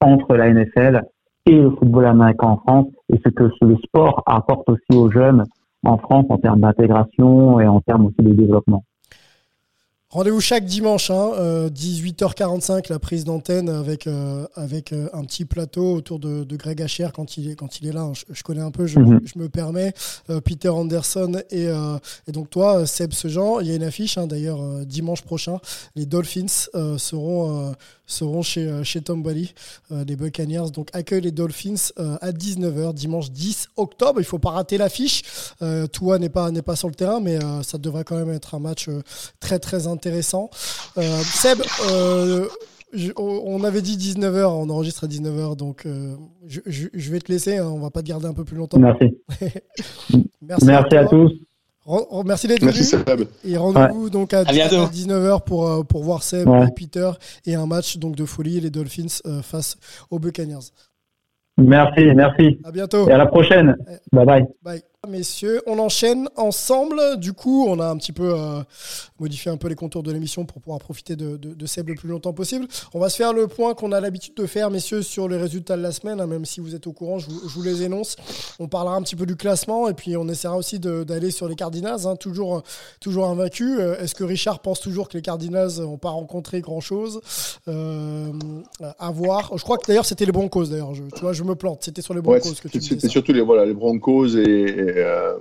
entre 0.00 0.36
la 0.36 0.52
NFL 0.52 1.02
et 1.46 1.56
le 1.56 1.70
football 1.70 2.06
américain 2.06 2.48
en 2.48 2.56
France 2.58 2.88
et 3.12 3.20
ce 3.24 3.30
que 3.30 3.50
le 3.62 3.76
sport 3.76 4.22
apporte 4.26 4.68
aussi 4.68 4.98
aux 4.98 5.10
jeunes 5.10 5.44
en 5.84 5.98
France 5.98 6.26
en 6.28 6.38
termes 6.38 6.60
d'intégration 6.60 7.60
et 7.60 7.66
en 7.66 7.80
termes 7.80 8.06
aussi 8.06 8.20
de 8.20 8.32
développement. 8.32 8.84
Rendez-vous 10.12 10.40
chaque 10.40 10.64
dimanche, 10.64 11.08
hein, 11.08 11.68
18h45, 11.68 12.72
euh, 12.72 12.80
la 12.88 12.98
prise 12.98 13.22
d'antenne 13.22 13.68
avec, 13.68 14.08
euh, 14.08 14.44
avec 14.56 14.92
euh, 14.92 15.08
un 15.12 15.22
petit 15.22 15.44
plateau 15.44 15.94
autour 15.94 16.18
de, 16.18 16.42
de, 16.42 16.56
Greg 16.56 16.82
Hacher 16.82 17.10
quand 17.14 17.36
il 17.36 17.48
est, 17.48 17.54
quand 17.54 17.80
il 17.80 17.86
est 17.86 17.92
là. 17.92 18.00
Hein. 18.00 18.12
Je, 18.28 18.42
connais 18.42 18.60
un 18.60 18.72
peu, 18.72 18.88
je, 18.88 18.98
mhm. 18.98 19.20
je 19.22 19.38
me 19.38 19.48
permets. 19.48 19.94
Peter 20.44 20.68
Anderson 20.68 21.40
et, 21.50 21.66
et, 22.26 22.32
donc 22.32 22.50
toi, 22.50 22.86
Seb 22.86 23.12
Sejean. 23.12 23.60
Il 23.60 23.68
y 23.68 23.70
a 23.70 23.76
une 23.76 23.84
affiche 23.84 24.18
hein, 24.18 24.26
d'ailleurs 24.26 24.84
dimanche 24.84 25.22
prochain. 25.22 25.58
Les 25.94 26.06
Dolphins 26.06 26.68
seront, 26.98 27.74
seront 28.06 28.42
chez, 28.42 28.82
chez 28.82 29.02
Tom 29.02 29.22
Brady, 29.22 29.54
les 29.90 30.16
Buccaneers. 30.16 30.70
Donc 30.72 30.88
accueille 30.92 31.20
les 31.20 31.30
Dolphins 31.30 31.92
à 31.96 32.32
19h 32.32 32.94
dimanche 32.94 33.30
10 33.30 33.68
octobre. 33.76 34.18
Il 34.18 34.22
ne 34.22 34.26
faut 34.26 34.38
pas 34.38 34.50
rater 34.50 34.76
l'affiche. 34.78 35.22
Toi 35.92 36.18
n'est 36.18 36.28
pas, 36.28 36.50
n'est 36.50 36.62
pas 36.62 36.76
sur 36.76 36.88
le 36.88 36.94
terrain, 36.94 37.20
mais 37.20 37.38
ça 37.62 37.78
devrait 37.78 38.04
quand 38.04 38.16
même 38.16 38.30
être 38.30 38.54
un 38.54 38.60
match 38.60 38.88
très 39.38 39.58
très 39.58 39.86
intéressant 39.86 39.99
intéressant. 40.00 40.48
Euh, 40.96 41.02
Seb, 41.02 41.58
euh, 41.90 42.48
on 43.16 43.62
avait 43.64 43.82
dit 43.82 43.96
19h, 43.96 44.46
on 44.46 44.70
enregistre 44.70 45.04
à 45.04 45.06
19h, 45.06 45.56
donc 45.56 45.84
euh, 45.84 46.14
je, 46.46 47.10
vais 47.10 47.20
te 47.20 47.30
laisser, 47.30 47.58
hein, 47.58 47.66
on 47.66 47.78
va 47.78 47.90
pas 47.90 48.00
te 48.02 48.08
garder 48.08 48.26
un 48.26 48.32
peu 48.32 48.44
plus 48.44 48.56
longtemps. 48.56 48.78
Merci. 48.78 49.18
merci, 50.42 50.96
à, 50.96 51.04
tous. 51.04 51.32
merci 52.24 52.48
d'être 52.48 52.64
venu. 52.64 53.26
Et 53.44 53.56
rendez-vous 53.56 54.08
donc 54.10 54.32
à, 54.32 54.42
19h 54.44 55.44
pour, 55.44 55.86
pour 55.86 56.02
voir 56.02 56.22
Seb 56.22 56.48
et 56.48 56.72
Peter 56.74 57.10
et 57.46 57.54
un 57.54 57.66
match 57.66 57.98
donc 57.98 58.16
de 58.16 58.24
folie, 58.24 58.58
les 58.60 58.70
Dolphins 58.70 59.20
face 59.42 59.76
aux 60.10 60.18
Buccaneers. 60.18 60.72
Merci, 61.58 62.06
merci. 62.14 62.58
À 62.64 62.72
bientôt. 62.72 63.06
Et 63.06 63.12
à 63.12 63.18
la 63.18 63.26
prochaine. 63.26 63.76
Bye 64.12 64.24
bye. 64.24 64.46
Bye. 64.62 64.82
Messieurs, 65.08 65.62
on 65.66 65.78
enchaîne 65.78 66.28
ensemble. 66.36 67.00
Du 67.16 67.32
coup, 67.32 67.64
on 67.66 67.80
a 67.80 67.86
un 67.86 67.96
petit 67.96 68.12
peu 68.12 68.34
euh, 68.34 68.62
modifié 69.18 69.50
un 69.50 69.56
peu 69.56 69.68
les 69.68 69.74
contours 69.74 70.02
de 70.02 70.12
l'émission 70.12 70.44
pour 70.44 70.60
pouvoir 70.60 70.78
profiter 70.78 71.16
de, 71.16 71.38
de, 71.38 71.66
Seb 71.66 71.88
le 71.88 71.94
plus 71.94 72.10
longtemps 72.10 72.34
possible. 72.34 72.68
On 72.92 73.00
va 73.00 73.08
se 73.08 73.16
faire 73.16 73.32
le 73.32 73.46
point 73.46 73.72
qu'on 73.72 73.92
a 73.92 74.00
l'habitude 74.00 74.34
de 74.34 74.44
faire, 74.44 74.70
messieurs, 74.70 75.00
sur 75.00 75.26
les 75.26 75.38
résultats 75.38 75.78
de 75.78 75.82
la 75.82 75.92
semaine. 75.92 76.20
Hein, 76.20 76.26
même 76.26 76.44
si 76.44 76.60
vous 76.60 76.74
êtes 76.74 76.86
au 76.86 76.92
courant, 76.92 77.18
je 77.18 77.30
vous, 77.30 77.62
les 77.62 77.82
énonce. 77.82 78.16
On 78.58 78.68
parlera 78.68 78.94
un 78.94 79.00
petit 79.00 79.16
peu 79.16 79.24
du 79.24 79.36
classement 79.36 79.88
et 79.88 79.94
puis 79.94 80.18
on 80.18 80.28
essaiera 80.28 80.54
aussi 80.58 80.78
d'aller 80.78 81.30
sur 81.30 81.48
les 81.48 81.56
Cardinals, 81.56 82.06
hein, 82.06 82.16
toujours, 82.16 82.62
toujours 83.00 83.26
invaincus. 83.28 83.78
Euh, 83.80 83.98
est-ce 84.00 84.14
que 84.14 84.24
Richard 84.24 84.60
pense 84.60 84.80
toujours 84.80 85.08
que 85.08 85.16
les 85.16 85.22
Cardinals 85.22 85.78
n'ont 85.78 85.96
pas 85.96 86.10
rencontré 86.10 86.60
grand-chose? 86.60 87.22
Euh, 87.68 88.30
À 88.98 89.10
voir. 89.12 89.56
Je 89.56 89.62
crois 89.62 89.78
que 89.78 89.86
d'ailleurs 89.86 90.04
c'était 90.04 90.26
les 90.26 90.32
Broncos. 90.32 90.66
D'ailleurs, 90.66 90.92
tu 90.92 91.20
vois, 91.22 91.32
je 91.32 91.42
me 91.42 91.54
plante. 91.54 91.84
C'était 91.84 92.02
sur 92.02 92.12
les 92.12 92.20
Broncos 92.20 92.52
que 92.62 92.68
tu 92.68 92.82
C'était 92.82 93.08
surtout 93.08 93.32
les, 93.32 93.40
voilà, 93.40 93.64
les 93.64 93.72
Broncos 93.72 94.36
et 94.36 94.89
euh, 94.96 95.34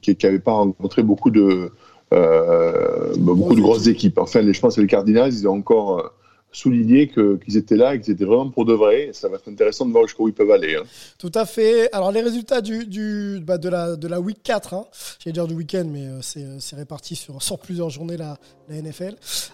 qui 0.00 0.16
n'avaient 0.22 0.38
pas 0.38 0.52
rencontré 0.52 1.02
beaucoup 1.02 1.30
de, 1.30 1.70
euh, 2.12 3.14
beaucoup 3.16 3.54
de 3.54 3.60
grosses 3.60 3.86
équipes. 3.86 4.18
Enfin, 4.18 4.40
je 4.50 4.60
pense 4.60 4.76
que 4.76 4.80
les 4.80 4.86
Cardinals, 4.86 5.32
ils 5.32 5.48
ont 5.48 5.54
encore 5.54 5.98
euh, 5.98 6.08
souligner 6.50 7.08
qu'ils 7.08 7.56
étaient 7.56 7.76
là 7.76 7.96
qu'ils 7.96 8.12
étaient 8.12 8.24
vraiment 8.24 8.50
pour 8.50 8.64
de 8.64 8.74
vrai. 8.74 9.10
ça 9.12 9.28
va 9.28 9.36
être 9.36 9.48
intéressant 9.48 9.86
de 9.86 9.92
voir 9.92 10.06
jusqu'où 10.06 10.28
ils 10.28 10.34
peuvent 10.34 10.50
aller. 10.50 10.76
Hein. 10.76 10.82
Tout 11.18 11.32
à 11.34 11.46
fait. 11.46 11.90
Alors, 11.92 12.12
les 12.12 12.20
résultats 12.20 12.60
bah, 12.60 13.58
de, 13.58 13.68
la, 13.68 13.96
de 13.96 14.08
la 14.08 14.20
week 14.20 14.42
4, 14.42 14.74
hein. 14.74 14.84
j'allais 15.18 15.32
dire 15.32 15.46
du 15.46 15.54
week-end, 15.54 15.84
mais 15.90 16.06
c'est 16.20 16.76
réparti 16.76 17.16
sur, 17.16 17.42
sur 17.42 17.58
plusieurs 17.58 17.90
journées 17.90 18.16
la, 18.16 18.38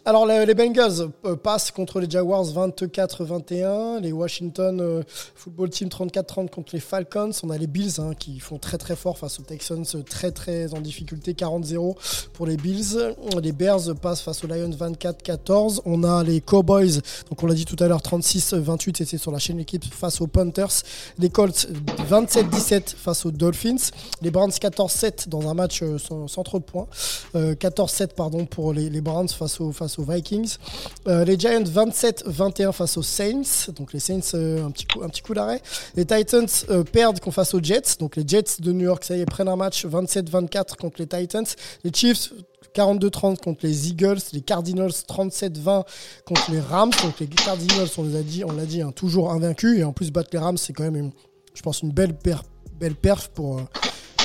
Alors, 0.04 0.26
les 0.26 0.54
Bengals 0.54 1.10
euh, 1.24 1.36
passent 1.36 1.70
contre 1.70 2.00
les 2.00 2.08
Jaguars 2.08 2.44
24-21, 2.44 4.00
les 4.00 4.12
Washington 4.12 5.04
Football 5.34 5.70
Team 5.70 5.88
34-30 5.88 6.50
contre 6.50 6.74
les 6.74 6.80
Falcons. 6.80 7.30
On 7.42 7.50
a 7.50 7.58
les 7.58 7.66
Bills 7.66 7.98
hein, 7.98 8.12
qui 8.18 8.40
font 8.40 8.58
très 8.58 8.78
très 8.78 8.96
fort 8.96 9.18
face 9.18 9.40
aux 9.40 9.42
Texans, 9.42 9.84
très 10.08 10.30
très 10.30 10.74
en 10.74 10.80
difficulté, 10.80 11.32
40-0 11.32 12.30
pour 12.32 12.46
les 12.46 12.56
Bills. 12.56 13.14
Les 13.42 13.52
Bears 13.52 13.94
passent 14.00 14.22
face 14.22 14.44
aux 14.44 14.46
Lions 14.46 14.70
24-14. 14.70 15.80
On 15.84 16.04
a 16.04 16.22
les 16.22 16.40
Cowboys 16.40 16.68
donc 17.28 17.42
on 17.42 17.46
l'a 17.46 17.54
dit 17.54 17.64
tout 17.64 17.76
à 17.82 17.88
l'heure, 17.88 18.00
36-28, 18.00 18.96
c'était 18.98 19.18
sur 19.18 19.32
la 19.32 19.38
chaîne 19.38 19.60
équipe 19.60 19.84
face 19.84 20.20
aux 20.20 20.26
Panthers. 20.26 20.82
Les 21.18 21.30
Colts 21.30 21.68
27-17 22.10 22.94
face 22.96 23.26
aux 23.26 23.30
Dolphins. 23.30 23.90
Les 24.22 24.30
Browns 24.30 24.50
14-7 24.50 25.28
dans 25.28 25.48
un 25.48 25.54
match 25.54 25.82
euh, 25.82 25.98
sans, 25.98 26.42
trop 26.42 26.58
de 26.58 26.64
points. 26.64 26.86
14-7 27.34 28.02
euh, 28.02 28.06
pardon 28.16 28.46
pour 28.46 28.72
les, 28.72 29.00
Browns 29.08 29.28
face 29.28 29.60
aux, 29.60 29.72
face 29.72 29.98
aux 29.98 30.04
Vikings. 30.04 30.56
Euh, 31.06 31.24
les 31.24 31.38
Giants 31.38 31.62
27-21 31.62 32.72
face 32.72 32.96
aux 32.96 33.02
Saints. 33.02 33.72
Donc 33.76 33.92
les 33.92 34.00
Saints 34.00 34.34
un 34.34 34.70
petit 34.70 34.86
coup, 34.86 35.00
coup 35.24 35.34
d'arrêt. 35.34 35.62
Les 35.94 36.04
Titans 36.04 36.46
perdent 36.92 37.20
face 37.30 37.54
aux 37.54 37.62
Jets. 37.62 37.96
Donc 37.98 38.16
les 38.16 38.24
Jets 38.26 38.60
de 38.60 38.72
New 38.72 38.84
York, 38.84 39.04
ça 39.04 39.16
y 39.16 39.20
est, 39.20 39.26
prennent 39.26 39.48
un 39.48 39.56
match 39.56 39.86
27-24 39.86 40.76
contre 40.76 40.96
les 40.98 41.06
Titans. 41.06 41.46
Les 41.84 41.92
Chiefs 41.92 42.32
42-30 42.74 43.38
contre 43.38 43.66
les 43.66 43.88
Eagles, 43.88 44.18
les 44.32 44.40
Cardinals 44.40 44.90
37-20 44.90 45.84
contre 46.24 46.50
les 46.50 46.60
Rams. 46.60 46.90
Donc 47.02 47.18
les 47.20 47.26
Cardinals, 47.26 47.88
on 47.96 48.04
l'a 48.04 48.22
dit, 48.22 48.44
on 48.44 48.52
l'a 48.52 48.66
dit, 48.66 48.82
hein, 48.82 48.92
toujours 48.92 49.32
invaincus 49.32 49.78
et 49.78 49.84
en 49.84 49.92
plus 49.92 50.10
battre 50.10 50.30
les 50.32 50.38
Rams, 50.38 50.58
c'est 50.58 50.72
quand 50.72 50.90
même, 50.90 51.10
je 51.54 51.62
pense, 51.62 51.82
une 51.82 51.92
belle, 51.92 52.16
belle 52.78 52.94
perf 52.94 53.28
pour 53.28 53.58
euh, 53.58 53.62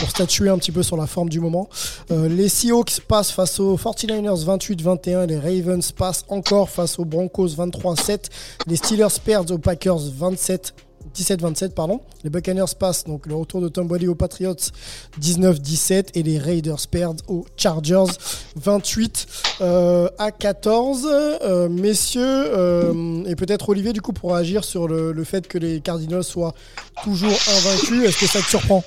pour 0.03 0.09
statuer 0.09 0.49
un 0.49 0.57
petit 0.57 0.73
peu 0.73 0.83
sur 0.83 0.97
la 0.97 1.07
forme 1.07 1.29
du 1.29 1.39
moment. 1.39 1.69
Euh, 2.11 2.27
les 2.27 2.49
Seahawks 2.49 2.99
passent 3.07 3.31
face 3.31 3.61
aux 3.61 3.77
49ers 3.77 4.43
28-21. 4.43 5.27
Les 5.27 5.39
Ravens 5.39 5.93
passent 5.93 6.25
encore 6.27 6.69
face 6.69 6.99
aux 6.99 7.05
Broncos 7.05 7.47
23-7. 7.47 8.25
Les 8.67 8.75
Steelers 8.75 9.17
perdent 9.23 9.51
aux 9.51 9.57
Packers 9.59 9.99
27 10.17 10.73
17-27, 11.15 11.69
pardon. 11.69 12.01
Les 12.23 12.29
Buccaneers 12.29 12.73
passent 12.77 13.03
donc 13.03 13.27
le 13.27 13.35
retour 13.35 13.61
de 13.61 13.69
Tom 13.69 13.87
Brady 13.87 14.07
aux 14.07 14.15
Patriots 14.15 14.55
19-17 15.21 16.07
et 16.15 16.23
les 16.23 16.39
Raiders 16.39 16.87
perdent 16.89 17.21
aux 17.27 17.45
Chargers 17.55 18.11
28 18.55 19.27
euh, 19.61 20.09
à 20.17 20.31
14. 20.31 21.07
Euh, 21.09 21.69
messieurs, 21.69 23.25
et 23.27 23.35
peut-être 23.35 23.69
Olivier 23.69 23.93
du 23.93 24.01
coup 24.01 24.11
pour 24.11 24.33
réagir 24.33 24.63
sur 24.63 24.87
le, 24.87 25.11
le 25.11 25.23
fait 25.23 25.47
que 25.47 25.57
les 25.57 25.81
Cardinals 25.81 26.23
soient 26.23 26.55
toujours 27.03 27.29
invaincus, 27.29 28.05
est-ce 28.05 28.19
que 28.19 28.27
ça 28.27 28.39
te 28.41 28.49
surprend? 28.49 28.83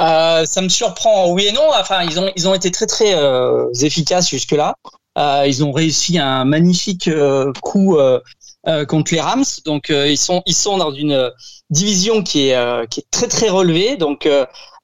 Euh, 0.00 0.46
ça 0.46 0.62
me 0.62 0.68
surprend, 0.68 1.30
oui 1.30 1.46
et 1.46 1.52
non. 1.52 1.68
Enfin, 1.78 2.02
ils 2.02 2.18
ont 2.18 2.30
ils 2.36 2.48
ont 2.48 2.54
été 2.54 2.70
très 2.70 2.86
très 2.86 3.14
euh, 3.14 3.66
efficaces 3.82 4.28
jusque 4.28 4.52
là. 4.52 4.74
Euh, 5.18 5.44
ils 5.46 5.64
ont 5.64 5.72
réussi 5.72 6.18
un 6.18 6.44
magnifique 6.44 7.08
euh, 7.08 7.52
coup 7.62 7.98
euh, 7.98 8.20
contre 8.86 9.12
les 9.12 9.20
Rams. 9.20 9.44
Donc 9.64 9.90
ils 9.90 10.18
sont 10.18 10.42
ils 10.46 10.54
sont 10.54 10.78
dans 10.78 10.92
une 10.92 11.30
division 11.70 12.22
qui 12.22 12.48
est 12.48 12.88
qui 12.88 13.00
est 13.00 13.10
très 13.10 13.28
très 13.28 13.48
relevée. 13.48 13.96
Donc 13.96 14.28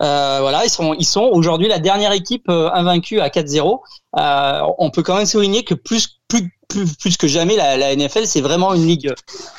voilà, 0.00 0.64
ils 0.64 0.70
sont 0.70 0.94
ils 0.94 1.06
sont 1.06 1.22
aujourd'hui 1.22 1.68
la 1.68 1.78
dernière 1.78 2.12
équipe 2.12 2.48
invaincue 2.48 3.20
à 3.20 3.28
4-0. 3.28 3.80
Euh, 4.18 4.60
on 4.78 4.90
peut 4.90 5.02
quand 5.02 5.16
même 5.16 5.26
souligner 5.26 5.62
que 5.62 5.74
plus 5.74 6.20
plus 6.28 6.55
plus, 6.68 6.94
plus 6.96 7.16
que 7.16 7.28
jamais 7.28 7.56
la, 7.56 7.76
la 7.76 7.94
NFL 7.94 8.26
c'est 8.26 8.40
vraiment 8.40 8.74
une 8.74 8.86
ligue 8.86 9.12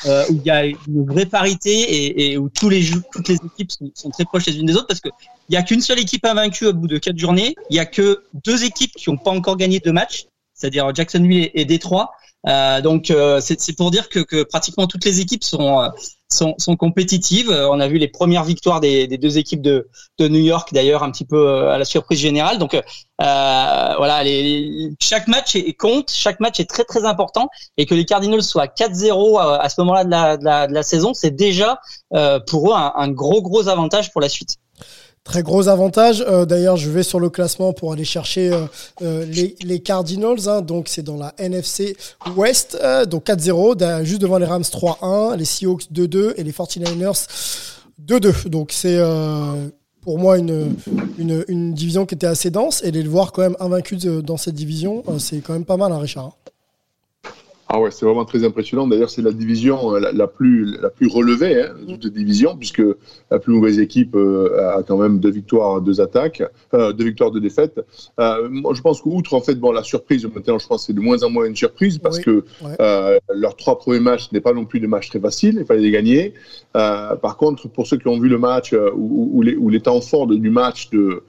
euh, 0.06 0.26
où 0.30 0.34
il 0.34 0.44
y 0.44 0.52
a 0.52 0.66
une 0.66 1.06
vraie 1.06 1.26
parité 1.26 1.72
et, 1.72 2.32
et 2.32 2.38
où 2.38 2.50
tous 2.50 2.70
les 2.70 2.90
toutes 3.12 3.28
les 3.28 3.36
équipes 3.36 3.72
sont, 3.72 3.92
sont 3.94 4.10
très 4.10 4.26
proches 4.26 4.46
les 4.46 4.58
unes 4.58 4.66
des 4.66 4.76
autres 4.76 4.88
parce 4.88 5.02
que 5.02 5.10
il 5.50 5.54
y 5.54 5.58
a 5.58 5.64
qu'une 5.64 5.82
seule 5.82 6.00
équipe 6.00 6.26
invaincue 6.26 6.66
au 6.66 6.74
bout 6.74 6.88
de 6.88 6.98
quatre 6.98 7.18
journées. 7.18 7.56
Il 7.70 7.76
y 7.76 7.80
a 7.80 7.86
que 7.86 8.24
deux 8.46 8.66
équipes 8.66 8.94
qui 8.96 9.10
n'ont 9.10 9.18
pas 9.18 9.32
encore 9.32 9.56
gagné 9.56 9.80
de 9.80 9.92
match, 9.92 10.26
c'est-à-dire 10.54 10.94
Jacksonville 10.94 11.44
et, 11.44 11.62
et 11.62 11.66
Détroit. 11.66 12.12
Euh, 12.48 12.82
donc 12.82 13.12
euh, 13.12 13.40
c'est 13.42 13.60
c'est 13.60 13.74
pour 13.74 13.92
dire 13.92 14.10
que, 14.10 14.20
que 14.20 14.44
pratiquement 14.44 14.88
toutes 14.88 15.06
les 15.06 15.22
équipes 15.22 15.44
sont 15.44 15.82
euh, 15.82 15.90
sont, 16.30 16.56
sont 16.58 16.76
compétitives. 16.76 17.50
Euh, 17.50 17.70
On 17.70 17.80
a 17.80 17.88
vu 17.88 17.98
les 17.98 18.08
premières 18.08 18.44
victoires 18.44 18.80
des, 18.80 19.08
des 19.08 19.18
deux 19.18 19.38
équipes 19.38 19.62
de, 19.62 19.88
de 20.18 20.28
New 20.28 20.40
York 20.40 20.70
d'ailleurs 20.74 21.04
un 21.04 21.12
petit 21.12 21.26
peu 21.26 21.48
euh, 21.48 21.72
à 21.72 21.78
la 21.78 21.86
surprise 21.86 22.20
générale. 22.20 22.58
Donc 22.58 22.74
euh, 22.74 22.82
voilà, 23.18 24.24
les, 24.24 24.92
chaque 25.00 25.28
match 25.28 25.56
est, 25.56 25.74
compte, 25.74 26.12
chaque 26.12 26.40
match 26.40 26.60
est 26.60 26.70
très 26.70 26.84
très 26.84 27.06
important 27.06 27.50
et 27.78 27.86
que 27.86 27.96
les 27.96 28.06
Cardinals 28.06 28.44
soient 28.44 28.68
4-0 28.68 29.40
à, 29.40 29.62
à 29.62 29.70
ce 29.70 29.82
moment-là 29.82 30.04
de 30.04 30.12
la, 30.12 30.38
de 30.38 30.44
la, 30.46 30.68
de 30.68 30.74
la 30.74 30.84
saison, 30.84 31.14
c'est 31.14 31.32
déjà 31.36 31.80
euh, 32.14 32.40
pour 32.40 32.72
eux 32.72 32.76
un, 32.76 32.94
un 32.96 33.10
gros 33.10 33.42
gros 33.42 33.68
avantage 33.68 34.12
pour 34.12 34.22
la 34.22 34.30
suite. 34.30 34.58
Très 35.28 35.44
gros 35.44 35.68
avantage. 35.68 36.24
Euh, 36.26 36.46
D'ailleurs, 36.46 36.78
je 36.78 36.90
vais 36.90 37.04
sur 37.04 37.20
le 37.20 37.30
classement 37.30 37.74
pour 37.74 37.92
aller 37.92 38.06
chercher 38.06 38.50
euh, 38.54 38.66
euh, 39.02 39.26
les, 39.26 39.80
Cardinals. 39.82 40.48
hein. 40.48 40.62
donc, 40.62 40.88
c'est 40.88 41.04
dans 41.04 41.18
la 41.18 41.34
NFC 41.38 41.98
West. 42.38 42.82
donc, 43.10 43.26
4-0, 43.26 43.76
da- 43.76 44.06
juste 44.06 44.22
devant 44.22 44.38
les 44.38 44.46
Rams 44.46 44.62
3-1, 44.62 45.36
les 45.36 45.44
Seahawks 45.44 45.92
2-2 45.94 46.36
et 46.38 46.44
les 46.46 46.54
49ers 46.54 47.28
2-2. 48.08 48.48
Donc, 48.48 48.72
c'est 48.72 48.98
pour 50.00 50.18
moi 50.18 50.38
une, 50.38 51.74
division 51.74 52.06
qui 52.06 52.16
était 52.16 52.26
assez 52.26 52.50
dense. 52.50 52.82
Et 52.86 52.92
les 52.92 53.04
voir 53.04 53.34
quand 53.34 53.42
même 53.42 53.58
invaincus 53.60 54.06
dans 54.06 54.38
cette 54.38 54.56
division, 54.56 55.04
c'est 55.20 55.40
quand 55.40 55.52
même 55.52 55.66
pas 55.66 55.76
mal, 55.76 55.92
hein, 55.92 56.00
Richard. 56.00 56.38
Ah 57.70 57.82
ouais, 57.82 57.92
c'est 57.92 58.06
vraiment 58.06 58.24
très 58.24 58.46
impressionnant. 58.46 58.88
D'ailleurs, 58.88 59.10
c'est 59.10 59.22
la 59.22 59.34
division 59.34 59.94
euh, 59.94 60.00
la, 60.00 60.14
la 60.14 60.28
plus, 60.28 60.78
la 60.82 60.90
plus 60.90 61.08
relevée 61.08 61.64
hein, 61.64 61.76
de 61.86 61.92
toutes 61.94 62.06
les 62.06 62.12
divisions, 62.12 62.56
puisque 62.56 62.82
la 63.30 63.40
plus 63.40 63.54
mauvaise 63.54 63.78
équipe 63.80 64.16
euh, 64.16 64.78
a 64.78 64.84
quand 64.84 64.98
même 64.98 65.20
deux 65.20 65.32
victoires, 65.32 65.82
deux 65.82 66.00
attaques, 66.00 66.42
euh, 66.74 66.94
deux 66.94 67.04
victoires, 67.04 67.30
deux 67.30 67.42
défaites. 67.42 67.86
Euh, 68.22 68.48
moi, 68.50 68.74
je 68.74 68.82
pense 68.82 69.02
qu'outre 69.02 69.34
en 69.34 69.42
fait, 69.42 69.56
bon, 69.56 69.74
la 69.74 69.84
surprise, 69.84 70.26
maintenant, 70.26 70.58
je 70.60 70.66
pense 70.66 70.84
que 70.84 70.88
c'est 70.88 70.94
de 70.94 71.02
moins 71.02 71.24
en 71.24 71.30
moins 71.30 71.46
une 71.46 71.58
surprise, 71.58 71.98
parce 71.98 72.20
Oui, 72.20 72.24
que 72.24 72.46
ouais. 72.64 72.76
euh, 72.80 73.20
leurs 73.36 73.58
trois 73.58 73.78
premiers 73.78 74.00
matchs 74.00 74.32
n'est 74.32 74.40
pas 74.40 74.54
non 74.54 74.64
plus 74.64 74.80
des 74.80 74.88
matchs 74.88 75.10
très 75.10 75.20
faciles, 75.20 75.58
il 75.60 75.66
fallait 75.66 75.82
les 75.82 75.92
gagner. 75.92 76.34
Euh, 76.78 77.18
par 77.18 77.36
contre, 77.36 77.68
pour 77.68 77.86
ceux 77.86 77.98
qui 77.98 78.08
ont 78.08 78.18
vu 78.20 78.30
le 78.30 78.38
match 78.38 78.74
ou, 78.96 79.42
les, 79.42 79.58
les 79.60 79.80
temps 79.82 80.00
forts 80.00 80.28
de- 80.28 80.36
du 80.36 80.50
match 80.50 80.90
de, 80.92 81.22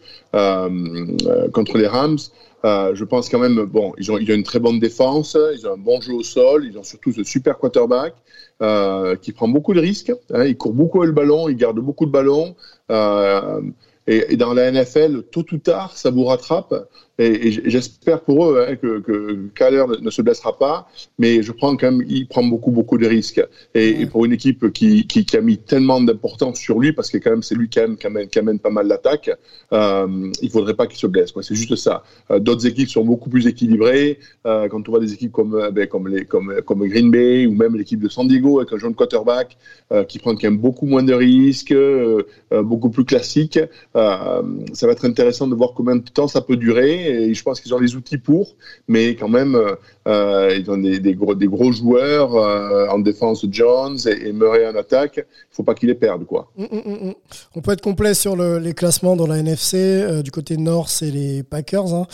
contre 1.53 1.79
les 1.79 1.87
Rams, 1.89 2.19
euh, 2.65 2.95
je 2.95 3.05
pense 3.05 3.29
quand 3.29 3.39
même, 3.39 3.65
bon, 3.65 3.93
ils 3.99 4.11
ont, 4.11 4.19
ils 4.19 4.31
ont 4.31 4.35
une 4.35 4.43
très 4.43 4.59
bonne 4.59 4.81
défense, 4.81 5.37
ils 5.55 5.67
ont 5.67 5.75
un 5.75 5.79
bon 5.79 6.01
jeu 6.01 6.13
au 6.13 6.23
sol, 6.23 6.67
ils 6.67 6.77
ont 6.77 6.83
surtout 6.83 7.13
ce 7.13 7.23
super 7.23 7.59
quarterback 7.59 8.15
euh, 8.63 9.15
qui 9.17 9.33
prend 9.33 9.49
beaucoup 9.49 9.75
de 9.75 9.81
risques, 9.81 10.13
hein, 10.33 10.45
il 10.45 10.57
court 10.57 10.73
beaucoup 10.73 11.03
le 11.05 11.13
ballon, 11.13 11.49
il 11.49 11.57
garde 11.57 11.79
beaucoup 11.79 12.07
de 12.07 12.11
ballons. 12.11 12.57
Euh, 12.91 13.61
et, 14.09 14.33
et 14.33 14.37
dans 14.37 14.55
la 14.55 14.73
NFL, 14.73 15.23
tôt 15.31 15.45
ou 15.53 15.59
tard, 15.59 15.97
ça 15.97 16.11
vous 16.11 16.25
rattrape. 16.25 16.75
Et, 17.19 17.49
et 17.49 17.71
j'espère 17.71 18.21
pour 18.21 18.47
eux 18.47 18.65
hein, 18.69 18.77
que, 18.77 19.01
que 19.01 19.49
Kyler 19.55 19.85
ne, 19.89 19.97
ne 20.05 20.11
se 20.11 20.23
blessera 20.23 20.57
pas, 20.57 20.89
mais 21.19 21.43
je 21.43 21.53
prends 21.53 21.77
quand 21.77 21.91
même, 21.91 22.05
il 22.09 22.29
prend 22.29 22.45
beaucoup, 22.45 22.71
beaucoup 22.71 22.97
de 22.99 23.07
risques. 23.07 23.45
Et, 23.75 24.03
et 24.03 24.07
pour 24.07 24.25
une 24.25 24.33
équipe 24.33 24.73
qui, 24.73 25.07
qui, 25.07 25.25
qui 25.25 25.37
a 25.37 25.41
mis 25.41 25.59
tellement 25.59 26.01
d'importance 26.01 26.59
sur 26.59 26.79
lui, 26.79 26.93
parce 26.93 27.11
que 27.11 27.19
quand 27.19 27.31
même 27.31 27.43
c'est 27.43 27.55
lui 27.57 27.69
qui 27.69 27.81
amène, 27.81 27.97
qui 27.97 28.07
amène, 28.07 28.29
qui 28.29 28.39
amène 28.39 28.59
pas 28.59 28.71
mal 28.71 28.87
d'attaques, 28.87 29.31
euh, 29.73 30.31
il 30.43 30.51
faudrait 30.51 30.75
pas 30.75 30.87
qu'il 30.87 30.99
se 30.99 31.07
blesse. 31.07 31.33
C'est 31.43 31.55
juste 31.55 31.77
ça. 31.77 32.05
Euh, 32.31 32.39
D'autres 32.39 32.67
équipes 32.67 32.89
sont 32.89 33.05
beaucoup 33.05 33.31
plus 33.31 33.47
équilibrées. 33.47 34.19
Euh, 34.47 34.69
quand 34.69 34.89
on 34.89 34.91
voit 34.93 35.01
des 35.01 35.13
équipes 35.13 35.33
comme, 35.33 35.55
euh, 35.55 35.71
ben, 35.71 35.87
comme, 35.87 36.09
les, 36.09 36.25
comme, 36.25 36.55
comme 36.65 36.87
Green 36.87 37.11
Bay 37.11 37.47
ou 37.47 37.53
même 37.55 37.75
l'équipe 37.77 38.01
de 38.01 38.09
San 38.09 38.29
Diego 38.29 38.61
avec 38.61 38.73
un 38.73 38.79
jeune 38.79 38.95
quarterback 38.95 39.57
qui 40.09 40.19
prend 40.19 40.35
quand 40.35 40.45
même 40.45 40.59
beaucoup 40.59 40.87
moins 40.87 41.03
de 41.03 41.15
risques, 41.15 41.75
beaucoup 42.63 42.91
plus 42.91 43.05
classique, 43.05 43.59
ça 43.95 44.43
va 44.87 44.93
être 44.93 45.05
intéressant 45.05 45.47
de 45.49 45.55
voir 45.55 45.73
combien 45.75 45.97
de 45.97 46.03
temps 46.03 46.29
ça 46.29 46.41
peut 46.43 46.57
durer. 46.57 47.08
Et 47.09 47.35
je 47.35 47.43
pense 47.43 47.61
qu'ils 47.61 47.75
ont 47.75 47.79
les 47.79 47.97
outils 47.97 48.19
pour, 48.19 48.55
mais 48.87 49.17
quand 49.17 49.29
même, 49.29 49.55
euh, 49.55 49.75
euh, 50.07 50.57
ils 50.59 50.71
ont 50.71 50.77
des, 50.77 51.15
gros, 51.15 51.73
joueurs 51.73 52.35
euh, 52.37 52.87
en 52.89 52.99
défense, 52.99 53.45
Jones 53.51 53.99
et, 54.07 54.33
Murray 54.33 54.67
en 54.67 54.77
attaque. 54.77 55.17
Il 55.17 55.57
faut 55.57 55.63
pas 55.63 55.75
qu'ils 55.75 55.89
les 55.89 55.95
perdent, 55.95 56.27
quoi. 56.27 56.51
Mm, 56.57 56.65
mm, 56.65 57.09
mm. 57.09 57.15
On 57.57 57.61
peut 57.61 57.73
être 57.73 57.81
complet 57.81 58.15
sur 58.15 58.37
le- 58.37 58.59
les 58.59 58.75
classements 58.75 59.17
dans 59.17 59.27
la 59.27 59.39
NFC. 59.39 60.23
du 60.23 60.31
côté 60.31 60.57
nord, 60.57 60.89
c'est 60.89 61.11
les 61.11 61.43
Packers 61.43 61.93
hein, 61.95 62.07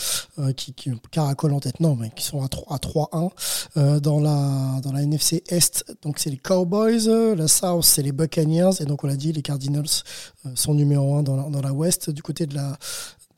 qui, 0.56 0.74
caracolent 1.10 1.52
en 1.52 1.60
tête, 1.60 1.80
non, 1.80 1.96
mais 2.00 2.10
qui 2.14 2.24
sont 2.24 2.42
à 2.42 2.48
3 2.48 2.74
à 2.74 2.78
3-1. 2.78 3.30
Euh, 3.76 4.00
dans, 4.00 4.20
la, 4.20 4.80
dans 4.82 4.92
la 4.92 5.02
NFC 5.02 5.42
Est, 5.48 5.84
donc 6.02 6.18
c'est 6.18 6.30
les 6.30 6.36
Cowboys. 6.36 7.34
La 7.36 7.48
South, 7.48 7.84
c'est 7.84 8.02
les 8.02 8.12
Buccaneers. 8.12 8.80
Et 8.80 8.84
donc, 8.84 9.04
on 9.04 9.06
l'a 9.06 9.16
dit, 9.16 9.32
les 9.32 9.42
Cardinals 9.42 10.02
sont 10.54 10.74
numéro 10.74 11.16
1 11.16 11.22
dans 11.22 11.36
la, 11.36 11.42
dans 11.50 11.60
la 11.60 11.72
West. 11.72 12.10
Du 12.10 12.22
côté 12.22 12.46
de 12.46 12.54
la 12.54 12.76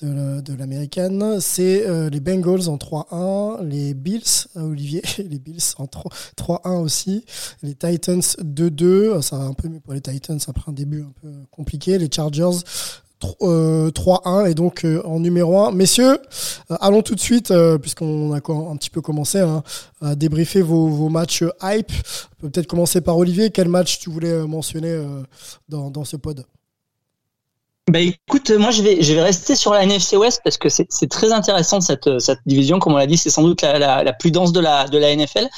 de 0.02 0.12
la- 0.12 0.40
de 0.42 0.52
l'américaine, 0.54 1.40
c'est 1.40 1.86
euh, 1.86 2.10
les 2.10 2.20
Bengals 2.20 2.68
en 2.68 2.76
3-1, 2.76 3.62
les 3.64 3.94
Bills, 3.94 4.22
euh, 4.56 4.62
Olivier, 4.62 5.02
les 5.18 5.38
Bills 5.38 5.62
en 5.78 5.86
3 5.86 6.10
3-1 6.36 6.80
aussi, 6.82 7.24
les 7.62 7.74
Titans 7.74 8.20
2-2, 8.20 8.84
euh, 8.84 9.22
ça 9.22 9.38
va 9.38 9.44
un 9.44 9.54
peu 9.54 9.68
mieux 9.68 9.80
pour 9.80 9.94
les 9.94 10.00
Titans 10.02 10.38
après 10.48 10.70
un 10.70 10.74
début 10.74 11.02
un 11.02 11.12
peu 11.22 11.28
compliqué, 11.50 11.96
les 11.98 12.10
Chargers 12.12 12.58
tro- 13.18 13.36
euh, 13.48 13.90
3-1 13.90 14.44
et 14.50 14.54
donc 14.54 14.86
en 15.04 15.18
numéro 15.18 15.58
1. 15.60 15.72
Messieurs, 15.72 16.18
allons 16.68 17.00
tout 17.00 17.14
de 17.14 17.20
suite, 17.20 17.50
puisqu'on 17.80 18.34
a 18.34 18.36
un 18.36 18.76
petit 18.76 18.90
peu 18.90 19.00
commencé 19.00 19.38
hein, 19.40 19.62
à 20.02 20.14
débriefer 20.14 20.60
vos, 20.60 21.08
matchs 21.08 21.42
hype. 21.62 21.90
Peut-être 22.38 22.66
commencer 22.66 23.00
par 23.00 23.16
Olivier. 23.16 23.50
Quel 23.50 23.68
match 23.70 23.98
tu 23.98 24.10
voulais 24.10 24.46
mentionner 24.46 25.02
dans, 25.70 25.90
dans 25.90 26.04
ce 26.04 26.16
pod? 26.18 26.44
Bah 27.88 28.00
écoute, 28.00 28.50
moi 28.50 28.72
je 28.72 28.82
vais 28.82 29.00
je 29.00 29.14
vais 29.14 29.22
rester 29.22 29.54
sur 29.54 29.72
la 29.72 29.84
NFC 29.84 30.16
West 30.16 30.40
parce 30.42 30.56
que 30.58 30.68
c'est 30.68 30.86
c'est 30.90 31.08
très 31.08 31.30
intéressant 31.32 31.80
cette 31.80 32.18
cette 32.18 32.40
division, 32.44 32.80
comme 32.80 32.94
on 32.94 32.96
l'a 32.96 33.06
dit, 33.06 33.16
c'est 33.16 33.30
sans 33.30 33.42
doute 33.44 33.62
la, 33.62 33.78
la, 33.78 34.02
la 34.02 34.12
plus 34.12 34.32
dense 34.32 34.52
de 34.52 34.58
la 34.60 34.88
de 34.88 34.98
la 34.98 35.14
NFL. 35.14 35.48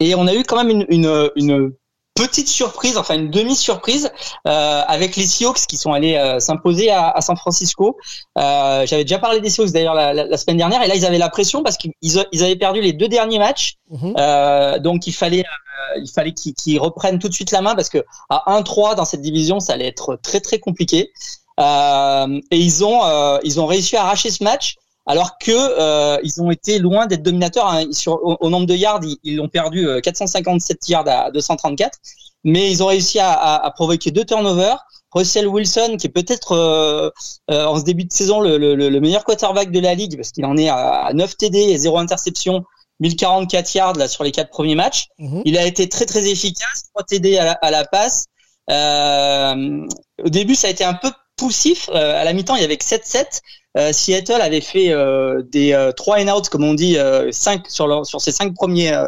Et 0.00 0.14
on 0.16 0.26
a 0.26 0.34
eu 0.34 0.42
quand 0.42 0.56
même 0.56 0.70
une 0.70 0.86
une, 0.88 1.30
une 1.36 1.72
petite 2.16 2.48
surprise, 2.48 2.96
enfin 2.96 3.14
une 3.14 3.30
demi 3.30 3.54
surprise 3.54 4.10
euh, 4.48 4.82
avec 4.88 5.14
les 5.14 5.24
Seahawks 5.24 5.66
qui 5.68 5.76
sont 5.76 5.92
allés 5.92 6.16
euh, 6.16 6.40
s'imposer 6.40 6.90
à, 6.90 7.10
à 7.10 7.20
San 7.20 7.36
Francisco. 7.36 7.96
Euh, 8.36 8.84
J'avais 8.84 9.04
déjà 9.04 9.20
parlé 9.20 9.40
des 9.40 9.48
Seahawks 9.48 9.70
d'ailleurs 9.70 9.94
la, 9.94 10.12
la, 10.12 10.24
la 10.24 10.36
semaine 10.36 10.56
dernière 10.56 10.82
et 10.82 10.88
là 10.88 10.96
ils 10.96 11.06
avaient 11.06 11.18
la 11.18 11.28
pression 11.28 11.62
parce 11.62 11.76
qu'ils 11.76 11.92
ils 12.02 12.42
avaient 12.42 12.56
perdu 12.56 12.80
les 12.80 12.92
deux 12.92 13.06
derniers 13.08 13.38
matchs. 13.38 13.74
Mhm. 13.90 14.14
Euh, 14.18 14.78
donc 14.80 15.06
il 15.06 15.12
fallait 15.12 15.44
euh, 15.44 16.00
il 16.02 16.10
fallait 16.10 16.32
qu'ils 16.32 16.54
qu'ils 16.54 16.80
reprennent 16.80 17.20
tout 17.20 17.28
de 17.28 17.34
suite 17.34 17.52
la 17.52 17.60
main 17.60 17.76
parce 17.76 17.88
que 17.88 18.04
à 18.30 18.42
1-3 18.60 18.96
dans 18.96 19.04
cette 19.04 19.22
division 19.22 19.60
ça 19.60 19.74
allait 19.74 19.86
être 19.86 20.18
très 20.20 20.40
très 20.40 20.58
compliqué. 20.58 21.12
Euh, 21.58 22.40
et 22.50 22.58
ils 22.58 22.84
ont 22.84 23.04
euh, 23.04 23.38
ils 23.42 23.60
ont 23.60 23.66
réussi 23.66 23.96
à 23.96 24.02
arracher 24.04 24.30
ce 24.30 24.44
match 24.44 24.76
alors 25.06 25.38
que 25.38 25.50
euh, 25.50 26.18
ils 26.22 26.40
ont 26.40 26.50
été 26.50 26.78
loin 26.78 27.06
d'être 27.06 27.22
dominateurs 27.22 27.66
hein. 27.68 27.86
sur 27.90 28.12
au, 28.22 28.36
au, 28.40 28.50
nombre 28.50 28.66
de 28.66 28.74
yards 28.74 29.00
ils, 29.02 29.16
ils 29.24 29.40
ont 29.40 29.48
perdu 29.48 29.88
euh, 29.88 30.00
457 30.00 30.88
yards 30.88 31.08
à 31.08 31.30
234 31.32 31.98
mais 32.44 32.70
ils 32.70 32.82
ont 32.82 32.86
réussi 32.86 33.18
à, 33.18 33.32
à, 33.32 33.66
à 33.66 33.70
provoquer 33.72 34.12
deux 34.12 34.24
turnovers 34.24 34.78
Russell 35.12 35.48
Wilson 35.48 35.96
qui 35.98 36.06
est 36.06 36.10
peut-être 36.10 36.52
euh, 36.52 37.10
euh, 37.50 37.64
en 37.64 37.78
ce 37.80 37.84
début 37.84 38.04
de 38.04 38.12
saison 38.12 38.40
le, 38.40 38.56
le, 38.58 38.74
le, 38.76 39.00
meilleur 39.00 39.24
quarterback 39.24 39.72
de 39.72 39.80
la 39.80 39.94
ligue 39.96 40.14
parce 40.16 40.30
qu'il 40.30 40.44
en 40.44 40.56
est 40.56 40.68
à, 40.68 40.76
à 41.06 41.12
9 41.12 41.36
TD 41.36 41.58
et 41.58 41.78
0 41.78 41.98
interception 41.98 42.62
1044 43.00 43.74
yards 43.74 43.94
là 43.94 44.06
sur 44.06 44.22
les 44.22 44.30
quatre 44.30 44.50
premiers 44.50 44.74
matchs 44.76 45.06
Mhm. 45.18 45.42
il 45.44 45.58
a 45.58 45.66
été 45.66 45.88
très 45.88 46.06
très 46.06 46.28
efficace 46.30 46.84
3 46.94 47.02
TD 47.04 47.36
à 47.38 47.44
la, 47.46 47.52
à 47.52 47.70
la 47.72 47.84
passe 47.84 48.26
euh, 48.70 49.86
au 50.22 50.28
début 50.28 50.54
ça 50.54 50.68
a 50.68 50.70
été 50.70 50.84
un 50.84 50.94
peu 50.94 51.10
poussif. 51.38 51.88
Euh, 51.90 52.20
à 52.20 52.24
la 52.24 52.32
mi-temps, 52.34 52.56
il 52.56 52.62
y 52.62 52.64
avait 52.64 52.76
que 52.76 52.84
7-7. 52.84 53.40
Euh, 53.76 53.92
Seattle 53.92 54.40
avait 54.40 54.60
fait 54.60 54.90
euh, 54.90 55.42
des 55.42 55.72
euh, 55.72 55.92
3 55.92 56.20
and 56.20 56.28
out, 56.28 56.48
comme 56.48 56.64
on 56.64 56.74
dit, 56.74 56.98
euh, 56.98 57.32
5 57.32 57.66
sur, 57.68 57.86
leur, 57.86 58.04
sur 58.04 58.20
ses 58.20 58.32
cinq 58.32 58.54
premiers, 58.54 58.92
euh, 58.92 59.06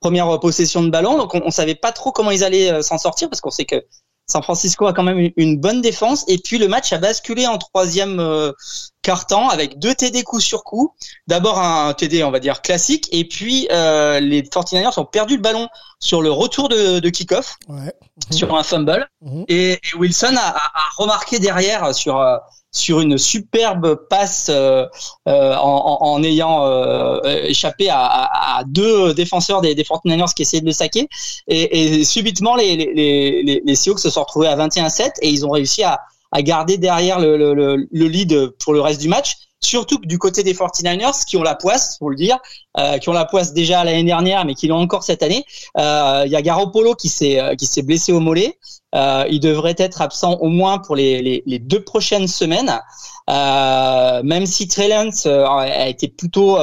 première 0.00 0.38
possession 0.40 0.82
de 0.82 0.90
ballon. 0.90 1.16
Donc 1.16 1.34
on, 1.34 1.42
on 1.44 1.50
savait 1.50 1.74
pas 1.74 1.92
trop 1.92 2.12
comment 2.12 2.30
ils 2.30 2.44
allaient 2.44 2.82
s'en 2.82 2.98
sortir 2.98 3.30
parce 3.30 3.40
qu'on 3.40 3.50
sait 3.50 3.64
que 3.64 3.82
San 4.30 4.42
Francisco 4.42 4.86
a 4.86 4.92
quand 4.92 5.02
même 5.02 5.30
une, 5.36 5.58
bonne 5.58 5.80
défense. 5.80 6.24
Et 6.28 6.38
puis 6.38 6.58
le 6.58 6.68
match 6.68 6.92
a 6.92 6.98
basculé 6.98 7.46
en 7.46 7.56
troisième 7.56 8.20
euh, 8.20 8.52
quart-temps 9.00 9.48
avec 9.48 9.78
deux 9.78 9.94
TD 9.94 10.22
coup 10.22 10.38
sur 10.38 10.64
coup. 10.64 10.94
D'abord 11.26 11.58
un 11.58 11.94
TD, 11.94 12.22
on 12.24 12.30
va 12.30 12.38
dire, 12.38 12.60
classique. 12.60 13.08
Et 13.10 13.26
puis 13.26 13.68
euh, 13.72 14.20
les 14.20 14.42
49ers 14.42 15.00
ont 15.00 15.06
perdu 15.06 15.36
le 15.36 15.42
ballon 15.42 15.68
sur 15.98 16.20
le 16.20 16.30
retour 16.30 16.68
de, 16.68 16.98
de 16.98 17.08
kick-off, 17.08 17.56
ouais. 17.68 17.92
sur 18.30 18.54
un 18.54 18.62
fumble. 18.62 19.08
Mhm. 19.22 19.44
et, 19.48 19.80
Wilson 19.98 20.36
a, 20.36 20.56
a, 20.56 20.82
remarqué 20.98 21.38
derrière 21.38 21.94
sur... 21.94 22.18
Sur 22.70 23.00
une 23.00 23.16
superbe 23.16 24.06
passe 24.10 24.48
euh, 24.50 24.84
euh, 25.26 25.56
en, 25.56 26.22
ayant 26.22 26.66
euh, 26.66 27.18
échappé 27.44 27.88
à, 27.90 28.62
deux 28.66 29.14
défenseurs 29.14 29.62
des, 29.62 29.74
des 29.74 29.84
49ers 29.84 30.34
qui 30.34 30.42
essayaient 30.42 30.60
de 30.60 30.66
le 30.66 30.72
saquer. 30.72 31.08
Et, 31.48 32.04
subitement, 32.04 32.56
les, 32.56 32.76
les, 33.64 33.74
Seahawks 33.74 34.00
se 34.00 34.10
sont 34.10 34.20
retrouvés 34.20 34.48
à 34.48 34.56
21-7 34.56 35.12
et 35.22 35.30
ils 35.30 35.46
ont 35.46 35.50
réussi 35.50 35.82
à, 35.82 35.98
garder 36.42 36.76
derrière 36.76 37.20
le, 37.20 37.86
lead 37.90 38.50
pour 38.62 38.74
le 38.74 38.82
reste 38.82 39.00
du 39.00 39.08
match. 39.08 39.34
Surtout 39.60 39.98
du 39.98 40.18
côté 40.18 40.42
des 40.42 40.54
49ers 40.54 41.24
qui 41.24 41.36
ont 41.36 41.42
la 41.42 41.54
poisse, 41.54 41.98
faut 41.98 42.10
le 42.10 42.16
dire, 42.16 42.38
euh, 42.78 42.98
qui 42.98 43.08
ont 43.08 43.12
la 43.12 43.24
poisse 43.24 43.52
déjà 43.52 43.82
l'année 43.84 44.04
dernière, 44.04 44.44
mais 44.44 44.54
qui 44.54 44.68
l'ont 44.68 44.78
encore 44.78 45.02
cette 45.02 45.22
année. 45.22 45.44
Euh, 45.76 46.22
il 46.26 46.32
y 46.32 46.36
a 46.36 46.42
Garoppolo 46.42 46.94
qui 46.94 47.08
s'est 47.08 47.40
qui 47.58 47.66
s'est 47.66 47.82
blessé 47.82 48.12
au 48.12 48.20
mollet. 48.20 48.56
Euh, 48.94 49.26
il 49.30 49.40
devrait 49.40 49.74
être 49.78 50.00
absent 50.00 50.34
au 50.40 50.48
moins 50.48 50.78
pour 50.78 50.96
les, 50.96 51.42
les, 51.44 51.58
deux 51.58 51.82
prochaines 51.82 52.28
semaines. 52.28 52.80
Euh, 53.28 54.22
même 54.22 54.46
si 54.46 54.66
Trey 54.66 54.90
euh, 54.90 55.46
a 55.46 55.88
été 55.88 56.08
plutôt 56.08 56.58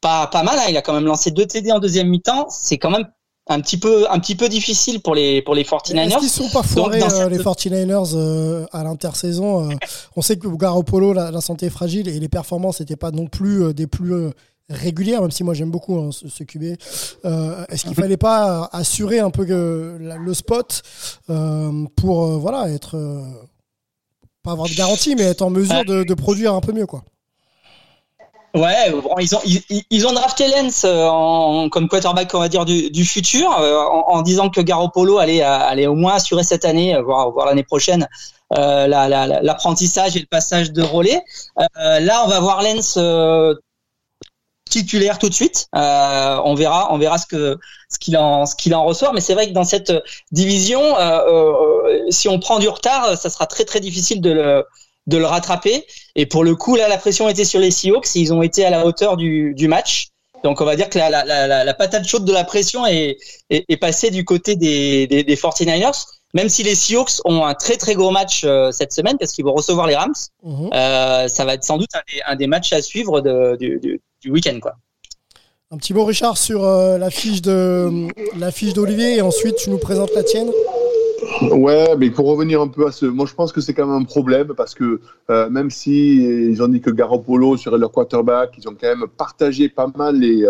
pas 0.00 0.26
pas 0.26 0.42
mal, 0.42 0.58
hein. 0.58 0.66
il 0.68 0.76
a 0.76 0.82
quand 0.82 0.92
même 0.92 1.06
lancé 1.06 1.30
deux 1.30 1.46
TD 1.46 1.72
en 1.72 1.78
deuxième 1.78 2.08
mi-temps. 2.08 2.48
C'est 2.50 2.78
quand 2.78 2.90
même 2.90 3.08
un 3.46 3.60
petit 3.60 3.76
peu 3.78 4.10
un 4.10 4.18
petit 4.20 4.36
peu 4.36 4.48
difficile 4.48 5.00
pour 5.00 5.14
les 5.14 5.42
pour 5.42 5.54
les 5.54 5.64
49ers. 5.64 6.06
Est-ce 6.06 6.18
qu'ils 6.18 6.28
sont 6.28 6.48
pas 6.50 6.62
foirés 6.62 7.00
les 7.00 7.38
49ers 7.38 8.66
à 8.72 8.82
l'intersaison 8.84 9.68
On 10.16 10.22
sait 10.22 10.36
que 10.36 10.48
Garoppolo 10.48 11.12
la, 11.12 11.30
la 11.30 11.40
santé 11.40 11.66
est 11.66 11.70
fragile 11.70 12.08
et 12.08 12.18
les 12.18 12.28
performances 12.28 12.80
n'étaient 12.80 12.96
pas 12.96 13.10
non 13.10 13.26
plus 13.26 13.74
des 13.74 13.86
plus 13.86 14.32
régulière, 14.68 15.20
même 15.20 15.30
si 15.30 15.44
moi 15.44 15.54
j'aime 15.54 15.70
beaucoup 15.70 15.98
hein, 15.98 16.10
ce, 16.12 16.42
QB. 16.42 16.76
Euh, 17.24 17.64
est-ce 17.68 17.84
qu'il 17.84 17.94
fallait 17.94 18.16
pas 18.16 18.68
assurer 18.72 19.18
un 19.18 19.30
peu 19.30 19.44
le 19.44 20.34
spot 20.34 20.82
euh, 21.30 21.84
pour 21.96 22.24
euh, 22.24 22.36
voilà 22.38 22.70
être 22.70 22.96
pas 24.42 24.52
avoir 24.52 24.68
de 24.68 24.74
garantie, 24.74 25.14
mais 25.16 25.22
être 25.22 25.42
en 25.42 25.50
mesure 25.50 25.84
de, 25.84 26.14
produire 26.14 26.54
un 26.54 26.60
peu 26.60 26.72
mieux 26.72 26.86
quoi? 26.86 27.04
Ouais, 28.54 28.92
ils 29.20 29.34
ont 29.34 29.40
ils, 29.90 30.06
ont 30.06 30.12
drafté 30.12 30.46
Lens 30.46 30.84
en, 30.84 31.68
comme 31.68 31.88
quarterback 31.88 32.32
on 32.34 32.38
va 32.38 32.48
dire 32.48 32.64
du, 32.64 33.04
futur 33.04 33.48
en, 33.50 34.22
disant 34.22 34.48
que 34.48 34.60
Garoppolo 34.60 35.18
allait 35.18 35.42
allait 35.42 35.88
au 35.88 35.96
moins 35.96 36.14
assurer 36.14 36.44
cette 36.44 36.64
année, 36.64 36.96
voire, 37.04 37.32
voir 37.32 37.46
l'année 37.46 37.64
prochaine. 37.64 38.08
l'apprentissage 38.52 40.16
et 40.16 40.20
le 40.20 40.26
passage 40.26 40.72
de 40.72 40.82
relais. 40.82 41.20
là, 41.56 42.22
on 42.24 42.28
va 42.28 42.38
voir 42.38 42.62
Lens 42.62 42.96
titulaire 44.74 45.18
tout 45.18 45.28
de 45.28 45.34
suite. 45.34 45.68
Euh, 45.76 46.40
on 46.44 46.54
verra, 46.54 46.92
on 46.92 46.98
verra 46.98 47.18
ce 47.18 47.26
que 47.26 47.58
ce 47.88 47.98
qu'il 47.98 48.16
en 48.16 48.46
ce 48.46 48.56
qu'il 48.56 48.74
en 48.74 48.84
ressort. 48.84 49.12
Mais 49.14 49.20
c'est 49.20 49.34
vrai 49.34 49.48
que 49.48 49.52
dans 49.52 49.64
cette 49.64 49.92
division, 50.32 50.80
euh, 50.98 51.20
euh, 51.28 52.10
si 52.10 52.28
on 52.28 52.38
prend 52.40 52.58
du 52.58 52.68
retard, 52.68 53.16
ça 53.16 53.30
sera 53.30 53.46
très 53.46 53.64
très 53.64 53.80
difficile 53.80 54.20
de 54.20 54.32
le 54.32 54.64
de 55.06 55.16
le 55.16 55.26
rattraper. 55.26 55.86
Et 56.16 56.26
pour 56.26 56.44
le 56.44 56.54
coup, 56.56 56.76
là, 56.76 56.88
la 56.88 56.98
pression 56.98 57.28
était 57.28 57.44
sur 57.44 57.60
les 57.60 57.70
Seahawks. 57.70 58.14
Ils 58.14 58.32
ont 58.32 58.42
été 58.42 58.64
à 58.64 58.70
la 58.70 58.86
hauteur 58.86 59.16
du, 59.16 59.54
du 59.54 59.68
match. 59.68 60.08
Donc 60.42 60.60
on 60.60 60.64
va 60.64 60.76
dire 60.76 60.90
que 60.90 60.98
la, 60.98 61.08
la, 61.08 61.24
la, 61.24 61.64
la 61.64 61.74
patate 61.74 62.06
chaude 62.06 62.24
de 62.26 62.32
la 62.32 62.44
pression 62.44 62.86
est, 62.86 63.16
est, 63.48 63.64
est 63.66 63.76
passée 63.78 64.10
du 64.10 64.24
côté 64.24 64.56
des, 64.56 65.06
des, 65.06 65.24
des 65.24 65.36
49ers 65.36 66.04
même 66.34 66.48
si 66.48 66.64
les 66.64 66.74
Seahawks 66.74 67.20
ont 67.24 67.44
un 67.46 67.54
très 67.54 67.76
très 67.76 67.94
gros 67.94 68.10
match 68.10 68.44
cette 68.72 68.92
semaine 68.92 69.16
parce 69.18 69.32
qu'ils 69.32 69.44
vont 69.44 69.54
recevoir 69.54 69.86
les 69.86 69.94
Rams, 69.94 70.12
mhm. 70.42 70.70
euh, 70.74 71.28
ça 71.28 71.44
va 71.44 71.54
être 71.54 71.64
sans 71.64 71.78
doute 71.78 71.90
un 71.94 72.02
des, 72.12 72.20
un 72.26 72.36
des 72.36 72.46
matchs 72.48 72.72
à 72.72 72.82
suivre 72.82 73.20
de, 73.20 73.56
du, 73.56 74.00
du 74.20 74.30
week-end. 74.30 74.58
Quoi. 74.60 74.74
Un 75.70 75.76
petit 75.76 75.94
mot, 75.94 76.04
Richard, 76.04 76.36
sur 76.36 76.64
euh, 76.64 76.98
la 76.98 77.10
fiche 77.10 77.40
de 77.40 78.08
la 78.36 78.50
fiche 78.50 78.74
d'Olivier 78.74 79.16
et 79.16 79.22
ensuite 79.22 79.56
tu 79.56 79.70
nous 79.70 79.78
présentes 79.78 80.12
la 80.14 80.24
tienne. 80.24 80.50
Ouais, 81.52 81.96
mais 81.98 82.10
pour 82.10 82.26
revenir 82.26 82.60
un 82.60 82.68
peu 82.68 82.86
à 82.86 82.92
ce, 82.92 83.06
moi 83.06 83.26
je 83.26 83.34
pense 83.34 83.52
que 83.52 83.60
c'est 83.60 83.74
quand 83.74 83.86
même 83.86 84.02
un 84.02 84.04
problème 84.04 84.48
parce 84.56 84.74
que 84.74 85.00
euh, 85.30 85.50
même 85.50 85.70
si 85.70 86.16
ils 86.16 86.62
ont 86.62 86.68
dit 86.68 86.80
que 86.80 86.90
Garoppolo 86.90 87.56
serait 87.56 87.78
leur 87.78 87.92
quarterback, 87.92 88.54
ils 88.58 88.68
ont 88.68 88.76
quand 88.78 88.88
même 88.88 89.06
partagé 89.16 89.68
pas 89.68 89.90
mal 89.96 90.18
les 90.18 90.46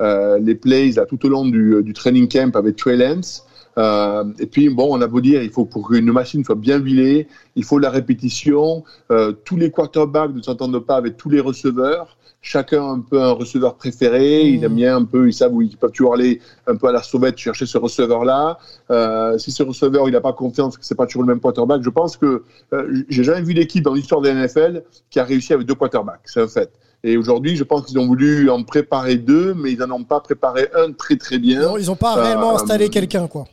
euh, 0.00 0.38
les 0.38 0.54
plays 0.54 0.92
là, 0.92 1.06
tout 1.06 1.24
au 1.24 1.28
long 1.28 1.46
du, 1.46 1.82
du 1.82 1.92
training 1.92 2.28
camp 2.28 2.54
avec 2.56 2.76
Trey 2.76 2.96
Lance. 2.96 3.46
Euh, 3.78 4.24
et 4.38 4.46
puis, 4.46 4.68
bon, 4.68 4.88
on 4.90 5.00
a 5.00 5.06
beau 5.06 5.20
dire, 5.20 5.42
il 5.42 5.50
faut 5.50 5.64
pour 5.64 5.88
qu'une 5.88 6.12
machine 6.12 6.44
soit 6.44 6.54
bien 6.54 6.78
vilée, 6.78 7.28
il 7.56 7.64
faut 7.64 7.78
la 7.78 7.90
répétition. 7.90 8.84
Euh, 9.10 9.32
tous 9.32 9.56
les 9.56 9.70
quarterbacks 9.70 10.34
ne 10.34 10.42
s'entendent 10.42 10.84
pas 10.84 10.96
avec 10.96 11.16
tous 11.16 11.30
les 11.30 11.40
receveurs. 11.40 12.16
Chacun 12.46 12.86
un 12.86 13.00
peu 13.00 13.22
un 13.22 13.32
receveur 13.32 13.74
préféré. 13.74 14.42
Il 14.42 14.62
aime 14.64 14.74
bien 14.74 14.98
un 14.98 15.04
peu, 15.04 15.28
ils 15.28 15.32
savent 15.32 15.54
où 15.54 15.62
ils 15.62 15.78
peuvent 15.78 15.92
toujours 15.92 16.12
aller 16.12 16.40
un 16.66 16.76
peu 16.76 16.88
à 16.88 16.92
la 16.92 17.02
sauvette 17.02 17.38
chercher 17.38 17.64
ce 17.64 17.78
receveur-là. 17.78 18.58
Euh, 18.90 19.38
si 19.38 19.50
ce 19.50 19.62
receveur 19.62 20.06
il 20.08 20.12
n'a 20.12 20.20
pas 20.20 20.34
confiance 20.34 20.76
que 20.76 20.84
c'est 20.84 20.94
pas 20.94 21.06
toujours 21.06 21.22
le 21.22 21.28
même 21.28 21.40
quarterback, 21.40 21.82
je 21.82 21.88
pense 21.88 22.18
que 22.18 22.42
euh, 22.74 23.02
j'ai 23.08 23.24
jamais 23.24 23.40
vu 23.40 23.54
d'équipe 23.54 23.82
dans 23.82 23.94
l'histoire 23.94 24.20
de 24.20 24.28
la 24.28 24.34
NFL 24.34 24.84
qui 25.08 25.18
a 25.20 25.24
réussi 25.24 25.54
avec 25.54 25.66
deux 25.66 25.74
quarterbacks. 25.74 26.20
C'est 26.26 26.42
un 26.42 26.48
fait. 26.48 26.70
Et 27.02 27.16
aujourd'hui, 27.16 27.56
je 27.56 27.64
pense 27.64 27.86
qu'ils 27.86 27.98
ont 27.98 28.06
voulu 28.06 28.50
en 28.50 28.62
préparer 28.62 29.16
deux, 29.16 29.54
mais 29.54 29.72
ils 29.72 29.78
n'en 29.78 29.90
ont 29.96 30.04
pas 30.04 30.20
préparé 30.20 30.68
un 30.74 30.92
très 30.92 31.16
très 31.16 31.38
bien. 31.38 31.62
Non, 31.62 31.78
ils 31.78 31.86
n'ont 31.86 31.96
pas 31.96 32.14
réellement 32.14 32.52
euh, 32.52 32.56
installé 32.56 32.90
quelqu'un, 32.90 33.26
quoi. 33.26 33.46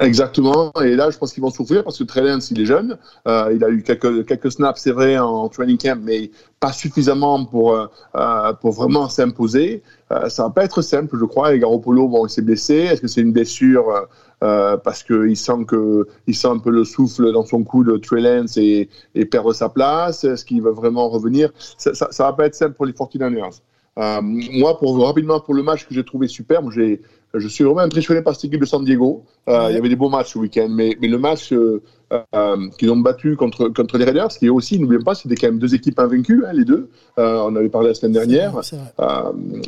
Exactement. 0.00 0.72
Et 0.82 0.96
là, 0.96 1.10
je 1.10 1.18
pense 1.18 1.32
qu'ils 1.32 1.42
vont 1.42 1.50
souffrir 1.50 1.84
parce 1.84 1.98
que 1.98 2.04
Trey 2.04 2.22
Lance, 2.22 2.50
il 2.50 2.60
est 2.60 2.64
jeune. 2.64 2.96
Euh, 3.28 3.52
il 3.54 3.62
a 3.62 3.68
eu 3.68 3.82
quelques, 3.82 4.26
quelques 4.26 4.52
snaps, 4.52 4.80
c'est 4.80 4.92
vrai, 4.92 5.18
en 5.18 5.48
training 5.48 5.76
camp, 5.76 6.00
mais 6.02 6.30
pas 6.58 6.72
suffisamment 6.72 7.44
pour, 7.44 7.74
euh, 7.74 7.86
euh 8.16 8.52
pour 8.54 8.72
vraiment 8.72 9.08
s'imposer. 9.08 9.82
Euh, 10.10 10.28
ça 10.30 10.44
va 10.44 10.50
pas 10.50 10.64
être 10.64 10.80
simple, 10.80 11.18
je 11.18 11.24
crois. 11.24 11.54
Et 11.54 11.58
Garoppolo, 11.58 12.08
bon, 12.08 12.26
il 12.26 12.30
s'est 12.30 12.42
blessé. 12.42 12.74
Est-ce 12.74 13.02
que 13.02 13.08
c'est 13.08 13.20
une 13.20 13.32
blessure 13.32 14.08
euh, 14.42 14.76
parce 14.78 15.02
qu'il 15.02 15.36
sent 15.36 15.64
que 15.68 16.06
il 16.26 16.34
sent 16.34 16.48
un 16.48 16.58
peu 16.58 16.70
le 16.70 16.84
souffle 16.84 17.30
dans 17.32 17.44
son 17.44 17.62
cou 17.62 17.84
de 17.84 17.98
Trey 17.98 18.22
Lance 18.22 18.56
et, 18.56 18.88
et 19.14 19.26
perdre 19.26 19.52
sa 19.52 19.68
place? 19.68 20.24
Est-ce 20.24 20.46
qu'il 20.46 20.62
va 20.62 20.70
vraiment 20.70 21.10
revenir? 21.10 21.50
Ça, 21.76 21.94
ça, 21.94 22.08
ça, 22.10 22.24
va 22.24 22.32
pas 22.32 22.46
être 22.46 22.54
simple 22.54 22.74
pour 22.74 22.86
les 22.86 22.92
49ers. 22.92 23.60
Euh, 23.98 24.20
moi, 24.22 24.78
pour 24.78 24.98
rapidement 25.04 25.40
pour 25.40 25.54
le 25.54 25.62
match 25.62 25.86
que 25.86 25.94
j'ai 25.94 26.04
trouvé 26.04 26.28
superbe, 26.28 26.70
j'ai 26.72 27.00
je 27.36 27.48
suis 27.48 27.64
vraiment 27.64 27.80
impressionné 27.80 28.22
par 28.22 28.36
cette 28.36 28.44
équipe 28.44 28.60
de 28.60 28.66
San 28.66 28.84
Diego. 28.84 29.24
Euh, 29.48 29.66
il 29.68 29.74
y 29.74 29.78
avait 29.78 29.88
des 29.88 29.96
beaux 29.96 30.08
matchs 30.08 30.34
ce 30.34 30.38
week-end, 30.38 30.68
mais, 30.70 30.96
mais 31.00 31.08
le 31.08 31.18
match 31.18 31.52
euh, 31.52 31.82
qu'ils 32.78 32.90
ont 32.92 32.96
battu 32.96 33.34
contre, 33.34 33.70
contre 33.70 33.98
les 33.98 34.04
Raiders, 34.04 34.28
qui 34.28 34.46
est 34.46 34.50
aussi, 34.50 34.78
n'oublions 34.78 35.02
pas, 35.02 35.16
c'était 35.16 35.34
quand 35.34 35.48
même 35.48 35.58
deux 35.58 35.74
équipes 35.74 35.98
invaincues, 35.98 36.44
hein, 36.46 36.52
les 36.52 36.64
deux. 36.64 36.90
On 37.16 37.56
avait 37.56 37.70
parlé 37.70 37.88
la 37.88 37.94
semaine 37.94 38.12
dernière. 38.12 38.54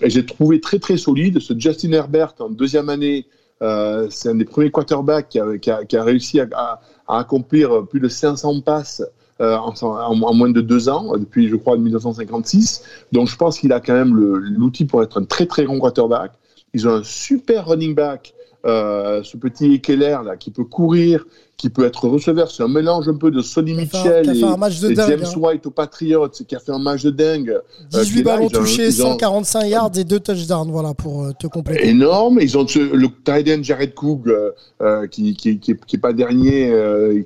Et 0.00 0.10
j'ai 0.10 0.24
trouvé 0.24 0.60
très 0.60 0.78
très 0.78 0.96
solide 0.96 1.40
ce 1.40 1.58
Justin 1.58 1.90
Herbert 1.90 2.34
en 2.38 2.50
deuxième 2.50 2.88
année. 2.88 3.26
c'est 3.60 4.28
un 4.28 4.36
des 4.36 4.44
premiers 4.44 4.70
quarterbacks 4.70 5.28
qui 5.28 5.40
a, 5.40 5.58
qui 5.58 5.70
a, 5.72 5.84
qui 5.84 5.96
a 5.96 6.04
réussi 6.04 6.38
à, 6.38 6.46
à, 6.54 6.80
à, 7.08 7.18
accomplir 7.18 7.84
plus 7.88 7.98
de 7.98 8.08
500 8.08 8.60
passes. 8.60 9.02
En, 9.38 9.74
en, 9.82 10.34
moins 10.34 10.48
de 10.48 10.62
deux 10.62 10.88
ans, 10.88 11.16
depuis 11.18 11.48
je 11.48 11.56
crois 11.56 11.76
1956. 11.76 12.82
Donc 13.12 13.28
je 13.28 13.36
pense 13.36 13.58
qu'il 13.58 13.72
a 13.72 13.80
quand 13.80 13.92
même 13.92 14.14
l'outil 14.14 14.86
pour 14.86 15.02
être 15.02 15.20
un 15.20 15.24
très 15.24 15.44
très 15.44 15.66
bon 15.66 15.78
quarterback. 15.78 16.32
Ils 16.72 16.88
ont 16.88 16.94
un 16.94 17.04
super 17.04 17.66
running 17.66 17.94
back, 17.94 18.34
euh, 18.66 19.22
ce 19.22 19.36
petit 19.36 19.80
Keller 19.80 20.18
là, 20.24 20.36
qui 20.36 20.50
peut 20.50 20.64
courir, 20.64 21.26
qui 21.56 21.70
peut 21.70 21.84
être 21.84 22.06
receveur. 22.06 22.50
C'est 22.50 22.62
un 22.62 22.68
mélange 22.68 23.08
un 23.08 23.16
peu 23.16 23.30
de 23.30 23.40
Sonny 23.40 23.72
Mitchell 23.72 24.28
et, 24.28 24.40
James 24.40 25.24
hein. 25.24 25.38
White 25.38 25.66
aux 25.66 25.70
Patriots, 25.70 26.28
qui 26.28 26.54
a 26.54 26.58
fait 26.58 26.72
un 26.72 26.78
match 26.78 27.02
de 27.02 27.10
dingue. 27.10 27.58
18 27.90 28.20
euh, 28.20 28.24
ballons 28.24 28.48
touchés, 28.50 28.90
145 28.90 29.64
yards 29.64 29.90
et 29.96 30.04
2 30.04 30.20
touchdowns, 30.20 30.70
voilà, 30.70 30.92
pour 30.92 31.24
euh, 31.24 31.32
te 31.38 31.46
compléter. 31.46 31.88
Énorme. 31.88 32.40
Ils 32.42 32.58
ont 32.58 32.66
le 32.76 33.08
tight 33.24 33.64
Jared 33.64 33.94
Cook, 33.94 34.26
euh, 34.26 35.06
qui, 35.06 35.34
qui, 35.34 35.58
qui, 35.58 35.70
est, 35.70 35.98
pas 35.98 36.12
dernier, 36.12 36.72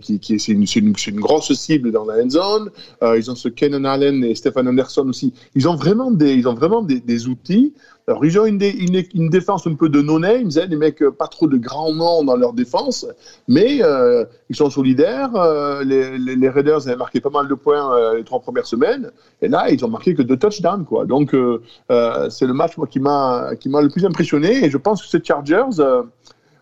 qui, 0.00 0.20
qui 0.20 0.38
c'est 0.38 0.52
une, 0.52 0.64
une, 0.76 0.94
une, 1.06 1.20
grosse 1.20 1.52
cible 1.52 1.90
dans 1.90 2.04
la 2.04 2.22
end 2.22 2.30
zone. 2.30 2.70
ils 3.16 3.30
ont 3.30 3.34
ce 3.34 3.48
Kenan 3.48 3.84
Allen 3.84 4.22
et 4.22 4.36
Stephen 4.36 4.68
Anderson 4.68 5.08
aussi. 5.08 5.32
Ils 5.56 5.68
ont 5.68 5.74
vraiment 5.74 6.12
des, 6.12 6.34
ils 6.34 6.46
ont 6.46 6.54
vraiment 6.54 6.82
des, 6.82 7.00
des 7.00 7.26
outils. 7.26 7.72
Alors, 8.06 8.24
ils 8.24 8.38
ont 8.40 8.46
une, 8.46 8.60
une, 8.60 9.04
une, 9.14 9.28
défense 9.28 9.66
un 9.68 9.74
peu 9.74 9.88
de 9.88 10.00
no-name, 10.00 10.48
des 10.48 10.76
mecs 10.76 11.04
pas 11.10 11.28
trop 11.28 11.46
de 11.46 11.56
grands 11.56 11.94
noms 11.94 12.24
dans 12.24 12.34
leur 12.34 12.52
défense, 12.52 13.06
mais 13.46 13.82
euh, 13.82 14.19
ils 14.48 14.56
sont 14.56 14.70
solidaires. 14.70 15.34
Euh, 15.34 15.82
les, 15.84 16.18
les, 16.18 16.36
les, 16.36 16.48
Raiders 16.48 16.86
avaient 16.86 16.96
marqué 16.96 17.20
pas 17.20 17.30
mal 17.30 17.48
de 17.48 17.54
points 17.54 17.94
euh, 17.94 18.16
les 18.16 18.24
trois 18.24 18.40
premières 18.40 18.66
semaines, 18.66 19.10
et 19.42 19.48
là, 19.48 19.70
ils 19.70 19.84
ont 19.84 19.88
marqué 19.88 20.14
que 20.14 20.22
deux 20.22 20.36
touchdowns, 20.36 20.84
quoi. 20.84 21.06
Donc, 21.06 21.30
c'est 21.30 22.46
le 22.46 22.52
match 22.52 22.76
moi, 22.76 22.86
qui 22.86 23.00
m'a 23.00 23.50
le 23.52 23.88
plus 23.88 24.04
impressionné, 24.04 24.64
et 24.64 24.70
je 24.70 24.76
pense 24.76 25.02
que 25.02 25.08
ces 25.08 25.22
Chargers 25.22 25.80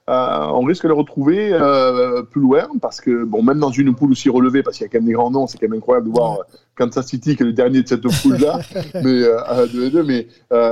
euh, 0.08 0.46
on 0.52 0.62
risque 0.62 0.84
de 0.84 0.88
le 0.88 0.94
retrouver 0.94 1.50
euh, 1.52 2.22
plus 2.22 2.40
loin 2.40 2.66
parce 2.80 3.00
que, 3.00 3.24
bon, 3.24 3.42
même 3.42 3.58
dans 3.58 3.70
une 3.70 3.94
poule 3.94 4.12
aussi 4.12 4.30
relevée, 4.30 4.62
parce 4.62 4.78
qu'il 4.78 4.86
y 4.86 4.88
a 4.88 4.90
quand 4.90 4.98
même 4.98 5.06
des 5.06 5.12
grands 5.12 5.30
noms, 5.30 5.46
c'est 5.46 5.58
quand 5.58 5.68
même 5.68 5.78
incroyable 5.78 6.06
de 6.06 6.12
voir 6.12 6.38
Kansas 6.78 7.06
City 7.06 7.36
qui 7.36 7.42
est 7.42 7.46
le 7.46 7.52
dernier 7.52 7.82
de 7.82 7.88
cette 7.88 8.02
poule-là. 8.02 8.60
mais, 8.94 9.00
euh, 9.02 9.66
mais, 10.04 10.26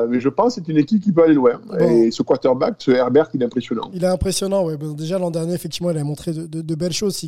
mais 0.08 0.20
je 0.20 0.28
pense 0.28 0.54
que 0.54 0.62
c'est 0.64 0.72
une 0.72 0.78
équipe 0.78 1.02
qui 1.02 1.12
peut 1.12 1.24
aller 1.24 1.34
loin. 1.34 1.60
Et 1.80 2.10
ce 2.10 2.22
quarterback, 2.22 2.76
ce 2.78 2.92
Herbert, 2.92 3.28
il 3.34 3.42
est 3.42 3.46
impressionnant. 3.46 3.90
Il 3.92 4.04
est 4.04 4.08
impressionnant, 4.08 4.64
ouais. 4.64 4.76
déjà 4.94 5.18
l'an 5.18 5.30
dernier, 5.30 5.54
effectivement, 5.54 5.90
il 5.90 5.98
a 5.98 6.04
montré 6.04 6.32
de, 6.32 6.74
belles 6.74 6.92
choses. 6.92 7.20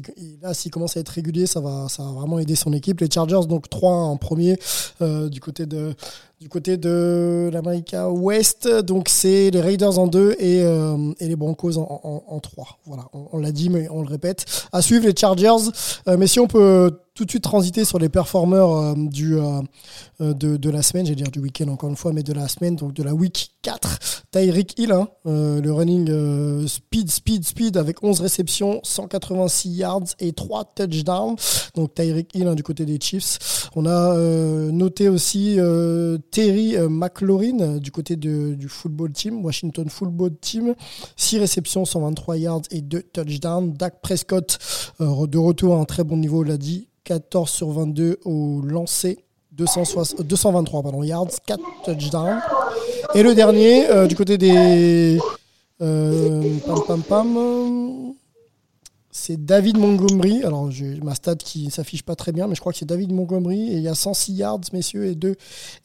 là, 0.43 0.55
s'il 0.55 0.71
commence 0.71 0.97
à 0.97 1.01
être 1.01 1.09
régulier, 1.09 1.47
ça 1.47 1.61
va, 1.61 1.87
ça 1.89 2.03
va 2.03 2.11
vraiment 2.11 2.39
aider 2.39 2.55
son 2.55 2.73
équipe. 2.73 3.01
Les 3.01 3.11
Chargers, 3.11 3.47
donc 3.49 3.69
3 3.69 3.93
en 3.93 4.17
premier 4.17 4.57
du 5.01 5.41
côté 5.41 5.67
de 5.67 5.95
du 6.41 6.49
côté 6.49 6.77
de 6.77 7.51
l'Amérique 7.53 7.95
Ouest. 8.11 8.69
Donc 8.69 9.09
c'est 9.09 9.51
les 9.51 9.61
Raiders 9.61 9.99
en 9.99 10.07
2 10.07 10.37
et, 10.39 10.63
euh, 10.63 11.13
et 11.19 11.27
les 11.27 11.37
Broncos 11.37 11.79
en, 11.79 12.25
en, 12.27 12.41
3. 12.41 12.79
Voilà, 12.87 13.05
on, 13.13 13.39
l'a 13.39 13.53
dit, 13.53 13.71
mais 13.71 13.89
on 13.91 14.03
le 14.03 14.09
répète. 14.09 14.45
À 14.73 14.83
suivre 14.83 15.05
les 15.05 15.15
Chargers. 15.17 15.71
Euh, 16.07 16.17
mais 16.17 16.27
si 16.27 16.39
on 16.39 16.47
peut 16.47 16.93
tout 17.19 17.25
de 17.25 17.31
suite 17.31 17.43
transiter 17.43 17.85
sur 17.85 17.99
les 17.99 18.09
performeurs 18.09 18.73
euh, 18.73 18.95
du, 18.97 19.37
de, 20.21 20.57
de, 20.57 20.71
la 20.71 20.83
semaine, 20.83 21.05
j'allais 21.05 21.17
dire 21.17 21.31
du 21.31 21.41
week-end 21.41 21.69
encore 21.69 21.91
une 21.91 21.97
fois, 21.97 22.13
mais 22.13 22.23
de 22.23 22.33
la 22.33 22.49
semaine, 22.49 22.77
donc 22.77 22.95
de 22.95 23.03
la 23.03 23.13
week 23.13 23.53
4. 23.63 23.99
Tyreek 24.31 24.79
Hill, 24.79 24.93
hein, 24.93 25.09
le 25.25 25.71
running 25.71 26.67
speed, 26.67 27.11
speed, 27.11 27.45
speed 27.45 27.77
avec 27.77 28.03
11 28.03 28.21
réceptions, 28.21 28.81
186 28.83 29.71
yards 29.71 30.05
et 30.21 30.33
3 30.33 30.65
touchdowns. 30.77 31.37
Donc 31.75 31.95
Tyreek 31.95 32.35
Hill 32.35 32.47
hein, 32.47 32.55
du 32.55 32.63
côté 32.63 32.85
des 32.85 32.99
Chiefs. 33.01 33.71
On 33.75 33.87
a 33.87 34.15
noté 34.71 35.09
aussi 35.09 35.59
Terry 36.31 36.77
euh, 36.77 36.89
McLaurin 36.89 37.61
euh, 37.61 37.79
du 37.79 37.91
côté 37.91 38.17
du 38.17 38.69
football 38.69 39.13
team, 39.13 39.45
Washington 39.45 39.89
Football 39.89 40.37
Team. 40.41 40.75
6 41.17 41.39
réceptions, 41.39 41.85
123 41.85 42.37
yards 42.37 42.63
et 42.71 42.81
2 42.81 43.03
touchdowns. 43.03 43.75
Dak 43.75 44.01
Prescott 44.01 44.59
euh, 45.01 45.27
de 45.27 45.39
retour 45.39 45.77
à 45.77 45.79
un 45.79 45.85
très 45.85 46.05
bon 46.05 46.17
niveau, 46.17 46.43
l'a 46.43 46.57
dit. 46.57 46.88
14 47.09 47.49
sur 47.49 47.71
22 47.71 48.21
au 48.27 48.61
lancer. 48.61 49.25
223 49.53 50.83
pardon, 50.83 51.03
yards, 51.03 51.31
4 51.47 51.61
touchdowns. 51.85 52.39
Et 53.15 53.23
le 53.23 53.35
dernier, 53.35 53.87
du 54.07 54.15
côté 54.15 54.37
des... 54.37 55.19
pam, 57.09 58.15
c'est 59.11 59.43
David 59.43 59.79
Montgomery. 59.79 60.45
Alors, 60.45 60.71
j'ai 60.71 61.01
ma 61.03 61.15
stat 61.15 61.37
qui 61.37 61.71
s'affiche 61.71 62.03
pas 62.03 62.15
très 62.15 62.31
bien, 62.31 62.47
mais 62.47 62.55
je 62.55 62.61
crois 62.61 62.73
que 62.73 62.79
c'est 62.79 62.85
David 62.85 63.13
Montgomery. 63.13 63.73
Et 63.73 63.77
il 63.77 63.83
y 63.83 63.89
a 63.89 63.95
106 63.95 64.35
yards, 64.35 64.61
messieurs, 64.75 65.07
et 65.07 65.15
deux, 65.15 65.37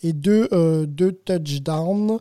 et 0.04 0.12
deux, 0.12 0.50
euh, 0.52 0.86
touchdowns. 1.26 2.20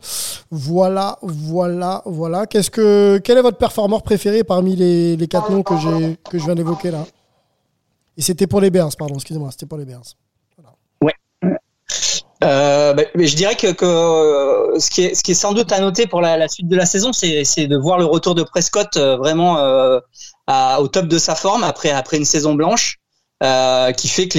Voilà, 0.53 1.19
voilà, 1.23 2.03
voilà. 2.07 2.47
Qu'est-ce 2.47 2.71
que, 2.71 3.21
quel 3.23 3.37
est 3.37 3.43
votre 3.43 3.59
performeur 3.59 4.03
préféré 4.05 4.45
parmi 4.45 4.77
les, 4.77 5.17
les 5.17 5.29
noms 5.51 5.65
que, 5.65 5.75
que 6.31 6.39
je 6.39 6.45
viens 6.45 6.55
d'évoquer 6.55 6.93
là? 6.93 7.05
Et 8.23 8.25
c'était 8.25 8.47
pour 8.47 8.61
les 8.61 8.71
Bears, 8.71 8.95
pardon, 8.97 9.17
excusez-moi, 9.17 9.51
c'était 9.51 9.67
pour 9.67 9.79
les 9.79 9.85
Bears. 9.85 10.15
Ouais. 11.01 11.13
Euh, 12.45 12.95
bah, 12.95 13.03
je 13.17 13.35
dirais 13.35 13.57
que, 13.57 13.67
euh, 13.83 14.79
ce, 14.79 14.91
qui 14.91 15.03
est, 15.03 15.35
sans 15.35 15.53
doute 15.55 15.73
à 15.73 15.81
noter 15.81 16.07
pour 16.07 16.21
la, 16.21 16.47
suite 16.47 16.69
de 16.69 16.77
la 16.77 16.87
saison, 16.87 17.13
c'est, 17.13 17.67
de 17.67 17.77
voir 17.77 17.99
le 17.99 18.05
retour 18.05 18.37
de 18.37 18.45
Prescott 18.45 18.97
vraiment 18.97 19.57
au 20.79 20.87
top 20.87 21.09
de 21.09 21.19
sa 21.19 21.35
forme 21.35 21.65
après 21.65 21.91
une 22.17 22.25
saison 22.25 22.55
blanche, 22.55 23.01
euh, 23.43 23.91
qui 23.91 24.07
fait 24.07 24.29
que 24.29 24.39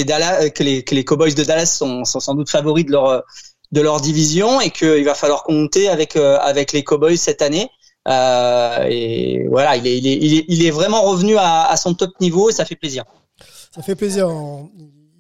les 0.94 1.04
Cowboys 1.04 1.34
de 1.34 1.44
Dallas 1.44 1.66
sont, 1.66 2.06
sans 2.06 2.36
doute 2.36 2.50
favoris 2.50 2.86
de 2.86 3.82
leur 3.82 4.00
division 4.00 4.62
et 4.62 4.70
qu'il 4.70 5.04
va 5.04 5.14
falloir 5.14 5.44
compter 5.44 5.90
avec 5.90 6.16
euh, 6.16 6.40
les 6.72 6.86
Cowboys 6.86 7.18
cette 7.18 7.42
année. 7.42 7.70
Euh, 8.08 8.86
et 8.90 9.46
voilà, 9.50 9.76
il 9.76 10.66
est, 10.66 10.72
vraiment 10.72 11.02
revenu 11.02 11.36
à, 11.38 11.76
son 11.76 11.94
top 11.94 12.12
niveau 12.20 12.50
et 12.50 12.54
ça 12.54 12.66
fait 12.66 12.76
plaisir. 12.76 13.04
Ça 13.74 13.82
fait 13.82 13.96
plaisir. 13.96 14.30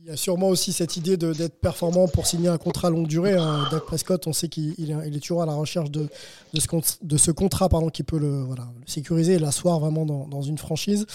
Il 0.05 0.09
y 0.09 0.11
a 0.11 0.17
sûrement 0.17 0.49
aussi 0.49 0.73
cette 0.73 0.97
idée 0.97 1.15
d'être 1.15 1.61
performant 1.61 2.09
pour 2.09 2.27
signer 2.27 2.49
un 2.49 2.57
contrat 2.57 2.89
longue 2.89 3.07
durée. 3.07 3.37
Hein. 3.37 3.69
Prescott, 3.87 4.27
on 4.27 4.33
sait 4.33 4.49
qu'il 4.49 4.91
est, 4.91 5.19
toujours 5.21 5.41
à 5.43 5.45
la 5.45 5.53
recherche 5.53 5.91
de, 5.91 6.09
de, 6.53 7.17
ce, 7.17 7.31
contrat 7.31 7.69
pardon, 7.69 7.89
qui 7.89 8.03
peut 8.03 8.17
le, 8.17 8.43
voilà, 8.43 8.67
sécuriser 8.85 9.35
et 9.35 9.39
l'asseoir 9.39 9.79
vraiment 9.79 10.05
dans, 10.05 10.27
dans, 10.27 10.41
une 10.41 10.57
franchise. 10.57 11.05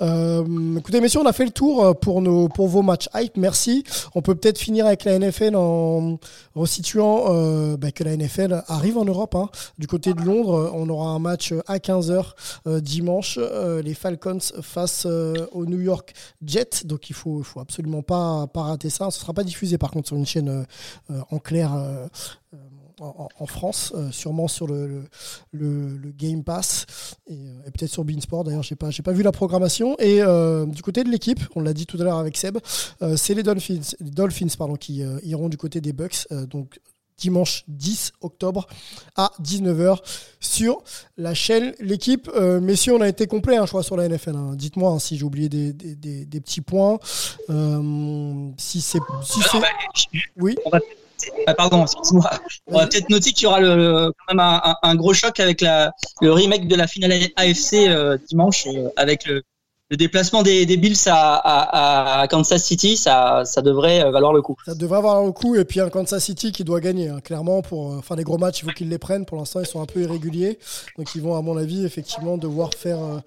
Euh, 0.00 0.78
écoutez, 0.78 1.02
messieurs, 1.02 1.20
on 1.20 1.26
a 1.26 1.34
fait 1.34 1.44
le 1.44 1.50
tour 1.50 1.84
euh, 1.84 1.92
pour, 1.92 2.22
nos, 2.22 2.48
pour 2.48 2.68
vos 2.68 2.80
matchs 2.80 3.10
hype. 3.14 3.36
Merci. 3.36 3.84
On 4.14 4.22
peut 4.22 4.34
peut-être 4.34 4.58
finir 4.58 4.86
avec 4.86 5.04
la 5.04 5.18
NFL 5.18 5.54
en 5.54 6.18
resituant 6.54 7.26
euh, 7.28 7.76
bah, 7.76 7.92
que 7.92 8.04
la 8.04 8.16
NFL 8.16 8.64
arrive 8.68 8.96
en 8.96 9.04
Europe. 9.04 9.34
Hein. 9.34 9.50
Du 9.78 9.86
côté 9.86 10.14
de 10.14 10.22
Londres, 10.22 10.72
on 10.74 10.88
aura 10.88 11.10
un 11.10 11.18
match 11.18 11.52
à 11.66 11.76
15h 11.76 12.24
euh, 12.66 12.80
dimanche. 12.80 13.38
Les 13.84 13.92
Falcons 13.92 14.38
face 14.62 15.04
au 15.04 15.66
New 15.66 15.80
York 15.80 16.14
Jets. 16.42 16.84
Donc 16.86 17.10
il 17.10 17.14
faut, 17.14 17.42
faut 17.42 17.60
absolument 17.60 18.02
pas 18.02 18.29
pas, 18.52 18.62
rater 18.62 18.90
ça. 18.90 19.10
Ce 19.10 19.20
sera 19.20 19.32
pas 19.32 19.44
diffusé 19.44 19.78
par 19.78 19.90
contre 19.90 20.08
sur 20.08 20.16
une 20.16 20.26
chaîne 20.26 20.48
euh, 20.48 20.64
euh, 21.10 21.20
en 21.30 21.38
clair 21.38 21.74
euh, 21.74 22.06
en, 23.02 23.46
France, 23.46 23.94
sûrement 24.10 24.46
sur 24.46 24.66
le, 24.66 25.04
le, 25.52 26.12
Game 26.18 26.44
Pass 26.44 26.84
et, 27.28 27.46
peut-être 27.72 27.90
sur 27.90 28.04
Beansport. 28.04 28.44
D'ailleurs, 28.44 28.62
je 28.62 28.74
n'ai 28.74 28.76
pas, 28.76 28.90
pas 29.02 29.12
vu 29.12 29.22
la 29.22 29.32
programmation. 29.32 29.96
Et 29.98 30.20
du 30.66 30.82
côté 30.82 31.02
de 31.02 31.08
l'équipe, 31.08 31.40
on 31.54 31.62
l'a 31.62 31.72
dit 31.72 31.86
tout 31.86 31.96
à 31.98 32.04
l'heure 32.04 32.18
avec 32.18 32.36
Seb, 32.36 32.58
c'est 33.16 33.32
les 33.32 33.42
Dolphins, 33.42 33.80
les 34.00 34.10
Dolphins 34.10 34.54
pardon, 34.58 34.76
qui 34.76 35.02
iront 35.22 35.48
du 35.48 35.56
côté 35.56 35.80
des 35.80 35.94
Bucks. 35.94 36.26
donc 36.50 36.78
dimanche 37.20 37.64
10 37.68 38.12
octobre 38.22 38.66
à 39.16 39.30
19h 39.42 39.98
sur 40.40 40.82
la 41.16 41.34
chaîne 41.34 41.74
L'équipe. 41.78 42.28
Euh, 42.34 42.60
messieurs, 42.60 42.94
on 42.94 43.00
a 43.00 43.08
été 43.08 43.26
complet, 43.26 43.56
hein, 43.56 43.66
je 43.66 43.70
crois, 43.70 43.82
sur 43.82 43.96
la 43.96 44.08
NFL. 44.08 44.34
Hein. 44.34 44.52
Dites-moi 44.54 44.90
hein, 44.90 44.98
si 44.98 45.16
j'ai 45.16 45.24
oublié 45.24 45.48
des, 45.48 46.40
petits 46.40 46.62
points. 46.62 46.98
Euh, 47.50 48.48
si 48.56 48.80
c'est. 48.80 49.00
Si 49.22 49.40
bah, 49.52 49.68
oui. 50.38 50.56
Ah, 51.46 51.54
pardon, 51.54 51.82
excuse-moi. 51.82 52.30
On 52.66 52.78
va 52.78 52.86
peut-être 52.86 53.10
noter 53.10 53.32
qu'il 53.32 53.44
y 53.44 53.46
aura 53.46 53.60
le, 53.60 54.10
quand 54.10 54.34
même 54.34 54.60
un, 54.82 54.94
gros 54.94 55.12
choc 55.12 55.38
avec 55.38 55.60
la, 55.60 55.92
le 56.22 56.32
remake 56.32 56.66
de 56.66 56.76
la 56.76 56.86
finale 56.86 57.12
AFC 57.36 57.74
euh, 57.74 58.16
dimanche 58.28 58.66
avec 58.96 59.26
le, 59.26 59.42
le 59.90 59.96
déplacement 59.96 60.42
des, 60.42 60.76
Bills 60.76 60.96
à, 61.08 62.26
Kansas 62.30 62.62
City, 62.62 62.96
ça, 62.96 63.44
devrait 63.62 64.04
euh, 64.04 64.10
valoir 64.12 64.32
le 64.32 64.40
coup. 64.40 64.56
Ça 64.64 64.74
devrait 64.74 65.02
valoir 65.02 65.24
le 65.24 65.32
coup. 65.32 65.56
Et 65.56 65.64
puis 65.64 65.80
un 65.80 65.90
Kansas 65.90 66.24
City 66.24 66.52
qui 66.52 66.62
doit 66.62 66.80
gagner, 66.80 67.08
hein. 67.08 67.20
clairement. 67.20 67.60
Pour 67.60 67.92
euh, 67.92 68.00
faire 68.00 68.16
les 68.16 68.22
gros 68.22 68.38
matchs, 68.38 68.60
il 68.60 68.66
faut 68.66 68.70
qu'ils 68.70 68.88
les 68.88 68.98
prennent. 68.98 69.26
Pour 69.26 69.36
l'instant, 69.36 69.60
ils 69.60 69.66
sont 69.66 69.82
un 69.82 69.86
peu 69.86 70.00
irréguliers. 70.02 70.58
Donc 70.96 71.08
ils 71.16 71.22
vont, 71.22 71.36
à 71.36 71.42
mon 71.42 71.56
avis, 71.56 71.84
effectivement, 71.84 72.38
devoir 72.38 72.70
faire 72.74 72.98
euh, 72.98 73.18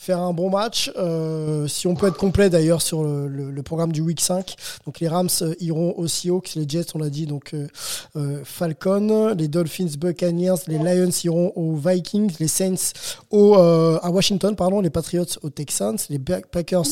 faire 0.00 0.20
un 0.20 0.32
bon 0.32 0.48
match. 0.48 0.90
Euh, 0.96 1.68
si 1.68 1.86
on 1.86 1.94
peut 1.94 2.08
être 2.08 2.16
complet 2.16 2.48
d'ailleurs 2.48 2.80
sur 2.80 3.04
le, 3.04 3.62
programme 3.62 3.92
du 3.92 4.00
Week 4.00 4.18
5. 4.18 4.54
Donc 4.86 4.98
les 4.98 5.08
Rams 5.08 5.28
euh, 5.42 5.54
iront 5.60 5.92
aux 5.98 6.08
Seahawks, 6.08 6.54
les 6.54 6.66
Jets 6.66 6.86
on 6.94 6.98
l'a 6.98 7.10
dit, 7.10 7.26
donc 7.26 7.54
euh, 7.54 8.40
Falcon, 8.44 9.34
les 9.36 9.46
Dolphins, 9.46 9.90
Buccaneers, 9.98 10.54
les 10.66 10.78
Lions 10.78 11.10
iront 11.22 11.52
aux 11.54 11.76
Vikings, 11.76 12.32
les 12.40 12.48
Saints 12.48 12.94
au, 13.30 13.54
à 13.54 14.10
Washington, 14.10 14.56
pardon, 14.56 14.80
les 14.80 14.88
Patriots 14.88 15.26
aux 15.42 15.50
Texans, 15.50 15.98
les 16.08 16.18
Packers 16.18 16.86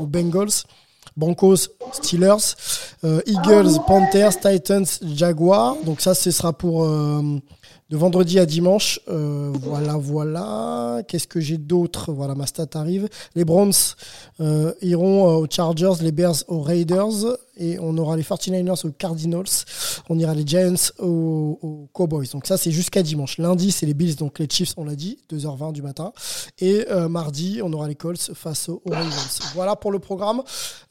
aux 0.00 0.06
Bengals. 0.06 0.64
Broncos, 1.16 1.68
Steelers, 1.92 2.54
Eagles, 3.26 3.80
Panthers, 3.88 4.38
Titans, 4.40 4.86
Jaguars. 5.02 5.76
Donc 5.84 6.00
ça, 6.00 6.14
ce 6.14 6.30
sera 6.30 6.52
pour 6.52 6.86
de 7.90 7.96
vendredi 7.96 8.38
à 8.38 8.46
dimanche. 8.46 9.00
Euh, 9.08 9.50
voilà, 9.62 9.96
voilà. 9.96 11.02
Qu'est-ce 11.08 11.26
que 11.26 11.40
j'ai 11.40 11.56
d'autre 11.56 12.12
Voilà, 12.12 12.34
ma 12.34 12.46
stat 12.46 12.66
arrive. 12.74 13.08
Les 13.34 13.44
Browns 13.44 13.72
euh, 14.40 14.72
iront 14.82 15.28
euh, 15.28 15.36
aux 15.36 15.46
Chargers, 15.50 16.02
les 16.02 16.12
Bears 16.12 16.44
aux 16.48 16.60
Raiders 16.60 17.38
et 17.56 17.78
on 17.80 17.96
aura 17.96 18.16
les 18.16 18.22
49ers 18.22 18.86
aux 18.86 18.92
Cardinals. 18.92 19.64
On 20.10 20.18
ira 20.18 20.34
les 20.34 20.46
Giants 20.46 20.74
aux, 20.98 21.88
Cowboys. 21.92 22.28
Donc 22.32 22.46
ça, 22.46 22.56
c'est 22.56 22.70
jusqu'à 22.70 23.02
dimanche. 23.02 23.38
Lundi, 23.38 23.72
c'est 23.72 23.86
les 23.86 23.94
Bills, 23.94 24.16
donc 24.16 24.38
les 24.38 24.48
Chiefs, 24.48 24.74
on 24.76 24.84
l'a 24.84 24.94
dit, 24.94 25.18
2h20 25.32 25.72
du 25.72 25.82
matin. 25.82 26.12
Et 26.60 26.86
mardi, 27.10 27.60
on 27.64 27.72
aura 27.72 27.88
les 27.88 27.96
Colts 27.96 28.30
face 28.34 28.68
aux 28.68 28.80
Ravens. 28.86 29.40
Voilà 29.54 29.74
pour 29.74 29.90
le 29.90 29.98
programme 29.98 30.42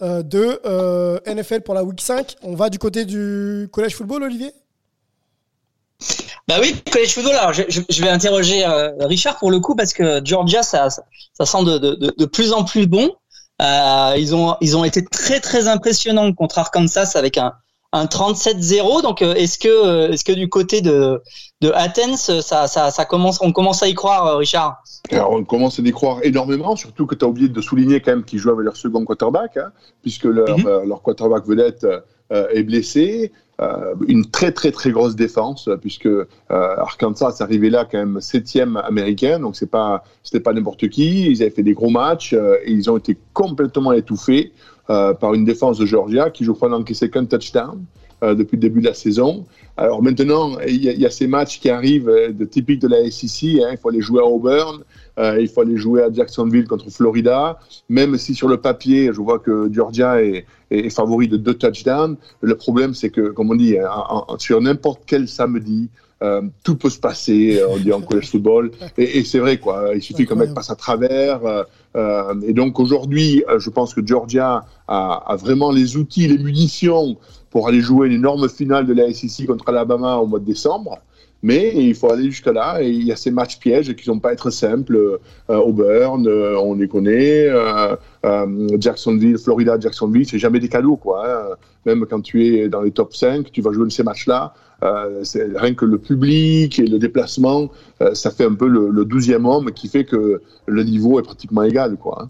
de 0.01 1.21
NFL 1.33 1.61
pour 1.61 1.73
la 1.73 1.85
Week 1.85 2.01
5. 2.01 2.35
On 2.43 2.55
va 2.55 2.69
du 2.69 2.79
côté 2.79 3.05
du 3.05 3.69
collège 3.71 3.95
football, 3.95 4.23
Olivier? 4.23 4.51
Bah 6.47 6.55
oui, 6.61 6.75
college 6.91 7.13
football. 7.13 7.35
Alors, 7.35 7.53
je, 7.53 7.63
je 7.67 8.01
vais 8.01 8.09
interroger 8.09 8.65
euh, 8.65 8.91
Richard 9.01 9.37
pour 9.37 9.51
le 9.51 9.59
coup 9.59 9.75
parce 9.75 9.93
que 9.93 10.21
Georgia, 10.23 10.63
ça, 10.63 10.87
ça 10.89 11.45
sent 11.45 11.63
de, 11.65 11.77
de, 11.77 12.13
de 12.17 12.25
plus 12.25 12.53
en 12.53 12.63
plus 12.63 12.87
bon. 12.87 13.11
Euh, 13.61 14.13
ils 14.17 14.35
ont 14.35 14.55
ils 14.61 14.77
ont 14.77 14.83
été 14.83 15.03
très 15.03 15.39
très 15.39 15.67
impressionnants 15.67 16.31
contre 16.31 16.59
Arkansas 16.59 17.13
avec 17.15 17.37
un 17.37 17.53
un 17.93 18.05
37-0. 18.05 19.01
Donc, 19.01 19.21
euh, 19.21 19.33
est-ce 19.33 19.57
que 19.57 19.67
euh, 19.67 20.11
est-ce 20.11 20.23
que 20.23 20.31
du 20.31 20.47
côté 20.47 20.81
de 20.81 21.21
de 21.61 21.71
Athens, 21.71 22.39
ça, 22.41 22.67
ça, 22.67 22.91
ça 22.91 23.05
commence, 23.05 23.39
on 23.41 23.51
commence 23.51 23.81
à 23.81 23.87
y 23.87 23.93
croire, 23.93 24.37
Richard? 24.37 24.83
Alors, 25.11 25.31
on 25.31 25.43
commence 25.43 25.79
à 25.79 25.81
y 25.81 25.91
croire 25.91 26.19
énormément, 26.23 26.75
surtout 26.75 27.07
que 27.07 27.15
tu 27.15 27.25
as 27.25 27.27
oublié 27.27 27.49
de 27.49 27.61
souligner 27.61 27.99
quand 27.99 28.11
même 28.11 28.23
qu'ils 28.23 28.39
jouent 28.39 28.51
avec 28.51 28.65
leur 28.65 28.77
second 28.77 29.03
quarterback, 29.05 29.57
hein, 29.57 29.71
puisque 30.03 30.25
leur, 30.25 30.57
mhm. 30.57 30.87
leur 30.87 31.01
quarterback 31.01 31.45
vedette 31.45 31.87
est 32.29 32.63
blessé. 32.63 33.31
Euh, 33.61 33.95
une 34.07 34.25
très 34.25 34.51
très 34.51 34.71
très 34.71 34.91
grosse 34.91 35.15
défense 35.15 35.69
puisque 35.81 36.05
euh, 36.05 36.25
Arkansas 36.49 37.37
est 37.39 37.41
arrivé 37.41 37.69
là 37.69 37.87
quand 37.89 37.97
même 37.97 38.21
septième 38.21 38.77
américain, 38.77 39.39
donc 39.39 39.55
c'est 39.55 39.69
pas 39.69 40.03
c'était 40.23 40.39
pas 40.39 40.53
n'importe 40.53 40.87
qui. 40.89 41.29
Ils 41.29 41.41
avaient 41.41 41.51
fait 41.51 41.63
des 41.63 41.73
gros 41.73 41.89
matchs 41.89 42.33
et 42.33 42.71
ils 42.71 42.89
ont 42.89 42.97
été 42.97 43.17
complètement 43.33 43.93
étouffés 43.93 44.51
par 44.87 45.33
une 45.33 45.43
défense 45.43 45.77
de 45.77 45.85
Georgia 45.85 46.29
qui 46.29 46.45
je 46.45 46.51
crois 46.51 46.69
n'a 46.69 46.77
encaissé 46.77 47.09
qu'un 47.09 47.25
touchdown. 47.25 47.83
depuis 48.21 48.57
le 48.57 48.61
début 48.61 48.81
de 48.81 48.87
la 48.87 48.93
saison. 48.93 49.45
Alors 49.77 50.01
maintenant, 50.01 50.57
il 50.67 50.83
y, 50.83 51.05
a, 51.05 51.09
ces 51.11 51.27
matchs 51.27 51.59
qui 51.59 51.69
arrivent 51.69 52.11
de 52.31 52.45
typiques 52.45 52.81
de 52.81 52.87
la 52.87 53.09
SEC. 53.11 53.61
Hein, 53.61 53.69
il 53.71 53.77
faut 53.77 53.89
aller 53.89 54.01
jouer 54.01 54.21
à 54.21 54.25
Auburn, 54.25 54.83
euh, 55.19 55.39
il 55.39 55.47
faut 55.47 55.61
aller 55.61 55.77
jouer 55.77 56.01
à 56.01 56.11
Jacksonville 56.11 56.67
contre 56.67 56.89
Florida. 56.89 57.59
Même 57.87 58.17
si 58.17 58.33
sur 58.33 58.47
le 58.47 58.57
papier, 58.57 59.11
je 59.13 59.21
vois 59.21 59.37
que 59.37 59.69
Georgia 59.71 60.21
est, 60.23 60.45
est 60.71 60.89
favori 60.89 61.27
de 61.27 61.37
deux 61.37 61.53
touchdowns, 61.53 62.17
le 62.41 62.55
problème 62.55 62.95
c'est 62.95 63.11
que, 63.11 63.29
comme 63.29 63.51
on 63.51 63.55
dit, 63.55 63.77
hein, 63.77 64.23
sur 64.39 64.59
n'importe 64.61 65.03
quel 65.05 65.27
samedi, 65.27 65.89
euh, 66.23 66.41
tout 66.63 66.75
peut 66.75 66.89
se 66.89 66.99
passer, 66.99 67.59
euh, 67.59 67.67
on 67.69 67.77
dit 67.77 67.93
en 67.93 68.01
college 68.01 68.31
football, 68.31 68.71
et, 68.97 69.19
et 69.19 69.23
c'est 69.23 69.37
vrai 69.37 69.57
quoi. 69.59 69.91
Il 69.93 70.01
suffit 70.01 70.25
qu'un 70.25 70.33
mec 70.33 70.51
passe 70.53 70.71
à 70.71 70.75
travers. 70.75 71.45
Euh, 71.45 71.63
euh 71.95 72.33
et 72.41 72.53
donc 72.53 72.79
aujourd'hui, 72.79 73.43
je 73.59 73.69
pense 73.69 73.93
que 73.93 74.05
Georgia 74.05 74.65
a, 74.87 75.31
a, 75.31 75.35
vraiment 75.35 75.69
les 75.71 75.95
outils, 75.95 76.27
les 76.27 76.39
munitions 76.39 77.17
pour 77.51 77.67
aller 77.67 77.81
jouer 77.81 78.07
une 78.07 78.13
énorme 78.13 78.49
finale 78.49 78.87
de 78.87 78.93
la 78.93 79.13
SEC 79.13 79.45
contre 79.45 79.63
Alabama 79.69 80.17
au 80.17 80.27
mois 80.27 80.39
de 80.39 80.45
décembre. 80.45 80.99
Mais 81.43 81.71
il 81.75 81.93
faut 81.93 82.11
aller 82.11 82.31
jusque-là 82.31 82.81
et 82.81 82.89
il 82.89 83.03
y 83.03 83.11
a 83.11 83.15
ces 83.15 83.29
matchs 83.29 83.59
pièges 83.59 83.95
qui 83.95 84.09
ne 84.09 84.15
vont 84.15 84.19
pas 84.19 84.33
être 84.33 84.49
simples. 84.49 84.97
Euh, 84.97 85.57
Auburn, 85.57 86.27
euh, 86.27 86.57
on 86.59 86.73
les 86.73 86.87
connaît. 86.87 87.47
Euh, 87.47 87.95
euh, 88.25 88.67
Jacksonville, 88.79 89.37
Florida, 89.37 89.79
Jacksonville, 89.79 90.27
c'est 90.27 90.39
jamais 90.39 90.59
des 90.59 90.69
cadeaux. 90.69 90.95
Quoi, 90.95 91.29
hein. 91.29 91.55
Même 91.85 92.05
quand 92.09 92.21
tu 92.21 92.45
es 92.45 92.69
dans 92.69 92.81
les 92.81 92.91
top 92.91 93.13
5, 93.13 93.51
tu 93.51 93.61
vas 93.61 93.71
jouer 93.71 93.89
ces 93.91 94.03
matchs-là. 94.03 94.53
Euh, 94.83 95.23
rien 95.55 95.73
que 95.75 95.85
le 95.85 95.99
public 95.99 96.79
et 96.79 96.87
le 96.87 96.97
déplacement, 96.97 97.69
ça 98.13 98.31
fait 98.31 98.45
un 98.45 98.53
peu 98.53 98.67
le, 98.67 98.89
le 98.89 99.05
12e 99.05 99.45
homme 99.45 99.71
qui 99.71 99.87
fait 99.87 100.05
que 100.05 100.41
le 100.65 100.83
niveau 100.83 101.19
est 101.19 101.23
pratiquement 101.23 101.63
égal. 101.63 101.97
Quoi, 101.97 102.23
hein. 102.23 102.27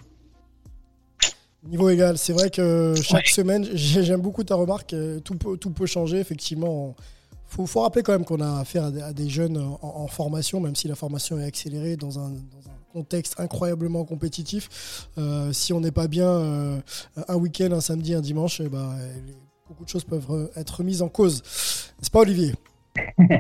Niveau 1.69 1.89
égal, 1.89 2.17
c'est 2.17 2.33
vrai 2.33 2.49
que 2.49 2.93
chaque 3.01 3.27
semaine, 3.27 3.65
j'aime 3.73 4.21
beaucoup 4.21 4.43
ta 4.43 4.55
remarque, 4.55 4.95
tout 5.25 5.35
peut, 5.35 5.57
tout 5.57 5.71
peut 5.71 5.85
changer 5.85 6.17
effectivement 6.17 6.95
faut, 7.47 7.65
faut 7.65 7.81
rappeler 7.81 8.03
quand 8.03 8.11
même 8.11 8.25
qu'on 8.25 8.41
a 8.41 8.59
affaire 8.59 8.85
à 8.85 9.13
des, 9.13 9.29
jeunes 9.29 9.57
en, 9.81 10.07
formation, 10.07 10.59
même 10.59 10.75
si 10.75 10.87
la 10.87 10.95
formation 10.95 11.39
est 11.39 11.45
accélérée 11.45 11.95
dans 11.95 12.19
un, 12.19 12.31
contexte 12.93 13.39
incroyablement 13.39 14.05
compétitif. 14.05 15.07
Euh, 15.17 15.53
si 15.53 15.71
on 15.71 15.79
n'est 15.79 15.91
pas 15.91 16.07
bien 16.07 16.27
euh, 16.27 16.77
un 17.27 17.35
week-end, 17.35 17.71
un 17.71 17.81
samedi, 17.81 18.15
un 18.15 18.21
dimanche, 18.21 18.59
eh 18.59 18.69
ben, 18.69 18.95
beaucoup 19.67 19.83
de 19.83 19.89
choses 19.89 20.03
peuvent 20.03 20.49
être 20.55 20.83
mises 20.83 21.03
en 21.03 21.09
cause. 21.09 21.43
N'est-ce 21.99 22.09
pas, 22.09 22.21
Olivier? 22.21 22.53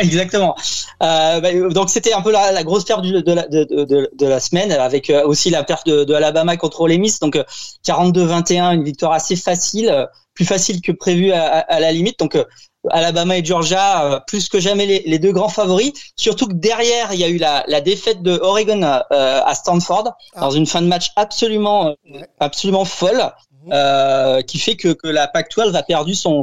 Exactement. 0.00 0.54
Euh, 1.02 1.40
bah, 1.40 1.52
donc 1.70 1.88
c'était 1.88 2.12
un 2.12 2.20
peu 2.20 2.30
la, 2.30 2.62
grosse 2.62 2.84
perte 2.84 3.02
de, 3.02 4.26
la, 4.26 4.40
semaine, 4.40 4.72
avec 4.72 5.10
aussi 5.24 5.48
la 5.48 5.64
perte 5.64 5.86
de, 5.86 6.12
Alabama 6.12 6.56
contre 6.58 6.86
les 6.88 6.98
Miss. 6.98 7.20
Donc 7.20 7.38
42-21, 7.86 8.74
une 8.74 8.84
victoire 8.84 9.12
assez 9.12 9.36
facile, 9.36 10.08
plus 10.34 10.44
facile 10.44 10.82
que 10.82 10.92
prévu 10.92 11.32
à, 11.32 11.60
à 11.60 11.80
la 11.80 11.90
limite. 11.92 12.18
Donc 12.18 12.36
Alabama 12.90 13.38
et 13.38 13.44
Georgia 13.44 14.04
euh, 14.04 14.20
plus 14.26 14.48
que 14.48 14.58
jamais 14.58 14.86
les, 14.86 15.18
deux 15.18 15.32
grands 15.32 15.48
favoris. 15.48 15.92
Surtout 16.16 16.46
que 16.46 16.54
derrière, 16.54 17.12
il 17.12 17.20
y 17.20 17.24
a 17.24 17.28
eu 17.28 17.38
la, 17.38 17.80
défaite 17.80 18.22
de 18.22 18.38
Oregon 18.42 18.82
euh, 18.82 19.00
à 19.10 19.54
Stanford 19.54 20.14
ah. 20.34 20.40
dans 20.40 20.50
une 20.50 20.66
fin 20.66 20.82
de 20.82 20.86
match 20.86 21.10
absolument 21.16 21.88
euh, 21.88 22.20
absolument 22.40 22.84
folle, 22.84 23.32
mhm. 23.64 24.42
qui 24.44 24.58
fait 24.58 24.76
que, 24.76 24.96
la 25.04 25.28
Pac-12 25.28 25.74
a 25.74 25.82
perdu 25.82 26.14
son, 26.14 26.42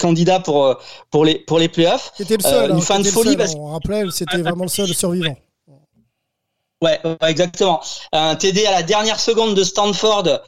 candidat 0.00 0.40
pour 0.40 0.76
pour 1.12 1.24
les 1.24 1.38
pour 1.38 1.60
les 1.60 1.68
playoffs. 1.68 2.12
C'était 2.16 2.36
le 2.36 2.42
seul. 2.42 2.70
une 2.70 2.78
hein, 2.78 2.80
fin 2.80 2.98
de 2.98 3.04
folie 3.04 3.36
parce 3.36 3.54
on 3.54 3.66
rappelait, 3.66 4.04
c'était 4.10 4.38
vraiment 4.38 4.64
le 4.64 4.68
seul 4.68 4.88
survivant. 4.88 5.36
Ouais, 6.82 7.00
exactement. 7.22 7.80
Un 8.12 8.34
TD 8.34 8.66
à 8.66 8.72
la 8.72 8.82
dernière 8.82 9.20
seconde 9.20 9.54
de 9.54 9.62
Stanford 9.62 10.40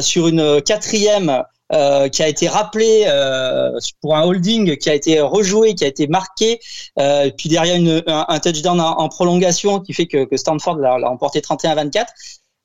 sur 0.00 0.28
une 0.28 0.62
quatrième 0.62 1.44
euh, 1.72 2.08
qui 2.08 2.22
a 2.22 2.28
été 2.28 2.48
rappelé 2.48 3.04
euh, 3.06 3.72
pour 4.00 4.16
un 4.16 4.22
holding 4.22 4.76
qui 4.76 4.90
a 4.90 4.94
été 4.94 5.20
rejoué, 5.20 5.74
qui 5.74 5.84
a 5.84 5.88
été 5.88 6.06
marqué, 6.06 6.60
euh, 6.98 7.30
puis 7.36 7.48
derrière 7.48 7.76
une, 7.76 8.02
un, 8.06 8.38
touchdown 8.38 8.80
en, 8.80 9.08
prolongation 9.08 9.80
qui 9.80 9.92
fait 9.92 10.06
que, 10.06 10.24
que 10.24 10.36
Stanford 10.36 10.78
l'a 10.78 11.10
emporté 11.10 11.40
31-24. 11.40 12.06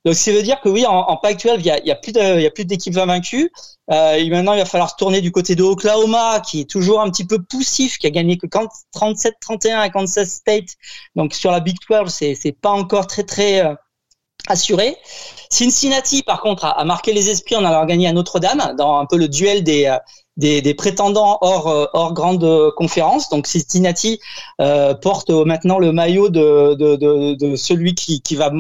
Donc 0.04 0.16
ça 0.16 0.32
veut 0.32 0.42
dire 0.42 0.60
que 0.62 0.70
oui, 0.70 0.86
en, 0.86 0.94
en 0.94 1.18
Pac-12, 1.18 1.58
il 1.60 1.66
y 1.66 1.72
a, 1.72 1.84
y 1.84 1.92
a 1.92 1.96
plus 1.96 2.12
de, 2.12 2.38
il 2.38 2.42
y 2.42 2.48
a 2.48 2.52
plus 2.52 2.66
d'équipes 2.66 2.98
invaincues. 2.98 3.52
Euh, 3.92 4.14
et 4.14 4.30
maintenant, 4.30 4.54
il 4.54 4.60
va 4.60 4.66
falloir 4.66 4.96
tourner 4.96 5.22
du 5.22 5.32
côté 5.32 5.56
de 5.56 5.64
Oklahoma, 5.64 6.40
qui 6.40 6.62
est 6.62 6.70
toujours 6.70 7.02
un 7.02 7.10
petit 7.12 7.26
peu 7.26 7.42
poussif, 7.42 7.98
qui 7.98 8.08
a 8.08 8.10
gagné 8.10 8.38
que 8.38 8.48
37-31 8.48 9.76
à 9.78 9.90
Kansas 9.90 10.30
State. 10.30 10.76
Donc 11.16 11.34
sur 11.34 11.52
la 11.52 11.60
Big 11.60 11.78
12, 11.90 12.10
c'est 12.10 12.36
c'est 12.36 12.52
pas 12.52 12.72
encore 12.72 13.06
très 13.06 13.24
très 13.24 13.64
euh, 13.64 13.76
assuré. 14.48 14.98
Cincinnati, 15.50 16.24
par 16.24 16.42
contre, 16.42 16.66
a, 16.66 16.84
marqué 16.86 17.14
les 17.14 17.30
esprits 17.30 17.56
en 17.56 17.66
allant 17.66 17.86
gagner 17.86 18.08
à 18.08 18.14
Notre-Dame 18.14 18.76
dans 18.78 18.98
un 18.98 19.06
peu 19.06 19.18
le 19.18 19.28
duel 19.28 19.64
des, 19.64 19.98
euh, 20.44 20.62
des, 20.62 20.74
prétendants 20.74 21.38
hors, 21.42 21.68
euh, 21.68 21.86
hors 21.94 22.14
grande 22.14 22.72
conférence. 22.76 23.30
Donc 23.30 23.48
Cincinnati 23.48 24.20
euh, 24.60 24.94
porte 24.94 25.30
maintenant 25.30 25.80
le 25.80 25.92
maillot 25.92 26.30
de, 26.30 26.76
de, 26.76 27.56
celui 27.56 27.96
qui, 27.96 28.22
qui, 28.22 28.36
va, 28.36 28.52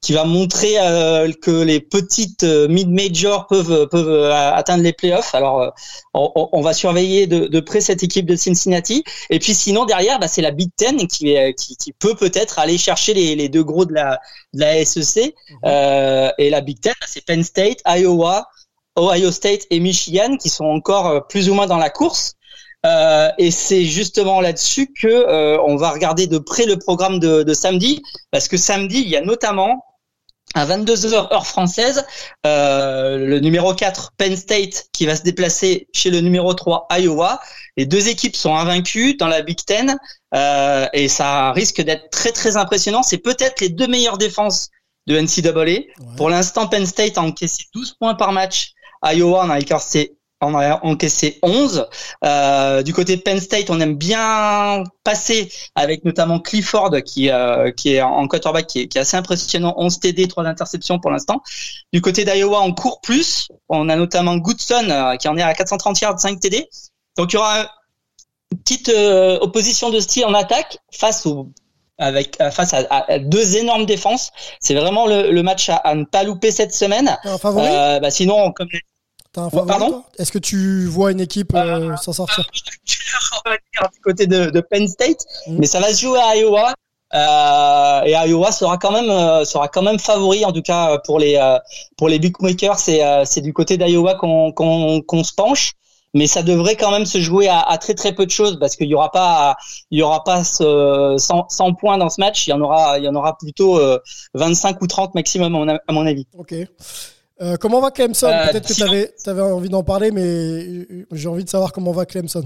qui 0.00 0.12
va 0.12 0.24
montrer 0.24 0.74
euh, 0.78 1.30
que 1.42 1.62
les 1.62 1.80
petites 1.80 2.44
mid-majors 2.44 3.46
peuvent, 3.46 3.88
peuvent 3.88 4.30
atteindre 4.30 4.82
les 4.82 4.92
playoffs. 4.92 5.34
Alors 5.34 5.72
on, 6.14 6.60
va 6.62 6.72
surveiller 6.72 7.26
de, 7.26 7.60
près 7.60 7.80
cette 7.80 8.02
équipe 8.02 8.26
de 8.26 8.36
Cincinnati. 8.36 9.04
Et 9.30 9.38
puis 9.38 9.54
sinon 9.54 9.84
derrière, 9.84 10.18
bah, 10.18 10.28
c'est 10.28 10.42
la 10.42 10.50
Big 10.50 10.70
Ten 10.76 11.06
qui, 11.06 11.36
qui, 11.56 11.92
peut 11.92 12.14
peut-être 12.14 12.58
aller 12.58 12.78
chercher 12.78 13.14
les, 13.14 13.48
deux 13.48 13.64
gros 13.64 13.84
de 13.84 13.92
la, 13.92 14.20
de 14.52 14.60
la 14.60 14.84
SEC. 14.84 15.34
Mhm. 15.62 16.32
et 16.38 16.50
la 16.50 16.60
Big 16.60 16.80
Ten, 16.80 16.94
bah, 17.00 17.06
c'est 17.08 17.24
Penn 17.24 17.42
State, 17.42 17.78
Iowa, 17.86 18.46
Ohio 18.96 19.30
State 19.30 19.62
et 19.70 19.80
Michigan 19.80 20.36
qui 20.36 20.48
sont 20.48 20.66
encore 20.66 21.06
euh, 21.06 21.20
plus 21.20 21.48
ou 21.48 21.54
moins 21.54 21.66
dans 21.66 21.78
la 21.78 21.90
course. 21.90 22.34
Euh, 22.86 23.30
et 23.38 23.50
c'est 23.50 23.84
justement 23.84 24.40
là-dessus 24.40 24.92
que 24.92 25.08
euh, 25.08 25.58
on 25.62 25.76
va 25.76 25.90
regarder 25.90 26.26
de 26.26 26.38
près 26.38 26.66
le 26.66 26.78
programme 26.78 27.18
de, 27.18 27.42
de, 27.42 27.54
samedi, 27.54 28.02
parce 28.30 28.46
que 28.46 28.58
samedi, 28.58 29.00
il 29.00 29.08
y 29.08 29.16
a 29.16 29.22
notamment 29.22 29.82
à 30.54 30.66
22h 30.66 31.32
heure 31.32 31.46
française, 31.46 32.04
euh, 32.46 33.18
le 33.18 33.40
numéro 33.40 33.74
4 33.74 34.12
Penn 34.16 34.36
State 34.36 34.86
qui 34.92 35.06
va 35.06 35.16
se 35.16 35.22
déplacer 35.22 35.88
chez 35.92 36.10
le 36.10 36.20
numéro 36.20 36.52
3 36.54 36.86
Iowa. 36.92 37.40
Les 37.76 37.86
deux 37.86 38.08
équipes 38.08 38.36
sont 38.36 38.54
invaincues 38.54 39.14
dans 39.14 39.26
la 39.26 39.42
Big 39.42 39.58
Ten 39.64 39.98
euh, 40.34 40.86
et 40.92 41.08
ça 41.08 41.52
risque 41.52 41.80
d'être 41.80 42.10
très 42.10 42.30
très 42.30 42.56
impressionnant. 42.56 43.02
C'est 43.02 43.18
peut-être 43.18 43.60
les 43.60 43.68
deux 43.68 43.88
meilleures 43.88 44.18
défenses 44.18 44.68
de 45.06 45.18
NCAA. 45.18 45.86
Pour 46.16 46.30
l'instant, 46.30 46.68
Penn 46.68 46.86
State 46.86 47.18
a 47.18 47.22
encaissé 47.22 47.64
12 47.74 47.96
points 47.98 48.14
par 48.14 48.32
match 48.32 48.73
Iowa, 49.04 49.44
on 49.44 49.50
a 49.50 49.58
encaissé, 49.58 50.16
on 50.40 50.54
a 50.54 50.84
encaissé 50.84 51.38
11. 51.42 51.86
Euh, 52.24 52.82
du 52.82 52.92
côté 52.92 53.16
de 53.16 53.22
Penn 53.22 53.40
State, 53.40 53.70
on 53.70 53.80
aime 53.80 53.96
bien 53.96 54.84
passer 55.04 55.50
avec 55.74 56.04
notamment 56.04 56.40
Clifford 56.40 56.90
qui, 57.04 57.30
euh, 57.30 57.70
qui 57.70 57.94
est 57.94 58.02
en 58.02 58.26
quarterback, 58.26 58.66
qui 58.66 58.80
est, 58.80 58.88
qui 58.88 58.98
est 58.98 59.02
assez 59.02 59.16
impressionnant. 59.16 59.74
11 59.76 60.00
TD, 60.00 60.28
3 60.28 60.44
interceptions 60.44 60.98
pour 60.98 61.10
l'instant. 61.10 61.42
Du 61.92 62.00
côté 62.00 62.24
d'Iowa, 62.24 62.60
on 62.62 62.72
court 62.72 63.00
plus. 63.00 63.48
On 63.68 63.88
a 63.88 63.96
notamment 63.96 64.36
Goodson 64.36 64.88
euh, 64.90 65.16
qui 65.16 65.28
en 65.28 65.36
est 65.36 65.42
à 65.42 65.54
430 65.54 66.00
yards, 66.00 66.20
5 66.20 66.40
TD. 66.40 66.68
Donc 67.16 67.32
il 67.32 67.36
y 67.36 67.38
aura 67.38 67.70
une 68.52 68.58
petite 68.58 68.88
opposition 68.88 69.90
de 69.90 70.00
style 70.00 70.24
en 70.24 70.34
attaque 70.34 70.78
face 70.92 71.26
au 71.26 71.50
avec 71.98 72.38
face 72.50 72.74
à, 72.74 73.18
deux 73.18 73.56
énormes 73.56 73.86
défenses. 73.86 74.30
C'est 74.60 74.74
vraiment 74.74 75.06
le, 75.06 75.42
match 75.42 75.68
à, 75.68 75.94
ne 75.94 76.04
pas 76.04 76.24
louper 76.24 76.50
cette 76.50 76.74
semaine. 76.74 77.16
Euh, 77.24 78.00
bah 78.00 78.10
sinon, 78.10 78.52
comme 78.52 78.68
Pardon 79.34 80.04
Est-ce 80.18 80.32
que 80.32 80.38
tu 80.38 80.86
vois 80.86 81.12
une 81.12 81.20
équipe 81.20 81.54
euh, 81.54 81.90
euh, 81.90 81.96
s'en 81.96 82.12
sortir? 82.12 82.44
Du 83.92 84.00
côté 84.02 84.26
de, 84.26 84.60
Penn 84.60 84.86
State, 84.86 85.24
mm. 85.46 85.56
mais 85.58 85.66
ça 85.66 85.80
va 85.80 85.92
se 85.92 86.00
jouer 86.00 86.20
à 86.20 86.36
Iowa. 86.36 86.74
Euh, 87.14 88.02
et 88.04 88.12
Iowa 88.28 88.50
sera 88.50 88.76
quand 88.76 88.90
même 88.90 89.44
sera 89.44 89.68
quand 89.68 89.82
même 89.82 90.00
favori 90.00 90.44
en 90.44 90.52
tout 90.52 90.62
cas 90.62 90.98
pour 90.98 91.18
les 91.18 91.38
pour 91.96 92.08
les 92.08 92.18
bookmakers. 92.18 92.78
C'est 92.78 93.02
c'est 93.24 93.40
du 93.40 93.52
côté 93.52 93.76
d'Iowa 93.76 94.14
qu'on 94.14 94.52
qu'on 94.52 95.24
se 95.24 95.34
penche 95.34 95.72
mais 96.16 96.28
ça 96.28 96.42
devrait 96.44 96.76
quand 96.76 96.92
même 96.92 97.06
se 97.06 97.20
jouer 97.20 97.48
à, 97.48 97.76
très 97.78 97.94
très 97.94 98.12
peu 98.12 98.24
de 98.24 98.30
choses 98.30 98.58
parce 98.58 98.76
qu'il 98.76 98.86
y 98.86 98.94
aura 98.94 99.10
pas 99.10 99.56
il 99.90 99.98
y 99.98 100.02
aura 100.02 100.22
pas 100.24 100.44
100, 100.44 101.18
100, 101.18 101.74
points 101.74 101.98
dans 101.98 102.08
ce 102.08 102.20
match 102.20 102.46
il 102.46 102.50
y 102.50 102.52
en 102.52 102.60
aura 102.60 102.98
il 102.98 103.04
y 103.04 103.08
en 103.08 103.14
aura 103.14 103.36
plutôt 103.36 103.80
25 104.34 104.80
ou 104.80 104.86
30 104.86 105.14
maximum 105.14 105.78
à 105.86 105.92
mon 105.92 106.06
avis. 106.06 106.26
Ok. 106.36 106.54
Euh, 107.44 107.56
comment 107.56 107.80
va 107.80 107.90
Clemson? 107.90 108.28
Euh, 108.28 108.50
Peut-être 108.50 108.68
que 108.68 108.72
tu 109.22 109.30
avais, 109.30 109.42
envie 109.42 109.68
d'en 109.68 109.82
parler, 109.82 110.10
mais 110.10 110.86
j'ai 111.12 111.28
envie 111.28 111.44
de 111.44 111.50
savoir 111.50 111.72
comment 111.72 111.92
va 111.92 112.06
Clemson. 112.06 112.44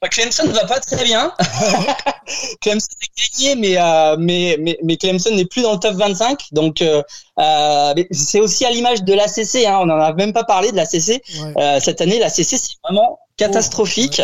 Bah, 0.00 0.08
Clemson 0.08 0.46
ne 0.46 0.52
va 0.52 0.64
pas 0.64 0.80
très 0.80 1.04
bien. 1.04 1.30
Clemson 2.62 2.88
a 3.02 3.20
gagné, 3.20 3.54
mais, 3.56 3.76
euh, 3.76 4.16
mais, 4.18 4.56
mais, 4.58 4.78
mais, 4.82 4.96
Clemson 4.96 5.34
n'est 5.34 5.44
plus 5.44 5.60
dans 5.60 5.74
le 5.74 5.78
top 5.78 5.94
25. 5.94 6.46
Donc, 6.52 6.80
euh, 6.80 7.02
euh, 7.38 7.94
c'est 8.10 8.40
aussi 8.40 8.64
à 8.64 8.70
l'image 8.70 9.02
de 9.02 9.12
l'ACC. 9.12 9.66
Hein, 9.66 9.78
on 9.82 9.86
n'en 9.86 10.00
a 10.00 10.14
même 10.14 10.32
pas 10.32 10.44
parlé 10.44 10.70
de 10.72 10.76
l'ACC. 10.76 11.22
Ouais. 11.54 11.80
cette 11.80 12.00
année, 12.00 12.18
l'ACC, 12.18 12.44
c'est 12.44 12.78
vraiment 12.82 13.18
catastrophique. 13.36 14.22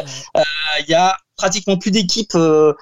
Il 0.80 0.88
y 0.88 0.94
a 0.94 1.14
pratiquement 1.36 1.76
plus 1.76 1.90
d'équipes 1.90 2.34
en, 2.34 2.74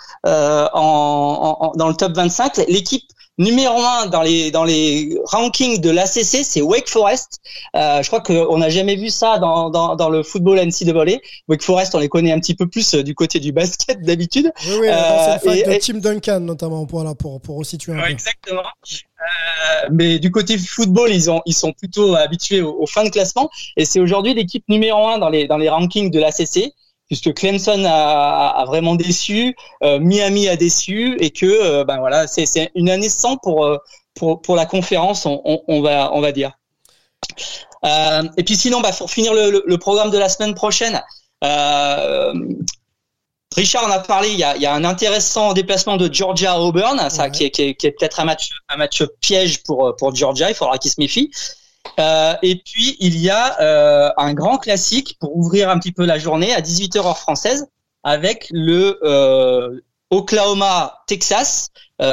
en, 0.73 1.73
dans 1.75 1.89
le 1.89 1.95
top 1.95 2.15
25. 2.15 2.59
L'équipe 2.69 3.03
numéro 3.39 3.81
un 3.81 4.07
dans 4.07 4.23
les 4.23 4.51
dans 4.51 4.65
les 4.65 5.19
rankings 5.25 5.81
de 5.81 5.91
l'ACC, 5.91 6.45
c'est 6.45 6.63
Wake 6.63 6.89
Forest. 6.89 7.41
Euh, 7.75 8.03
je 8.03 8.09
crois 8.09 8.21
qu'on 8.21 8.59
n'a 8.59 8.71
jamais 8.71 8.97
vu 8.97 9.11
ça 9.11 9.39
dans, 9.39 9.71
dans, 9.71 9.97
dans 9.97 10.09
le 10.09 10.23
football 10.23 10.59
NCAA. 10.59 11.19
Wake 11.49 11.63
Forest, 11.63 11.95
on 11.95 11.99
les 11.99 12.09
connaît 12.09 12.33
un 12.33 12.39
petit 12.39 12.55
peu 12.55 12.67
plus 12.67 12.95
euh, 12.95 13.03
du 13.03 13.15
côté 13.15 13.41
du 13.41 13.53
basket 13.53 14.01
d'habitude. 14.03 14.53
Oui, 14.67 14.75
oui, 14.81 14.89
euh, 14.89 15.37
c'est 15.43 15.67
le 15.67 15.75
de 15.75 15.79
Tim 15.79 15.99
Duncan 15.99 16.41
notamment 16.41 16.87
pour 16.87 17.03
là 17.03 17.15
pour 17.15 17.41
pour 17.41 17.59
resituer 17.59 17.93
un 17.93 17.97
ouais, 17.97 18.05
peu. 18.07 18.11
Exactement. 18.13 18.63
Euh, 18.63 19.89
mais 19.91 20.19
du 20.19 20.31
côté 20.31 20.59
football, 20.59 21.11
ils 21.13 21.31
ont 21.31 21.43
ils 21.47 21.55
sont 21.55 21.73
plutôt 21.73 22.15
habitués 22.15 22.61
aux, 22.61 22.77
aux 22.81 22.87
fins 22.87 23.05
de 23.05 23.11
classement 23.11 23.51
et 23.77 23.85
c'est 23.85 24.01
aujourd'hui 24.01 24.35
l'équipe 24.35 24.65
numéro 24.69 25.09
un 25.09 25.19
dans 25.19 25.29
les 25.29 25.47
dans 25.47 25.57
les 25.57 25.69
rankings 25.69 26.11
de 26.11 26.21
l'ACC 26.21 26.73
puisque 27.09 27.35
Clemson 27.35 27.85
a, 27.85 28.49
a 28.49 28.65
vraiment 28.65 28.95
déçu, 28.95 29.55
euh, 29.83 29.99
Miami 29.99 30.49
a 30.49 30.57
déçu, 30.57 31.17
et 31.21 31.31
que 31.31 31.47
euh, 31.47 31.85
ben 31.85 31.99
voilà, 31.99 32.27
c'est 32.27 32.71
une 32.75 32.91
année 32.91 33.09
sans 33.09 33.37
pour 33.37 33.79
pour 34.15 34.43
pour 34.43 34.57
la 34.57 34.67
conférence, 34.67 35.27
on, 35.27 35.41
on, 35.45 35.63
on 35.69 35.83
va 35.83 36.11
on 36.13 36.21
va 36.21 36.33
dire. 36.33 36.53
Euh, 37.85 38.23
et 38.37 38.45
puis 38.45 38.57
sinon, 38.57 38.81
bah, 38.81 38.93
pour 38.97 39.11
finir 39.11 39.35
le, 39.35 39.63
le, 39.67 39.79
programme 39.79 40.11
de 40.11 40.17
la 40.17 40.31
semaine 40.31 40.55
prochaine, 40.55 41.03
Richard 43.55 43.85
en 43.85 43.91
a 43.91 43.99
parlé. 43.99 44.31
Il 44.31 44.39
y 44.39 44.45
a, 44.45 44.57
il 44.57 44.63
y 44.63 44.67
a 44.67 44.73
un 44.73 44.85
intéressant 44.85 45.53
déplacement 45.53 45.97
de 45.97 46.13
Georgia 46.13 46.55
à 46.55 46.59
Auburn, 46.59 47.11
ça 47.11 47.29
qui 47.31 47.45
est, 47.45 47.51
qui 47.51 47.63
est, 47.63 47.75
qui 47.75 47.87
est 47.87 47.93
peut-être 47.93 48.21
un 48.21 48.25
match 48.25 48.51
un 48.69 48.77
match 48.77 49.03
piège 49.21 49.63
pour 49.63 49.95
pour 49.97 50.15
Georgia. 50.15 50.49
Il 50.51 50.55
faudra 50.55 50.79
qu'il 50.79 50.91
se 50.91 51.01
méfie. 51.01 51.31
Euh, 51.99 52.35
et 52.43 52.57
puis 52.57 52.97
il 53.01 53.19
y 53.19 53.31
a 53.31 53.61
euh, 53.61 54.11
un 54.17 54.35
grand 54.35 54.59
classique 54.59 55.17
pour 55.21 55.37
ouvrir 55.37 55.71
un 55.71 55.79
petit 55.79 55.93
peu 55.93 56.05
la 56.05 56.19
journée 56.19 56.53
à 56.53 56.61
18h 56.61 56.99
heure 56.99 57.19
française 57.19 57.67
avec 58.03 58.49
le 58.51 58.99
euh, 59.05 59.81
Oklahoma 60.11 61.03
Texas 61.07 61.69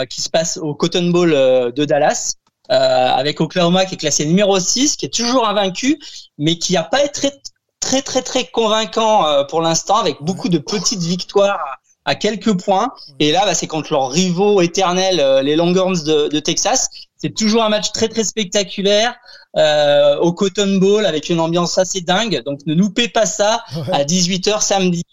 qui 0.09 0.21
se 0.21 0.29
passe 0.29 0.57
au 0.57 0.75
Cotton 0.75 1.09
Bowl 1.09 1.31
de 1.31 1.85
Dallas. 1.85 2.35
avec 2.69 3.41
Oklahoma 3.41 3.85
qui 3.85 3.95
est 3.95 3.97
classé 3.97 4.25
numéro 4.25 4.59
6, 4.59 4.95
qui 4.95 5.07
est 5.07 5.13
toujours 5.13 5.47
invaincu, 5.47 5.99
mais 6.37 6.59
qui 6.59 6.73
n'a 6.73 6.83
pas 6.83 7.03
été 7.03 7.31
très 7.79 8.01
très 8.01 8.01
très 8.03 8.21
très 8.21 8.45
convaincant 8.45 9.43
pour 9.49 9.61
l'instant, 9.61 9.97
avec 9.97 10.17
beaucoup 10.21 10.49
de 10.49 10.59
petites 10.59 11.01
victoires 11.01 11.79
à 12.05 12.13
quelques 12.13 12.63
points. 12.63 12.93
Et 13.19 13.31
là, 13.31 13.43
bah, 13.45 13.55
c'est 13.55 13.67
contre 13.67 13.91
leurs 13.91 14.11
rivaux 14.11 14.61
éternels, 14.61 15.43
les 15.43 15.55
Longhorns 15.55 16.03
de, 16.05 16.27
de 16.27 16.39
Texas. 16.39 16.89
C'est 17.21 17.35
toujours 17.35 17.63
un 17.63 17.69
match 17.69 17.91
très 17.91 18.07
très 18.07 18.23
spectaculaire 18.23 19.15
euh, 19.55 20.17
au 20.17 20.33
Cotton 20.33 20.77
Bowl 20.79 21.05
avec 21.05 21.29
une 21.29 21.39
ambiance 21.39 21.77
assez 21.77 22.01
dingue. 22.01 22.41
Donc 22.45 22.61
ne 22.65 22.73
loupez 22.73 23.09
pas 23.09 23.27
ça 23.27 23.63
ouais. 23.75 23.93
à 23.93 24.03
18h 24.03 24.61
samedi. 24.61 25.03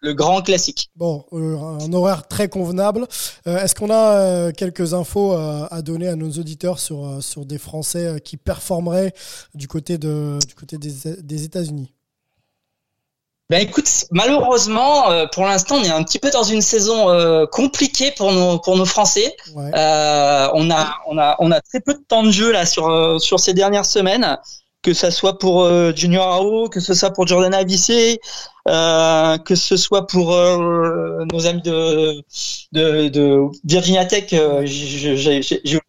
Le 0.00 0.12
grand 0.12 0.42
classique. 0.42 0.90
Bon, 0.96 1.24
euh, 1.32 1.56
un 1.56 1.90
horaire 1.94 2.28
très 2.28 2.50
convenable. 2.50 3.06
Euh, 3.46 3.56
Est-ce 3.56 3.74
qu'on 3.74 3.88
a 3.88 4.18
euh, 4.18 4.52
quelques 4.52 4.92
infos 4.92 5.32
à 5.32 5.80
donner 5.80 6.08
à 6.08 6.16
nos 6.16 6.30
auditeurs 6.32 6.78
sur, 6.78 7.22
sur 7.22 7.46
des 7.46 7.56
Français 7.56 8.20
qui 8.22 8.36
performeraient 8.36 9.14
du 9.54 9.66
côté, 9.66 9.96
de, 9.96 10.38
du 10.46 10.54
côté 10.54 10.76
des, 10.76 10.92
des 11.22 11.44
États-Unis? 11.44 11.93
Ben 13.50 13.60
écoute, 13.60 14.06
malheureusement, 14.10 15.10
euh, 15.10 15.26
pour 15.26 15.44
l'instant, 15.44 15.76
on 15.76 15.84
est 15.84 15.90
un 15.90 16.02
petit 16.02 16.18
peu 16.18 16.30
dans 16.30 16.44
une 16.44 16.62
saison 16.62 17.10
euh, 17.10 17.44
compliquée 17.46 18.10
pour 18.16 18.32
nos 18.32 18.58
pour 18.58 18.76
nos 18.76 18.86
Français. 18.86 19.36
Ouais. 19.54 19.70
Euh, 19.74 20.48
on 20.54 20.70
a 20.70 20.96
on 21.06 21.18
a 21.18 21.36
on 21.38 21.50
a 21.50 21.60
très 21.60 21.80
peu 21.80 21.92
de 21.92 22.02
temps 22.08 22.22
de 22.22 22.30
jeu 22.30 22.52
là 22.52 22.64
sur 22.64 23.20
sur 23.20 23.38
ces 23.38 23.52
dernières 23.52 23.84
semaines, 23.84 24.38
que 24.84 24.92
ça 24.94 25.10
soit 25.10 25.38
pour 25.38 25.68
Junior 25.96 26.26
Ao, 26.26 26.68
que 26.68 26.78
ce 26.78 26.94
soit 26.94 27.10
pour 27.10 27.26
Jordan 27.26 27.54
Avicé, 27.54 28.20
que 28.66 29.54
ce 29.54 29.76
soit 29.76 30.06
pour 30.06 30.30
nos 30.30 31.46
amis 31.46 31.62
de 31.62 32.22
de, 32.72 33.08
de 33.08 33.40
Virginia 33.64 34.04
Tech. 34.04 34.32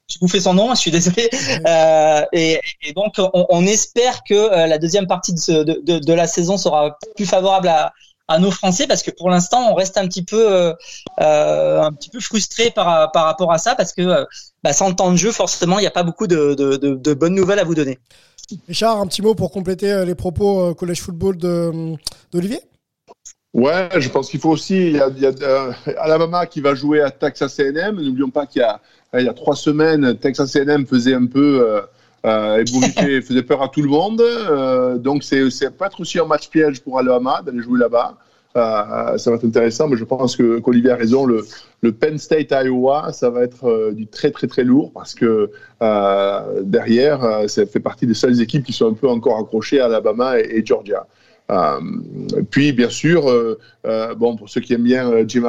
J'ai 0.08 0.20
bouffé 0.22 0.40
son 0.40 0.54
nom, 0.54 0.74
je 0.74 0.80
suis 0.80 0.92
désolé. 0.92 1.30
Euh, 1.68 2.26
et, 2.32 2.60
et, 2.84 2.94
donc, 2.94 3.16
on, 3.18 3.46
on, 3.50 3.66
espère 3.66 4.24
que 4.24 4.34
euh, 4.34 4.68
la 4.68 4.78
deuxième 4.78 5.08
partie 5.08 5.34
de, 5.34 5.40
ce, 5.40 5.52
de, 5.64 6.00
de, 6.00 6.14
la 6.14 6.28
saison 6.28 6.58
sera 6.58 6.98
plus 7.16 7.26
favorable 7.26 7.68
à, 7.68 7.92
à 8.28 8.40
nos 8.40 8.52
Français 8.52 8.88
parce 8.88 9.02
que 9.02 9.12
pour 9.12 9.30
l'instant, 9.30 9.72
on 9.72 9.74
reste 9.74 9.98
un 9.98 10.08
petit 10.08 10.24
peu, 10.24 10.74
euh, 11.20 11.82
un 11.82 11.92
petit 11.92 12.10
peu 12.10 12.20
frustré 12.20 12.70
par, 12.72 13.12
par 13.12 13.26
rapport 13.26 13.52
à 13.52 13.58
ça 13.58 13.76
parce 13.76 13.94
que 13.94 14.26
bah, 14.66 14.74
sans 14.74 14.90
le 14.90 14.96
temps 14.96 15.12
de 15.12 15.16
jeu, 15.16 15.32
forcément, 15.32 15.80
il 15.80 15.84
n'y 15.84 15.88
a 15.88 15.92
pas 15.92 16.04
beaucoup 16.04 16.28
de, 16.28 16.54
de, 16.56 16.76
de, 16.76 16.96
de, 16.96 17.14
bonnes 17.14 17.36
nouvelles 17.36 17.60
à 17.60 17.64
vous 17.64 17.76
donner. 17.76 18.00
Richard, 18.68 19.00
un 19.00 19.08
petit 19.08 19.22
mot 19.22 19.34
pour 19.34 19.52
compléter 19.52 20.04
les 20.06 20.16
propos 20.16 20.74
collège 20.76 21.02
football 21.02 21.38
d'Olivier? 21.38 22.60
Ouais, 23.56 23.88
je 23.98 24.10
pense 24.10 24.30
qu'il 24.30 24.42
faut 24.42 24.50
aussi. 24.50 24.76
Il 24.76 24.98
y 24.98 25.00
a, 25.00 25.08
il 25.16 25.22
y 25.22 25.26
a 25.26 25.32
euh, 25.42 25.72
Alabama 25.98 26.46
qui 26.46 26.60
va 26.60 26.76
jouer 26.76 27.02
à 27.02 27.10
Texas 27.10 27.58
A&M. 27.58 27.96
N'oublions 27.96 28.30
pas 28.30 28.46
qu'il 28.46 28.62
y 28.62 28.66
a, 28.66 28.82
il 29.18 29.26
y 29.26 29.30
a 29.30 29.34
trois 29.34 29.56
semaines, 29.56 30.18
Texas 30.18 30.56
A&M 30.58 30.86
faisait 30.86 31.14
un 31.14 31.26
peu 31.26 31.66
euh, 31.66 31.82
euh, 32.26 32.66
faisait 33.22 33.44
peur 33.44 33.62
à 33.62 33.70
tout 33.70 33.82
le 33.82 33.88
monde. 33.88 34.20
Euh, 34.22 34.98
donc 34.98 35.24
c'est, 35.24 35.50
c'est 35.52 35.70
peut-être 35.72 36.02
aussi 36.02 36.20
un 36.20 36.26
match 36.26 36.50
piège 36.50 36.82
pour 36.82 37.00
Alabama 37.00 37.42
d'aller 37.46 37.62
jouer 37.62 37.80
là-bas. 37.80 38.18
Euh, 38.58 39.18
ça 39.18 39.30
va 39.32 39.36
être 39.36 39.46
intéressant, 39.46 39.88
mais 39.90 39.98
je 39.98 40.06
pense 40.06 40.36
que 40.36 40.60
qu'Olivier 40.60 40.92
a 40.92 40.96
raison. 40.96 41.26
Le, 41.26 41.46
le 41.82 41.92
Penn 41.92 42.18
State 42.18 42.52
Iowa, 42.52 43.12
ça 43.12 43.30
va 43.30 43.44
être 43.44 43.68
euh, 43.68 43.92
du 43.92 44.08
très 44.08 44.32
très 44.32 44.48
très 44.48 44.64
lourd 44.64 44.92
parce 44.94 45.14
que 45.14 45.52
euh, 45.82 46.62
derrière, 46.64 47.50
ça 47.50 47.66
fait 47.66 47.80
partie 47.80 48.08
des 48.08 48.14
seules 48.14 48.42
équipes 48.42 48.64
qui 48.64 48.74
sont 48.74 48.90
un 48.90 48.94
peu 48.94 49.10
encore 49.10 49.40
accrochées 49.40 49.80
à 49.82 49.86
Alabama 49.86 50.40
et, 50.40 50.60
et 50.60 50.66
Georgia. 50.66 51.06
Euh, 51.52 51.80
puis 52.50 52.72
bien 52.72 52.90
sûr, 52.90 53.30
euh, 53.30 53.60
euh, 53.86 54.16
bon 54.16 54.36
pour 54.36 54.50
ceux 54.50 54.62
qui 54.62 54.74
aiment 54.74 54.84
bien 54.84 55.28
Jim, 55.28 55.44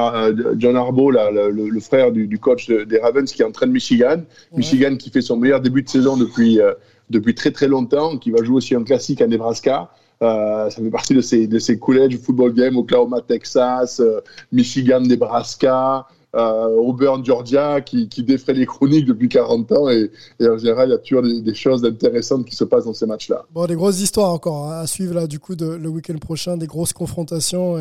John 0.59 0.77
Harbaugh, 0.77 1.11
là, 1.11 1.31
le, 1.31 1.51
le, 1.51 1.81
frère 1.81 2.13
du, 2.13 2.27
du 2.27 2.39
coach 2.39 2.67
de, 2.67 2.85
des 2.85 2.99
Ravens, 2.99 3.31
qui 3.31 3.43
entraîne 3.43 3.71
Michigan, 3.71 4.19
ouais. 4.19 4.59
Michigan 4.59 4.97
qui 4.97 5.11
fait 5.11 5.23
son 5.23 5.37
meilleur 5.39 5.61
début 5.61 5.83
de 5.83 5.89
saison 5.89 6.17
depuis 6.17 6.61
depuis 7.09 7.35
très 7.35 7.51
très 7.51 7.69
longtemps, 7.69 8.19
qui 8.19 8.31
va 8.31 8.43
jouer 8.43 8.57
aussi 8.57 8.75
un 8.75 8.83
classique 8.83 9.23
à 9.23 9.27
Nebraska. 9.27 9.91
Euh, 10.23 10.71
ça 10.71 10.83
fait 10.83 10.91
partie 10.91 11.15
de 11.15 11.21
ces, 11.21 11.47
de 11.47 11.59
ces 11.59 11.79
college 11.79 12.19
football 12.19 12.55
games, 12.55 12.77
Oklahoma, 12.77 13.21
Texas, 13.21 14.01
euh, 14.01 14.21
Michigan, 14.51 15.01
Nebraska, 15.01 16.07
euh, 16.35 16.69
Auburn, 16.69 17.23
Georgia, 17.25 17.83
qui, 17.83 18.09
qui 18.09 18.23
défraie 18.23 18.55
les 18.55 18.65
chroniques 18.65 19.05
depuis 19.05 19.29
40 19.29 19.73
ans. 19.73 19.91
Et, 19.91 20.11
en 20.41 20.57
général, 20.57 20.89
il 20.89 20.93
y 20.93 20.95
a 20.95 20.99
toujours 20.99 21.23
des, 21.23 21.55
choses 21.55 21.85
intéressantes 21.85 22.47
qui 22.47 22.57
se 22.57 22.65
passent 22.65 22.87
dans 22.87 22.95
ces 22.95 23.07
matchs-là. 23.07 23.45
Bon, 23.53 23.67
des 23.67 23.75
grosses 23.75 24.01
histoires 24.01 24.31
encore 24.31 24.71
hein, 24.71 24.81
à 24.81 24.87
suivre 24.87 25.15
là, 25.15 25.27
du 25.27 25.39
coup, 25.39 25.55
le 25.59 25.89
week-end 25.89 26.17
prochain, 26.17 26.57
des 26.57 26.67
grosses 26.67 26.93
confrontations 26.95 27.79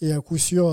et, 0.00 0.12
à 0.12 0.20
coup 0.20 0.38
sûr, 0.38 0.72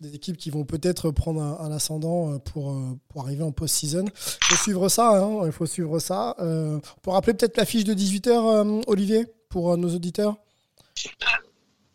des 0.00 0.14
équipes 0.14 0.36
qui 0.36 0.50
vont 0.50 0.64
peut-être 0.64 1.10
prendre 1.12 1.40
un, 1.40 1.58
un 1.60 1.72
ascendant 1.72 2.38
pour, 2.38 2.76
pour 3.08 3.22
arriver 3.22 3.42
en 3.42 3.52
post-season. 3.52 4.04
Il 4.06 4.46
faut 4.46 4.62
suivre 4.62 4.88
ça, 4.88 5.22
hein, 5.22 5.42
il 5.46 5.52
faut 5.52 5.66
suivre 5.66 5.98
ça. 6.00 6.34
on 6.38 6.80
peut 7.02 7.10
rappeler 7.10 7.34
peut-être 7.34 7.56
la 7.56 7.64
fiche 7.64 7.84
de 7.84 7.94
18h, 7.94 8.84
Olivier, 8.86 9.26
pour 9.56 9.74
nos 9.78 9.88
auditeurs 9.94 10.34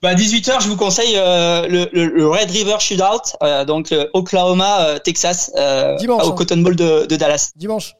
bah 0.01 0.15
18h, 0.15 0.63
je 0.63 0.67
vous 0.67 0.77
conseille 0.77 1.13
euh, 1.15 1.67
le, 1.67 2.27
Red 2.27 2.49
River 2.49 2.77
Shootout, 2.79 3.37
euh, 3.43 3.65
donc 3.65 3.91
euh, 3.91 4.07
Oklahoma, 4.13 4.99
Texas, 4.99 5.51
Dimanche, 5.99 6.23
au 6.25 6.31
hein. 6.31 6.35
Cotton 6.35 6.57
Bowl 6.57 6.75
de, 6.75 7.05
de 7.05 7.15
Dallas. 7.15 7.51
Dimanche. 7.55 7.93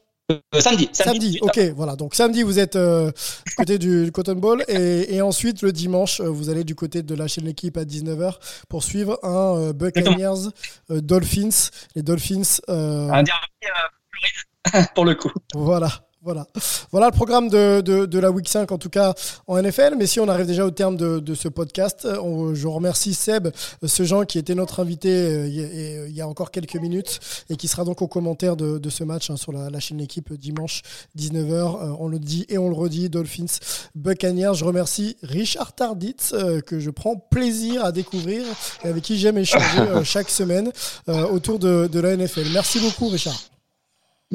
Samedi, 0.58 0.88
samedi. 0.92 1.38
Samedi, 1.38 1.38
ok, 1.42 1.60
voilà. 1.76 1.94
Donc 1.94 2.16
samedi, 2.16 2.42
vous 2.42 2.58
êtes 2.58 2.76
du 2.76 3.54
côté 3.56 3.78
du 3.78 4.10
Cotton 4.12 4.34
Bowl 4.34 4.64
et, 4.66 5.14
et, 5.14 5.22
ensuite 5.22 5.62
le 5.62 5.70
dimanche, 5.70 6.20
vous 6.20 6.50
allez 6.50 6.64
du 6.64 6.74
côté 6.74 7.04
de 7.04 7.14
la 7.14 7.28
chaîne 7.28 7.44
l'équipe 7.44 7.76
à 7.76 7.84
19h 7.84 8.34
pour 8.68 8.82
suivre 8.82 9.20
un 9.22 9.70
Buccaneers 9.70 10.50
Dolphins. 10.88 11.70
Les 11.94 12.02
Dolphins. 12.02 12.58
Un 12.66 13.22
dernier 13.22 14.88
pour 14.96 15.04
le 15.04 15.14
coup. 15.14 15.30
Voilà. 15.54 16.02
Voilà. 16.24 16.46
voilà 16.92 17.06
le 17.06 17.12
programme 17.12 17.48
de, 17.48 17.80
de, 17.80 18.06
de, 18.06 18.18
la 18.18 18.30
Week 18.30 18.48
5 18.48 18.70
en 18.70 18.78
tout 18.78 18.88
cas 18.88 19.14
en 19.46 19.60
NFL. 19.60 19.96
Mais 19.98 20.06
si 20.06 20.20
on 20.20 20.28
arrive 20.28 20.46
déjà 20.46 20.64
au 20.64 20.70
terme 20.70 20.96
de, 20.96 21.18
de 21.18 21.34
ce 21.34 21.48
podcast, 21.48 22.06
on, 22.22 22.54
je 22.54 22.68
remercie 22.68 23.14
Seb, 23.14 23.48
ce 23.84 24.02
Jean 24.04 24.24
qui 24.24 24.38
était 24.38 24.54
notre 24.54 24.80
invité 24.80 25.10
euh, 25.10 26.06
il 26.08 26.14
y 26.14 26.20
a 26.20 26.28
encore 26.28 26.50
quelques 26.50 26.76
minutes 26.76 27.18
et 27.50 27.56
qui 27.56 27.66
sera 27.66 27.84
donc 27.84 28.02
au 28.02 28.08
commentaire 28.08 28.56
de, 28.56 28.78
de 28.78 28.90
ce 28.90 29.04
match 29.04 29.30
hein, 29.30 29.36
sur 29.36 29.52
la, 29.52 29.70
la 29.70 29.80
chaîne 29.80 29.98
L'équipe 29.98 30.32
dimanche 30.32 30.82
19h. 31.18 31.52
Euh, 31.52 31.96
on 31.98 32.08
le 32.08 32.18
dit 32.18 32.46
et 32.48 32.58
on 32.58 32.68
le 32.68 32.74
redit, 32.74 33.08
Dolphins 33.08 33.58
Buccaneers. 33.94 34.54
Je 34.54 34.64
remercie 34.64 35.16
Richard 35.22 35.74
Tarditz 35.74 36.32
euh, 36.32 36.60
que 36.60 36.78
je 36.78 36.90
prends 36.90 37.16
plaisir 37.16 37.84
à 37.84 37.92
découvrir 37.92 38.42
et 38.84 38.88
avec 38.88 39.02
qui 39.02 39.18
j'aime 39.18 39.38
échanger 39.38 39.78
euh, 39.78 40.04
chaque 40.04 40.30
semaine 40.30 40.70
euh, 41.08 41.26
autour 41.28 41.58
de, 41.58 41.88
de 41.90 42.00
la 42.00 42.16
NFL. 42.16 42.46
Merci 42.52 42.80
beaucoup 42.80 43.08
Richard. 43.08 43.38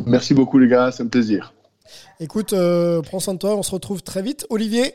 Merci 0.06 0.34
beaucoup 0.34 0.60
les 0.60 0.68
gars, 0.68 0.92
c'est 0.92 1.04
un 1.04 1.08
plaisir. 1.08 1.54
Écoute, 2.20 2.54
euh, 2.54 3.02
prends 3.02 3.20
soin 3.20 3.34
de 3.34 3.40
toi, 3.40 3.56
on 3.56 3.64
se 3.64 3.72
retrouve 3.72 4.02
très 4.04 4.22
vite. 4.22 4.46
Olivier, 4.50 4.94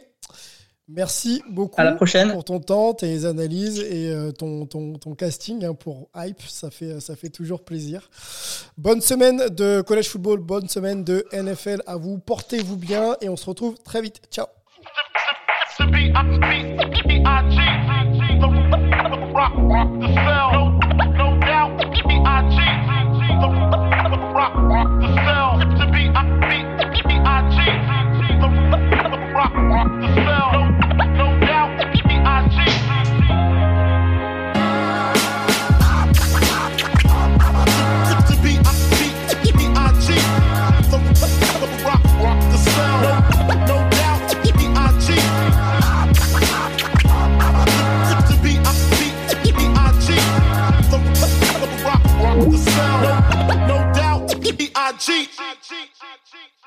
Merci 0.88 1.42
beaucoup 1.48 1.80
À 1.80 1.84
la 1.84 1.92
prochaine. 1.92 2.32
pour 2.32 2.44
ton 2.44 2.58
temps, 2.60 2.92
tes 2.92 3.24
analyses 3.24 3.78
et 3.78 4.10
euh, 4.10 4.32
ton, 4.32 4.66
ton, 4.66 4.94
ton 4.94 5.14
casting 5.14 5.64
hein, 5.64 5.74
pour 5.74 6.10
Hype. 6.14 6.42
Ça 6.42 6.70
fait, 6.70 7.00
ça 7.00 7.16
fait 7.16 7.30
toujours 7.30 7.64
plaisir. 7.64 8.10
Bonne 8.76 9.00
semaine 9.00 9.48
de 9.48 9.80
college 9.80 10.08
football, 10.08 10.40
bonne 10.40 10.68
semaine 10.68 11.04
de 11.04 11.24
NFL 11.32 11.82
à 11.86 11.96
vous. 11.96 12.18
Portez-vous 12.18 12.76
bien 12.76 13.16
et 13.20 13.28
on 13.28 13.36
se 13.36 13.46
retrouve 13.46 13.78
très 13.78 14.02
vite. 14.02 14.20
Ciao. 14.30 14.46
rock 19.34 19.52
rock 19.56 19.88
the 20.00 20.08
cell 20.08 20.51
the 54.98 55.28
rock 55.38 56.61